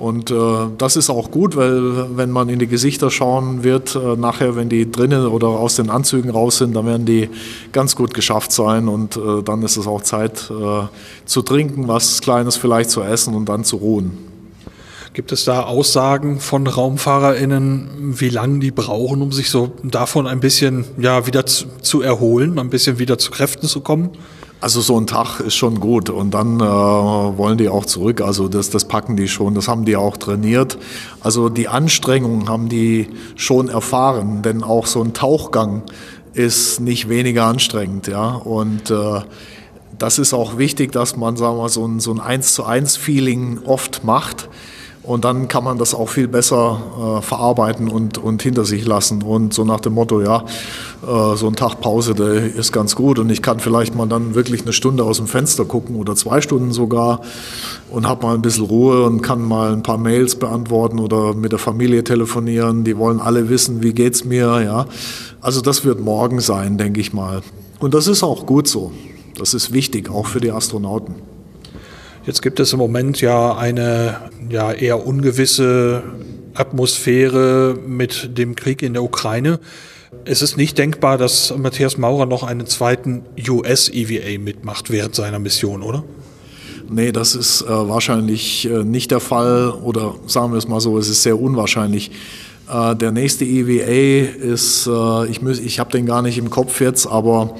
Und 0.00 0.30
äh, 0.30 0.34
das 0.78 0.96
ist 0.96 1.10
auch 1.10 1.30
gut, 1.30 1.56
weil 1.56 2.16
wenn 2.16 2.30
man 2.30 2.48
in 2.48 2.58
die 2.58 2.66
Gesichter 2.66 3.10
schauen 3.10 3.64
wird, 3.64 3.94
äh, 3.94 4.16
nachher, 4.16 4.56
wenn 4.56 4.70
die 4.70 4.90
drinnen 4.90 5.26
oder 5.26 5.48
aus 5.48 5.76
den 5.76 5.90
Anzügen 5.90 6.30
raus 6.30 6.56
sind, 6.56 6.74
dann 6.74 6.86
werden 6.86 7.04
die 7.04 7.28
ganz 7.72 7.96
gut 7.96 8.14
geschafft 8.14 8.50
sein. 8.50 8.88
Und 8.88 9.18
äh, 9.18 9.42
dann 9.44 9.62
ist 9.62 9.76
es 9.76 9.86
auch 9.86 10.00
Zeit 10.00 10.50
äh, 10.50 10.86
zu 11.26 11.42
trinken, 11.42 11.86
was 11.86 12.22
Kleines 12.22 12.56
vielleicht 12.56 12.88
zu 12.88 13.02
essen 13.02 13.34
und 13.34 13.50
dann 13.50 13.62
zu 13.62 13.76
ruhen. 13.76 14.16
Gibt 15.12 15.32
es 15.32 15.44
da 15.44 15.64
Aussagen 15.64 16.40
von 16.40 16.66
RaumfahrerInnen, 16.66 18.18
wie 18.18 18.30
lange 18.30 18.60
die 18.60 18.70
brauchen, 18.70 19.20
um 19.20 19.32
sich 19.32 19.50
so 19.50 19.72
davon 19.82 20.26
ein 20.26 20.40
bisschen 20.40 20.86
ja, 20.96 21.26
wieder 21.26 21.44
zu, 21.44 21.66
zu 21.82 22.00
erholen, 22.00 22.58
ein 22.58 22.70
bisschen 22.70 22.98
wieder 22.98 23.18
zu 23.18 23.30
Kräften 23.30 23.68
zu 23.68 23.82
kommen? 23.82 24.12
Also 24.60 24.82
so 24.82 25.00
ein 25.00 25.06
Tag 25.06 25.40
ist 25.40 25.54
schon 25.56 25.80
gut 25.80 26.10
und 26.10 26.32
dann 26.32 26.60
äh, 26.60 26.62
wollen 26.62 27.56
die 27.56 27.70
auch 27.70 27.86
zurück. 27.86 28.20
Also 28.20 28.48
das, 28.48 28.68
das 28.68 28.84
packen 28.84 29.16
die 29.16 29.26
schon, 29.26 29.54
das 29.54 29.68
haben 29.68 29.86
die 29.86 29.96
auch 29.96 30.18
trainiert. 30.18 30.76
Also 31.20 31.48
die 31.48 31.68
Anstrengungen 31.68 32.48
haben 32.48 32.68
die 32.68 33.08
schon 33.36 33.70
erfahren, 33.70 34.42
denn 34.42 34.62
auch 34.62 34.86
so 34.86 35.02
ein 35.02 35.14
Tauchgang 35.14 35.82
ist 36.34 36.80
nicht 36.80 37.08
weniger 37.08 37.44
anstrengend, 37.44 38.06
ja. 38.06 38.34
Und 38.34 38.90
äh, 38.90 39.22
das 39.98 40.18
ist 40.18 40.34
auch 40.34 40.58
wichtig, 40.58 40.92
dass 40.92 41.16
man, 41.16 41.36
sagen 41.36 41.56
wir 41.56 41.68
so 41.70 41.86
ein, 41.86 41.98
so 41.98 42.12
ein 42.12 42.20
1 42.20 42.54
zu 42.54 42.64
1 42.64 42.96
Feeling 42.96 43.60
oft 43.64 44.04
macht 44.04 44.48
und 45.02 45.24
dann 45.24 45.48
kann 45.48 45.64
man 45.64 45.78
das 45.78 45.94
auch 45.94 46.10
viel 46.10 46.28
besser 46.28 47.18
äh, 47.18 47.22
verarbeiten 47.22 47.88
und, 47.88 48.18
und 48.18 48.42
hinter 48.42 48.66
sich 48.66 48.86
lassen. 48.86 49.22
Und 49.22 49.54
so 49.54 49.64
nach 49.64 49.80
dem 49.80 49.94
Motto, 49.94 50.20
ja, 50.20 50.44
äh, 51.02 51.36
so 51.36 51.46
ein 51.46 51.56
Tag 51.56 51.80
Pause, 51.80 52.14
der 52.14 52.54
ist 52.54 52.70
ganz 52.70 52.96
gut. 52.96 53.18
Und 53.18 53.30
ich 53.30 53.40
kann 53.40 53.60
vielleicht 53.60 53.94
mal 53.94 54.06
dann 54.06 54.34
wirklich 54.34 54.62
eine 54.62 54.74
Stunde 54.74 55.04
aus 55.04 55.16
dem 55.16 55.26
Fenster 55.26 55.64
gucken 55.64 55.96
oder 55.96 56.14
zwei 56.16 56.42
Stunden 56.42 56.72
sogar 56.72 57.22
und 57.90 58.06
habe 58.06 58.26
mal 58.26 58.34
ein 58.34 58.42
bisschen 58.42 58.66
Ruhe 58.66 59.04
und 59.04 59.22
kann 59.22 59.42
mal 59.42 59.72
ein 59.72 59.82
paar 59.82 59.96
Mails 59.96 60.36
beantworten 60.36 60.98
oder 60.98 61.34
mit 61.34 61.52
der 61.52 61.58
Familie 61.58 62.04
telefonieren. 62.04 62.84
Die 62.84 62.98
wollen 62.98 63.20
alle 63.20 63.48
wissen, 63.48 63.82
wie 63.82 63.94
geht's 63.94 64.26
mir, 64.26 64.62
ja. 64.62 64.86
Also 65.40 65.62
das 65.62 65.82
wird 65.86 66.00
morgen 66.00 66.40
sein, 66.40 66.76
denke 66.76 67.00
ich 67.00 67.14
mal. 67.14 67.40
Und 67.78 67.94
das 67.94 68.06
ist 68.06 68.22
auch 68.22 68.44
gut 68.44 68.68
so. 68.68 68.92
Das 69.38 69.54
ist 69.54 69.72
wichtig, 69.72 70.10
auch 70.10 70.26
für 70.26 70.40
die 70.40 70.52
Astronauten. 70.52 71.29
Jetzt 72.26 72.42
gibt 72.42 72.60
es 72.60 72.72
im 72.74 72.78
Moment 72.78 73.22
ja 73.22 73.56
eine 73.56 74.30
ja, 74.50 74.72
eher 74.72 75.06
ungewisse 75.06 76.02
Atmosphäre 76.52 77.78
mit 77.86 78.36
dem 78.36 78.54
Krieg 78.56 78.82
in 78.82 78.92
der 78.92 79.02
Ukraine. 79.02 79.58
Es 80.26 80.42
ist 80.42 80.58
nicht 80.58 80.76
denkbar, 80.76 81.16
dass 81.16 81.56
Matthias 81.56 81.96
Maurer 81.96 82.26
noch 82.26 82.42
einen 82.42 82.66
zweiten 82.66 83.22
US-EVA 83.48 84.38
mitmacht 84.38 84.90
während 84.90 85.14
seiner 85.14 85.38
Mission, 85.38 85.82
oder? 85.82 86.04
Nee, 86.90 87.10
das 87.12 87.34
ist 87.34 87.62
äh, 87.62 87.68
wahrscheinlich 87.68 88.68
äh, 88.68 88.84
nicht 88.84 89.12
der 89.12 89.20
Fall 89.20 89.70
oder 89.70 90.14
sagen 90.26 90.52
wir 90.52 90.58
es 90.58 90.68
mal 90.68 90.80
so, 90.80 90.98
es 90.98 91.08
ist 91.08 91.22
sehr 91.22 91.40
unwahrscheinlich. 91.40 92.10
Äh, 92.70 92.96
der 92.96 93.12
nächste 93.12 93.44
EVA 93.44 94.28
ist, 94.44 94.86
äh, 94.86 95.26
ich, 95.26 95.40
ich 95.42 95.78
habe 95.78 95.90
den 95.90 96.04
gar 96.04 96.20
nicht 96.20 96.36
im 96.36 96.50
Kopf 96.50 96.80
jetzt, 96.80 97.06
aber 97.06 97.56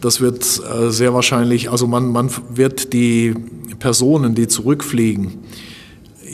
das 0.00 0.20
wird 0.20 0.44
äh, 0.44 0.90
sehr 0.90 1.14
wahrscheinlich, 1.14 1.70
also 1.70 1.86
man, 1.86 2.10
man 2.10 2.30
wird 2.48 2.92
die 2.92 3.34
Personen, 3.78 4.34
die 4.34 4.48
zurückfliegen, 4.48 5.38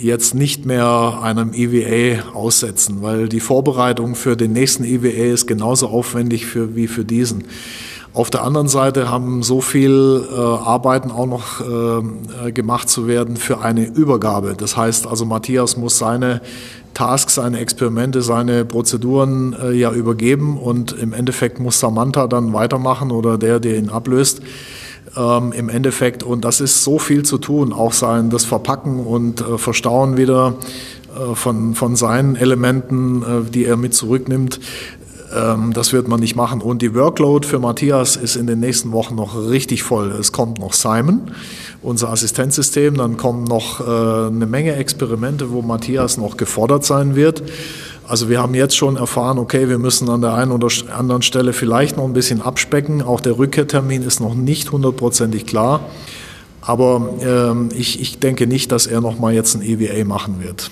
jetzt 0.01 0.35
nicht 0.35 0.67
mehr 0.67 1.21
einem 1.23 1.53
EVA 1.55 2.31
aussetzen, 2.33 3.03
weil 3.03 3.29
die 3.29 3.41
Vorbereitung 3.41 4.14
für 4.14 4.37
den 4.37 4.53
nächsten 4.53 4.85
EVA 4.85 5.33
ist 5.33 5.47
genauso 5.47 5.89
aufwendig 5.89 6.47
für, 6.47 6.77
wie 6.77 6.87
für 6.87 7.05
diesen. 7.05 7.45
Auf 8.17 8.31
der 8.31 8.45
anderen 8.45 8.67
Seite 8.67 9.11
haben 9.11 9.43
so 9.43 9.61
viel 9.61 10.27
äh, 10.33 10.35
Arbeiten 10.35 11.11
auch 11.11 11.27
noch 11.27 11.61
äh, 11.61 12.51
gemacht 12.51 12.89
zu 12.89 13.07
werden 13.07 13.37
für 13.37 13.61
eine 13.61 13.85
Übergabe. 13.85 14.55
Das 14.57 14.75
heißt 14.75 15.07
also, 15.07 15.27
Matthias 15.27 15.77
muss 15.77 15.99
seine 15.99 16.41
Tasks, 16.95 17.35
seine 17.35 17.59
Experimente, 17.59 18.23
seine 18.23 18.64
Prozeduren 18.64 19.55
äh, 19.62 19.73
ja 19.73 19.93
übergeben 19.93 20.57
und 20.57 20.93
im 20.93 21.12
Endeffekt 21.12 21.61
muss 21.61 21.79
Samantha 21.79 22.27
dann 22.27 22.55
weitermachen 22.55 23.11
oder 23.11 23.37
der, 23.37 23.61
der 23.61 23.77
ihn 23.77 23.91
ablöst. 23.91 24.41
Ähm, 25.14 25.53
Im 25.53 25.69
Endeffekt, 25.69 26.23
und 26.23 26.43
das 26.47 26.62
ist 26.62 26.85
so 26.85 26.99
viel 26.99 27.23
zu 27.23 27.37
tun, 27.37 27.75
auch 27.75 27.93
sein, 27.93 28.31
das 28.31 28.47
Verpacken 28.47 28.99
und 28.99 29.43
äh, 29.43 29.59
Verstauen 29.59 30.17
wieder 30.17 30.55
äh, 31.14 31.35
von, 31.35 31.75
von 31.75 31.97
seinen 31.97 32.35
Elementen, 32.35 33.23
äh, 33.23 33.51
die 33.51 33.67
er 33.67 33.77
mit 33.77 33.93
zurücknimmt. 33.93 34.59
Ähm, 35.35 35.72
das 35.72 35.93
wird 35.93 36.09
man 36.09 36.20
nicht 36.20 36.37
machen. 36.37 36.61
Und 36.61 36.83
die 36.83 36.95
Workload 36.95 37.47
für 37.47 37.59
Matthias 37.59 38.16
ist 38.16 38.37
in 38.37 38.47
den 38.47 38.61
nächsten 38.61 38.93
Wochen 38.93 39.14
noch 39.14 39.49
richtig 39.49 39.83
voll. 39.83 40.11
Es 40.12 40.33
kommt 40.33 40.59
noch 40.59 40.72
Simon, 40.72 41.33
unser 41.83 42.11
Assistenzsystem. 42.11 42.97
Dann 42.97 43.16
kommen 43.16 43.45
noch 43.45 43.81
äh, 43.81 44.27
eine 44.29 44.47
Menge 44.47 44.77
Experimente, 44.77 45.51
wo 45.51 45.62
Matthias 45.62 46.16
noch 46.16 46.37
gefordert 46.37 46.85
sein 46.85 47.16
wird. 47.16 47.43
Also 48.09 48.29
wir 48.29 48.41
haben 48.41 48.55
jetzt 48.55 48.77
schon 48.77 48.97
erfahren, 48.97 49.39
okay, 49.39 49.68
wir 49.68 49.79
müssen 49.79 50.09
an 50.09 50.20
der 50.20 50.35
einen 50.35 50.53
oder 50.53 50.68
anderen 50.97 51.22
Stelle 51.22 51.53
vielleicht 51.53 51.97
noch 51.97 52.05
ein 52.05 52.12
bisschen 52.12 52.41
abspecken. 52.41 53.03
Auch 53.03 53.20
der 53.20 53.37
Rückkehrtermin 53.37 54.03
ist 54.03 54.20
noch 54.20 54.35
nicht 54.35 54.70
hundertprozentig 54.70 55.47
klar. 55.47 55.81
Aber 56.61 57.14
ähm, 57.20 57.68
ich, 57.77 58.01
ich 58.01 58.18
denke 58.18 58.47
nicht, 58.47 58.70
dass 58.70 58.87
er 58.87 59.01
noch 59.01 59.18
mal 59.18 59.33
jetzt 59.33 59.57
ein 59.57 59.62
EVA 59.62 60.05
machen 60.05 60.41
wird. 60.41 60.70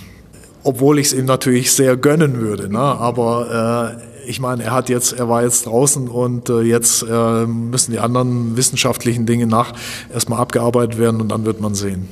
Obwohl 0.62 0.98
ich 0.98 1.08
es 1.08 1.12
ihm 1.12 1.24
natürlich 1.24 1.72
sehr 1.72 1.96
gönnen 1.96 2.40
würde. 2.40 2.72
Ne? 2.72 2.78
Aber 2.78 3.98
äh, 4.00 4.13
ich 4.26 4.40
meine, 4.40 4.62
er 4.62 4.72
hat 4.72 4.88
jetzt, 4.88 5.12
er 5.12 5.28
war 5.28 5.42
jetzt 5.42 5.66
draußen 5.66 6.08
und 6.08 6.48
äh, 6.48 6.60
jetzt 6.62 7.02
äh, 7.02 7.46
müssen 7.46 7.92
die 7.92 7.98
anderen 7.98 8.56
wissenschaftlichen 8.56 9.26
Dinge 9.26 9.46
nach 9.46 9.72
erstmal 10.12 10.40
abgearbeitet 10.40 10.98
werden 10.98 11.20
und 11.20 11.28
dann 11.28 11.44
wird 11.44 11.60
man 11.60 11.74
sehen. 11.74 12.08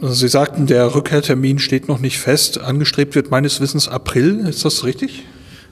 Also 0.00 0.14
Sie 0.14 0.28
sagten, 0.28 0.66
der 0.66 0.94
Rückkehrtermin 0.94 1.58
steht 1.58 1.88
noch 1.88 1.98
nicht 1.98 2.18
fest. 2.18 2.60
Angestrebt 2.60 3.14
wird 3.14 3.30
meines 3.30 3.60
Wissens 3.60 3.88
April. 3.88 4.46
Ist 4.46 4.64
das 4.64 4.84
richtig? 4.84 5.24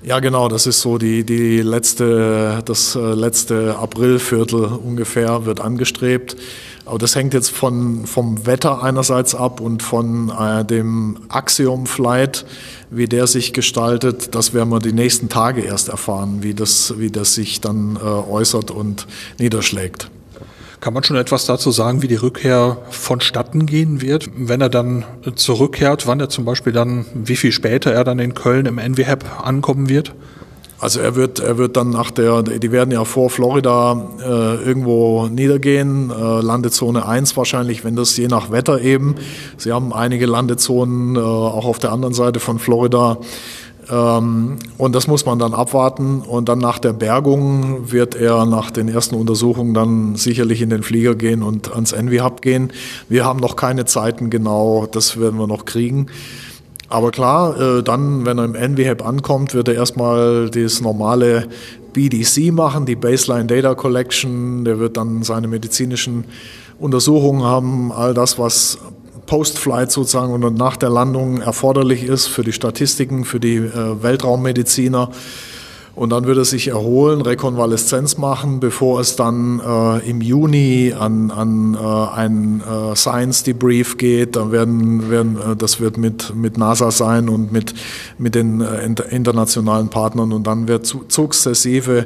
Ja, 0.07 0.20
genau. 0.20 0.46
Das 0.46 0.68
ist 0.68 0.82
so 0.82 0.98
die, 0.98 1.24
die 1.24 1.62
letzte, 1.62 2.62
das 2.64 2.94
äh, 2.94 3.00
letzte 3.00 3.76
Aprilviertel 3.76 4.66
ungefähr 4.66 5.46
wird 5.46 5.61
angestrebt. 5.61 6.36
Aber 6.84 6.98
das 6.98 7.16
hängt 7.16 7.34
jetzt 7.34 7.50
von, 7.50 8.07
vom 8.07 8.46
Wetter 8.46 8.84
einerseits 8.84 9.34
ab 9.34 9.61
und 9.61 9.82
von 9.82 10.30
äh, 10.30 10.64
dem 10.64 11.18
Axiom 11.28 11.86
Flight, 11.86 12.46
wie 12.88 13.07
der 13.07 13.26
sich 13.26 13.52
gestaltet. 13.52 14.36
Das 14.36 14.54
werden 14.54 14.68
wir 14.68 14.78
die 14.78 14.92
nächsten 14.92 15.28
Tage 15.28 15.62
erst 15.62 15.88
erfahren, 15.88 16.40
wie 16.40 16.54
das, 16.54 16.94
wie 16.98 17.11
das 17.11 17.34
sich 17.34 17.61
dann 17.61 17.96
äh, 17.96 17.98
äußert 17.98 18.70
und 18.70 19.09
niederschlägt. 19.40 20.09
Kann 20.81 20.93
man 20.93 21.03
schon 21.03 21.16
etwas 21.16 21.47
dazu 21.47 21.70
sagen, 21.70 22.03
wie 22.03 22.09
die 22.09 22.16
Rückkehr 22.16 22.79
vonstatten 22.91 23.66
gehen 23.66 24.03
wird, 24.03 24.29
wenn 24.37 24.61
er 24.61 24.68
dann 24.68 25.05
zurückkehrt, 25.35 26.07
wann 26.07 26.20
er 26.20 26.29
zum 26.29 26.45
Beispiel 26.45 26.72
dann, 26.72 27.07
wie 27.14 27.37
viel 27.37 27.53
später 27.53 27.93
er 27.93 28.05
dann 28.05 28.18
in 28.18 28.35
Köln 28.35 28.66
im 28.66 28.77
NWHAP 28.77 29.47
ankommen 29.47 29.89
wird? 29.89 30.14
Also 30.79 31.01
er 31.01 31.16
wird, 31.16 31.41
er 31.41 31.57
wird 31.57 31.77
dann 31.79 31.89
nach 31.89 32.11
der, 32.11 32.43
die 32.43 32.70
werden 32.70 32.91
ja 32.91 33.05
vor 33.07 33.31
Florida 33.31 34.11
äh, 34.20 34.57
irgendwo 34.62 35.27
niedergehen, 35.27 36.11
äh, 36.11 36.41
Landezone 36.43 37.07
1 37.07 37.35
wahrscheinlich, 37.35 37.83
wenn 37.83 37.97
das 37.97 38.14
je 38.18 38.29
nach 38.29 38.51
Wetter 38.51 38.83
eben. 38.83 39.14
Sie 39.57 39.72
haben 39.72 39.95
einige 39.95 40.27
Landezonen 40.27 41.16
äh, 41.16 41.20
auch 41.20 41.64
auf 41.64 41.79
der 41.79 41.93
anderen 41.93 42.12
Seite 42.12 42.41
von 42.41 42.59
Florida. 42.59 43.16
Ähm, 43.91 44.57
und 44.78 44.95
das 44.95 45.07
muss 45.07 45.26
man 45.26 45.39
dann 45.39 45.55
abwarten. 45.55 46.20
Und 46.20 46.49
dann 46.49 46.59
nach 46.59 46.78
der 46.78 46.93
Bergung 46.93 47.91
wird 47.91 48.14
er 48.14 48.47
nach 48.47 48.70
den 48.70 48.89
ersten 48.89 49.14
Untersuchungen 49.14 49.74
dann 49.74 50.16
sicherlich 50.16 50.62
in 50.62 50.70
den 50.70 50.82
Flieger 50.82 51.14
gehen 51.14 51.43
und 51.43 51.72
ans 51.72 51.93
Envy 51.93 52.18
Hub 52.18 52.43
gehen. 52.43 52.72
Wir 53.09 53.24
haben 53.24 53.41
noch 53.41 53.57
keine 53.57 53.84
Zeiten 53.84 54.30
genau, 54.30 54.87
das 54.91 55.20
werden 55.20 55.39
wir 55.39 55.47
noch 55.47 55.64
kriegen. 55.64 56.07
Aber 56.89 57.11
klar, 57.11 57.61
äh, 57.61 57.82
dann, 57.82 58.24
wenn 58.26 58.39
er 58.39 58.45
im 58.45 58.55
NVHAP 58.55 59.05
ankommt, 59.05 59.55
wird 59.55 59.68
er 59.68 59.74
erstmal 59.74 60.51
das 60.51 60.80
normale 60.80 61.49
BDC 61.93 62.53
machen, 62.53 62.87
die 62.87 62.95
Baseline 62.95 63.47
Data 63.47 63.74
Collection. 63.74 64.64
Der 64.64 64.78
wird 64.78 64.97
dann 64.97 65.22
seine 65.22 65.49
medizinischen 65.49 66.24
Untersuchungen 66.78 67.43
haben, 67.43 67.91
all 67.91 68.14
das, 68.14 68.39
was 68.39 68.78
Post-Flight 69.27 69.91
sozusagen 69.91 70.33
und 70.33 70.57
nach 70.57 70.77
der 70.77 70.91
Landung 70.91 71.41
erforderlich 71.41 72.05
ist 72.05 72.27
für 72.27 72.43
die 72.43 72.53
Statistiken, 72.53 73.24
für 73.24 73.41
die 73.41 73.57
äh, 73.57 74.03
Weltraummediziner. 74.03 75.11
Und 75.97 76.11
dann 76.11 76.27
wird 76.27 76.37
er 76.37 76.45
sich 76.45 76.68
erholen, 76.68 77.22
Rekonvaleszenz 77.22 78.18
machen, 78.18 78.61
bevor 78.61 79.01
es 79.01 79.16
dann 79.16 79.61
äh, 79.66 80.11
im 80.11 80.20
Juni 80.20 80.93
an, 80.97 81.31
an 81.31 81.74
äh, 81.74 81.79
ein 82.14 82.61
äh, 82.61 82.95
Science 82.95 83.45
Debrief 83.45 83.97
geht. 83.97 84.37
Dann 84.37 84.53
werden, 84.53 85.11
werden 85.11 85.39
äh, 85.39 85.57
das 85.57 85.81
wird 85.81 85.97
mit, 85.97 86.37
mit 86.37 86.59
NASA 86.59 86.91
sein 86.91 87.31
und 87.31 87.51
mit, 87.51 87.72
mit 88.18 88.35
den 88.35 88.61
äh, 88.61 88.85
internationalen 89.09 89.89
Partnern. 89.89 90.35
Und 90.35 90.47
dann 90.47 90.68
wird 90.68 90.85
sukzessive 90.87 92.05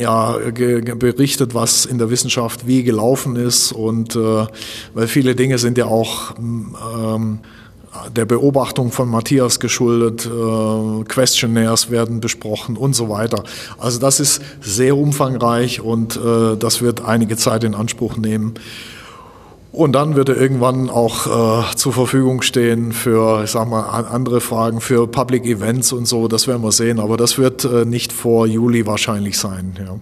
ja, 0.00 0.36
berichtet, 0.38 1.54
was 1.54 1.84
in 1.84 1.98
der 1.98 2.10
Wissenschaft 2.10 2.66
wie 2.66 2.82
gelaufen 2.82 3.36
ist. 3.36 3.72
Und 3.72 4.16
äh, 4.16 4.46
weil 4.94 5.06
viele 5.06 5.34
Dinge 5.34 5.58
sind 5.58 5.78
ja 5.78 5.86
auch 5.86 6.34
ähm, 6.38 7.40
der 8.14 8.24
Beobachtung 8.24 8.92
von 8.92 9.08
Matthias 9.08 9.58
geschuldet, 9.60 10.26
äh, 10.26 11.04
Questionnaires 11.04 11.90
werden 11.90 12.20
besprochen 12.20 12.76
und 12.76 12.94
so 12.94 13.08
weiter. 13.08 13.42
Also 13.78 13.98
das 13.98 14.20
ist 14.20 14.40
sehr 14.60 14.96
umfangreich 14.96 15.80
und 15.80 16.16
äh, 16.16 16.56
das 16.56 16.82
wird 16.82 17.04
einige 17.04 17.36
Zeit 17.36 17.64
in 17.64 17.74
Anspruch 17.74 18.16
nehmen. 18.16 18.54
Und 19.72 19.92
dann 19.92 20.16
wird 20.16 20.28
er 20.28 20.36
irgendwann 20.36 20.90
auch 20.90 21.62
äh, 21.62 21.76
zur 21.76 21.92
Verfügung 21.92 22.42
stehen 22.42 22.92
für, 22.92 23.44
ich 23.44 23.50
sag 23.50 23.68
mal, 23.68 23.82
andere 23.82 24.40
Fragen, 24.40 24.80
für 24.80 25.06
Public 25.06 25.46
Events 25.46 25.92
und 25.92 26.06
so. 26.06 26.26
Das 26.26 26.48
werden 26.48 26.62
wir 26.62 26.72
sehen. 26.72 26.98
Aber 26.98 27.16
das 27.16 27.38
wird 27.38 27.64
äh, 27.64 27.84
nicht 27.84 28.12
vor 28.12 28.46
Juli 28.46 28.86
wahrscheinlich 28.86 29.38
sein. 29.38 29.74
Ja. 29.78 30.00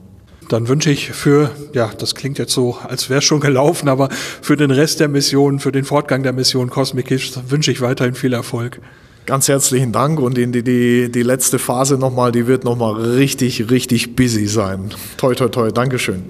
Dann 0.48 0.68
wünsche 0.68 0.90
ich 0.90 1.10
für, 1.10 1.50
ja, 1.74 1.90
das 1.98 2.14
klingt 2.14 2.38
jetzt 2.38 2.54
so, 2.54 2.78
als 2.82 3.10
wäre 3.10 3.20
schon 3.20 3.40
gelaufen, 3.40 3.88
aber 3.88 4.08
für 4.40 4.56
den 4.56 4.70
Rest 4.70 4.98
der 5.00 5.08
Mission, 5.08 5.58
für 5.58 5.72
den 5.72 5.84
Fortgang 5.84 6.22
der 6.22 6.32
Mission 6.32 6.70
Cosmic 6.70 7.06
Kish 7.06 7.32
wünsche 7.48 7.70
ich 7.70 7.82
weiterhin 7.82 8.14
viel 8.14 8.32
Erfolg. 8.32 8.80
Ganz 9.26 9.46
herzlichen 9.48 9.92
Dank 9.92 10.18
und 10.20 10.38
die, 10.38 10.50
die, 10.50 11.10
die 11.10 11.22
letzte 11.22 11.58
Phase 11.58 11.98
nochmal, 11.98 12.32
die 12.32 12.46
wird 12.46 12.64
nochmal 12.64 12.94
richtig, 12.94 13.68
richtig 13.70 14.16
busy 14.16 14.46
sein. 14.46 14.88
Toi, 15.18 15.34
toi, 15.34 15.48
toi. 15.48 15.70
Dankeschön. 15.70 16.22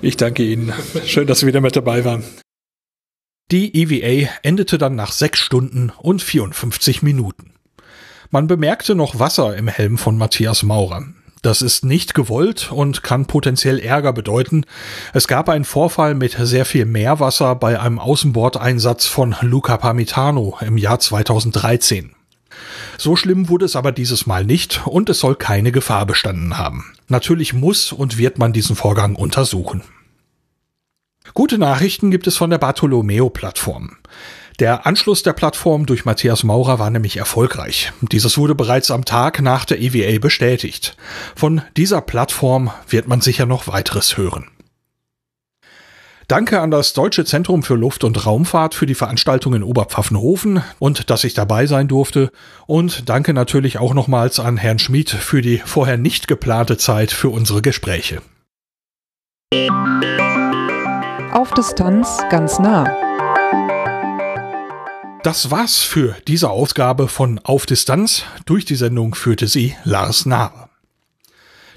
Ich 0.00 0.16
danke 0.16 0.44
Ihnen. 0.44 0.72
Schön, 1.04 1.26
dass 1.26 1.40
Sie 1.40 1.46
wieder 1.46 1.60
mit 1.60 1.76
dabei 1.76 2.06
waren. 2.06 2.24
Die 3.50 3.74
EVA 3.74 4.28
endete 4.42 4.76
dann 4.76 4.94
nach 4.94 5.10
sechs 5.10 5.40
Stunden 5.40 5.90
und 5.96 6.20
54 6.20 7.02
Minuten. 7.02 7.54
Man 8.30 8.46
bemerkte 8.46 8.94
noch 8.94 9.18
Wasser 9.18 9.56
im 9.56 9.68
Helm 9.68 9.96
von 9.96 10.18
Matthias 10.18 10.62
Maurer. 10.62 11.06
Das 11.40 11.62
ist 11.62 11.82
nicht 11.82 12.12
gewollt 12.12 12.70
und 12.70 13.02
kann 13.02 13.24
potenziell 13.24 13.78
Ärger 13.78 14.12
bedeuten. 14.12 14.66
Es 15.14 15.28
gab 15.28 15.48
einen 15.48 15.64
Vorfall 15.64 16.14
mit 16.14 16.36
sehr 16.38 16.66
viel 16.66 16.84
Meerwasser 16.84 17.54
bei 17.54 17.80
einem 17.80 17.98
Außenbordeinsatz 17.98 19.06
von 19.06 19.34
Luca 19.40 19.78
Parmitano 19.78 20.58
im 20.60 20.76
Jahr 20.76 21.00
2013. 21.00 22.12
So 22.98 23.16
schlimm 23.16 23.48
wurde 23.48 23.64
es 23.64 23.76
aber 23.76 23.92
dieses 23.92 24.26
Mal 24.26 24.44
nicht 24.44 24.86
und 24.86 25.08
es 25.08 25.20
soll 25.20 25.36
keine 25.36 25.72
Gefahr 25.72 26.04
bestanden 26.04 26.58
haben. 26.58 26.84
Natürlich 27.06 27.54
muss 27.54 27.92
und 27.92 28.18
wird 28.18 28.36
man 28.36 28.52
diesen 28.52 28.76
Vorgang 28.76 29.14
untersuchen. 29.14 29.82
Gute 31.38 31.56
Nachrichten 31.56 32.10
gibt 32.10 32.26
es 32.26 32.36
von 32.36 32.50
der 32.50 32.58
Bartolomeo-Plattform. 32.58 33.92
Der 34.58 34.86
Anschluss 34.88 35.22
der 35.22 35.34
Plattform 35.34 35.86
durch 35.86 36.04
Matthias 36.04 36.42
Maurer 36.42 36.80
war 36.80 36.90
nämlich 36.90 37.16
erfolgreich. 37.16 37.92
Dieses 38.00 38.38
wurde 38.38 38.56
bereits 38.56 38.90
am 38.90 39.04
Tag 39.04 39.40
nach 39.40 39.64
der 39.64 39.80
EVA 39.80 40.18
bestätigt. 40.18 40.96
Von 41.36 41.62
dieser 41.76 42.00
Plattform 42.00 42.72
wird 42.88 43.06
man 43.06 43.20
sicher 43.20 43.46
noch 43.46 43.68
weiteres 43.68 44.16
hören. 44.16 44.48
Danke 46.26 46.60
an 46.60 46.72
das 46.72 46.92
Deutsche 46.92 47.24
Zentrum 47.24 47.62
für 47.62 47.76
Luft- 47.76 48.02
und 48.02 48.26
Raumfahrt 48.26 48.74
für 48.74 48.86
die 48.86 48.96
Veranstaltung 48.96 49.54
in 49.54 49.62
Oberpfaffenhofen 49.62 50.64
und 50.80 51.08
dass 51.08 51.22
ich 51.22 51.34
dabei 51.34 51.66
sein 51.66 51.86
durfte. 51.86 52.32
Und 52.66 53.08
danke 53.08 53.32
natürlich 53.32 53.78
auch 53.78 53.94
nochmals 53.94 54.40
an 54.40 54.56
Herrn 54.56 54.80
Schmid 54.80 55.10
für 55.10 55.40
die 55.40 55.58
vorher 55.58 55.98
nicht 55.98 56.26
geplante 56.26 56.78
Zeit 56.78 57.12
für 57.12 57.28
unsere 57.28 57.62
Gespräche. 57.62 58.22
Auf 61.38 61.54
Distanz 61.54 62.18
ganz 62.30 62.58
nah. 62.58 62.82
Das 65.22 65.52
war's 65.52 65.78
für 65.78 66.16
diese 66.26 66.50
Ausgabe 66.50 67.06
von 67.06 67.38
Auf 67.44 67.64
Distanz. 67.64 68.24
Durch 68.44 68.64
die 68.64 68.74
Sendung 68.74 69.14
führte 69.14 69.46
sie 69.46 69.76
Lars 69.84 70.26
Nahr. 70.26 70.68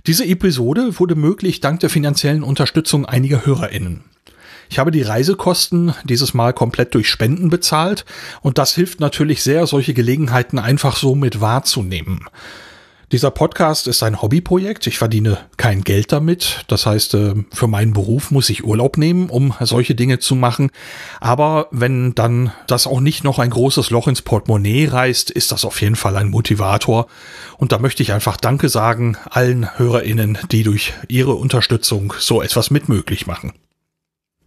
Diese 0.07 0.25
Episode 0.25 0.99
wurde 0.99 1.13
möglich 1.13 1.59
dank 1.59 1.79
der 1.79 1.91
finanziellen 1.91 2.41
Unterstützung 2.41 3.05
einiger 3.05 3.45
HörerInnen. 3.45 4.03
Ich 4.71 4.79
habe 4.79 4.89
die 4.89 5.03
Reisekosten 5.03 5.93
dieses 6.05 6.33
Mal 6.33 6.53
komplett 6.53 6.95
durch 6.95 7.07
Spenden 7.07 7.51
bezahlt 7.51 8.03
und 8.41 8.57
das 8.57 8.73
hilft 8.73 8.99
natürlich 8.99 9.43
sehr, 9.43 9.67
solche 9.67 9.93
Gelegenheiten 9.93 10.57
einfach 10.57 10.97
so 10.97 11.13
mit 11.13 11.39
wahrzunehmen. 11.39 12.25
Dieser 13.11 13.29
Podcast 13.29 13.87
ist 13.87 14.03
ein 14.03 14.21
Hobbyprojekt. 14.21 14.87
Ich 14.87 14.97
verdiene 14.97 15.37
kein 15.57 15.83
Geld 15.83 16.13
damit. 16.13 16.63
Das 16.67 16.85
heißt, 16.85 17.13
äh, 17.15 17.35
für 17.51 17.67
meinen 17.67 17.91
Beruf 17.91 18.31
muss 18.31 18.49
ich 18.49 18.63
Urlaub 18.63 18.97
nehmen, 18.97 19.29
um 19.29 19.53
solche 19.59 19.95
Dinge 19.95 20.19
zu 20.19 20.33
machen. 20.33 20.71
Aber 21.19 21.67
wenn 21.71 22.15
dann 22.15 22.53
das 22.67 22.87
auch 22.87 23.01
nicht 23.01 23.25
noch 23.25 23.37
ein 23.37 23.49
großes 23.49 23.89
Loch 23.89 24.07
ins 24.07 24.21
Portemonnaie 24.21 24.87
reißt, 24.87 25.29
ist 25.29 25.51
das 25.51 25.65
auf 25.65 25.81
jeden 25.81 25.97
Fall 25.97 26.15
ein 26.15 26.29
Motivator. 26.29 27.07
Und 27.57 27.73
da 27.73 27.79
möchte 27.79 28.01
ich 28.01 28.13
einfach 28.13 28.37
Danke 28.37 28.69
sagen 28.69 29.17
allen 29.29 29.77
HörerInnen, 29.77 30.37
die 30.49 30.63
durch 30.63 30.93
ihre 31.09 31.33
Unterstützung 31.33 32.13
so 32.17 32.41
etwas 32.41 32.71
mit 32.71 32.87
möglich 32.87 33.27
machen. 33.27 33.51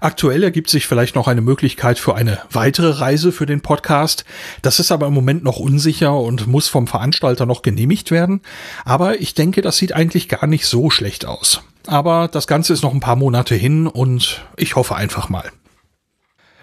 Aktuell 0.05 0.43
ergibt 0.43 0.69
sich 0.69 0.87
vielleicht 0.87 1.15
noch 1.15 1.29
eine 1.29 1.41
Möglichkeit 1.41 1.99
für 1.99 2.15
eine 2.15 2.39
weitere 2.51 2.91
Reise 2.91 3.33
für 3.33 3.47
den 3.47 3.63
Podcast. 3.63 4.27
Das 4.61 4.79
ist 4.79 4.93
aber 4.93 5.07
im 5.07 5.15
Moment 5.15 5.45
noch 5.45 5.57
unsicher 5.57 6.15
und 6.15 6.47
muss 6.47 6.69
vom 6.69 6.87
Veranstalter 6.87 7.47
noch 7.47 7.63
genehmigt 7.63 8.11
werden. 8.11 8.43
Aber 8.85 9.23
ich 9.23 9.33
denke, 9.33 9.63
das 9.63 9.79
sieht 9.79 9.95
eigentlich 9.95 10.29
gar 10.29 10.47
nicht 10.47 10.67
so 10.67 10.91
schlecht 10.91 11.25
aus. 11.25 11.63
Aber 11.87 12.29
das 12.29 12.47
Ganze 12.47 12.75
ist 12.75 12.83
noch 12.83 12.93
ein 12.93 13.01
paar 13.01 13.17
Monate 13.17 13.55
hin 13.55 13.87
und 13.87 14.45
ich 14.59 14.77
hoffe 14.77 14.95
einfach 14.95 15.31
mal. 15.31 15.51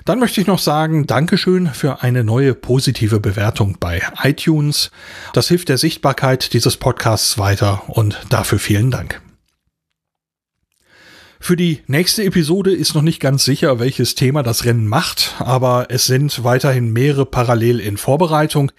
Dann 0.05 0.19
möchte 0.19 0.39
ich 0.39 0.45
noch 0.45 0.59
sagen, 0.59 1.07
Dankeschön 1.07 1.65
für 1.65 2.03
eine 2.03 2.23
neue 2.23 2.53
positive 2.53 3.19
Bewertung 3.19 3.77
bei 3.79 4.03
iTunes. 4.21 4.91
Das 5.33 5.47
hilft 5.47 5.69
der 5.69 5.79
Sichtbarkeit 5.79 6.53
dieses 6.53 6.77
Podcasts 6.77 7.39
weiter 7.39 7.81
und 7.87 8.21
dafür 8.29 8.59
vielen 8.59 8.91
Dank. 8.91 9.19
Für 11.43 11.55
die 11.55 11.79
nächste 11.87 12.23
Episode 12.23 12.71
ist 12.71 12.93
noch 12.93 13.01
nicht 13.01 13.19
ganz 13.19 13.43
sicher, 13.43 13.79
welches 13.79 14.13
Thema 14.13 14.43
das 14.43 14.63
Rennen 14.63 14.85
macht, 14.85 15.33
aber 15.39 15.87
es 15.89 16.05
sind 16.05 16.43
weiterhin 16.43 16.93
mehrere 16.93 17.25
parallel 17.25 17.79
in 17.79 17.97
Vorbereitung. 17.97 18.71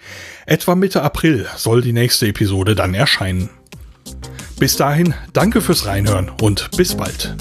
Etwa 0.45 0.73
Mitte 0.73 1.01
April 1.01 1.45
soll 1.57 1.81
die 1.81 1.91
nächste 1.91 2.25
Episode 2.27 2.73
dann 2.73 2.93
erscheinen. 2.93 3.49
Bis 4.59 4.77
dahin, 4.77 5.13
danke 5.33 5.59
fürs 5.59 5.85
Reinhören 5.85 6.31
und 6.41 6.71
bis 6.77 6.95
bald. 6.95 7.35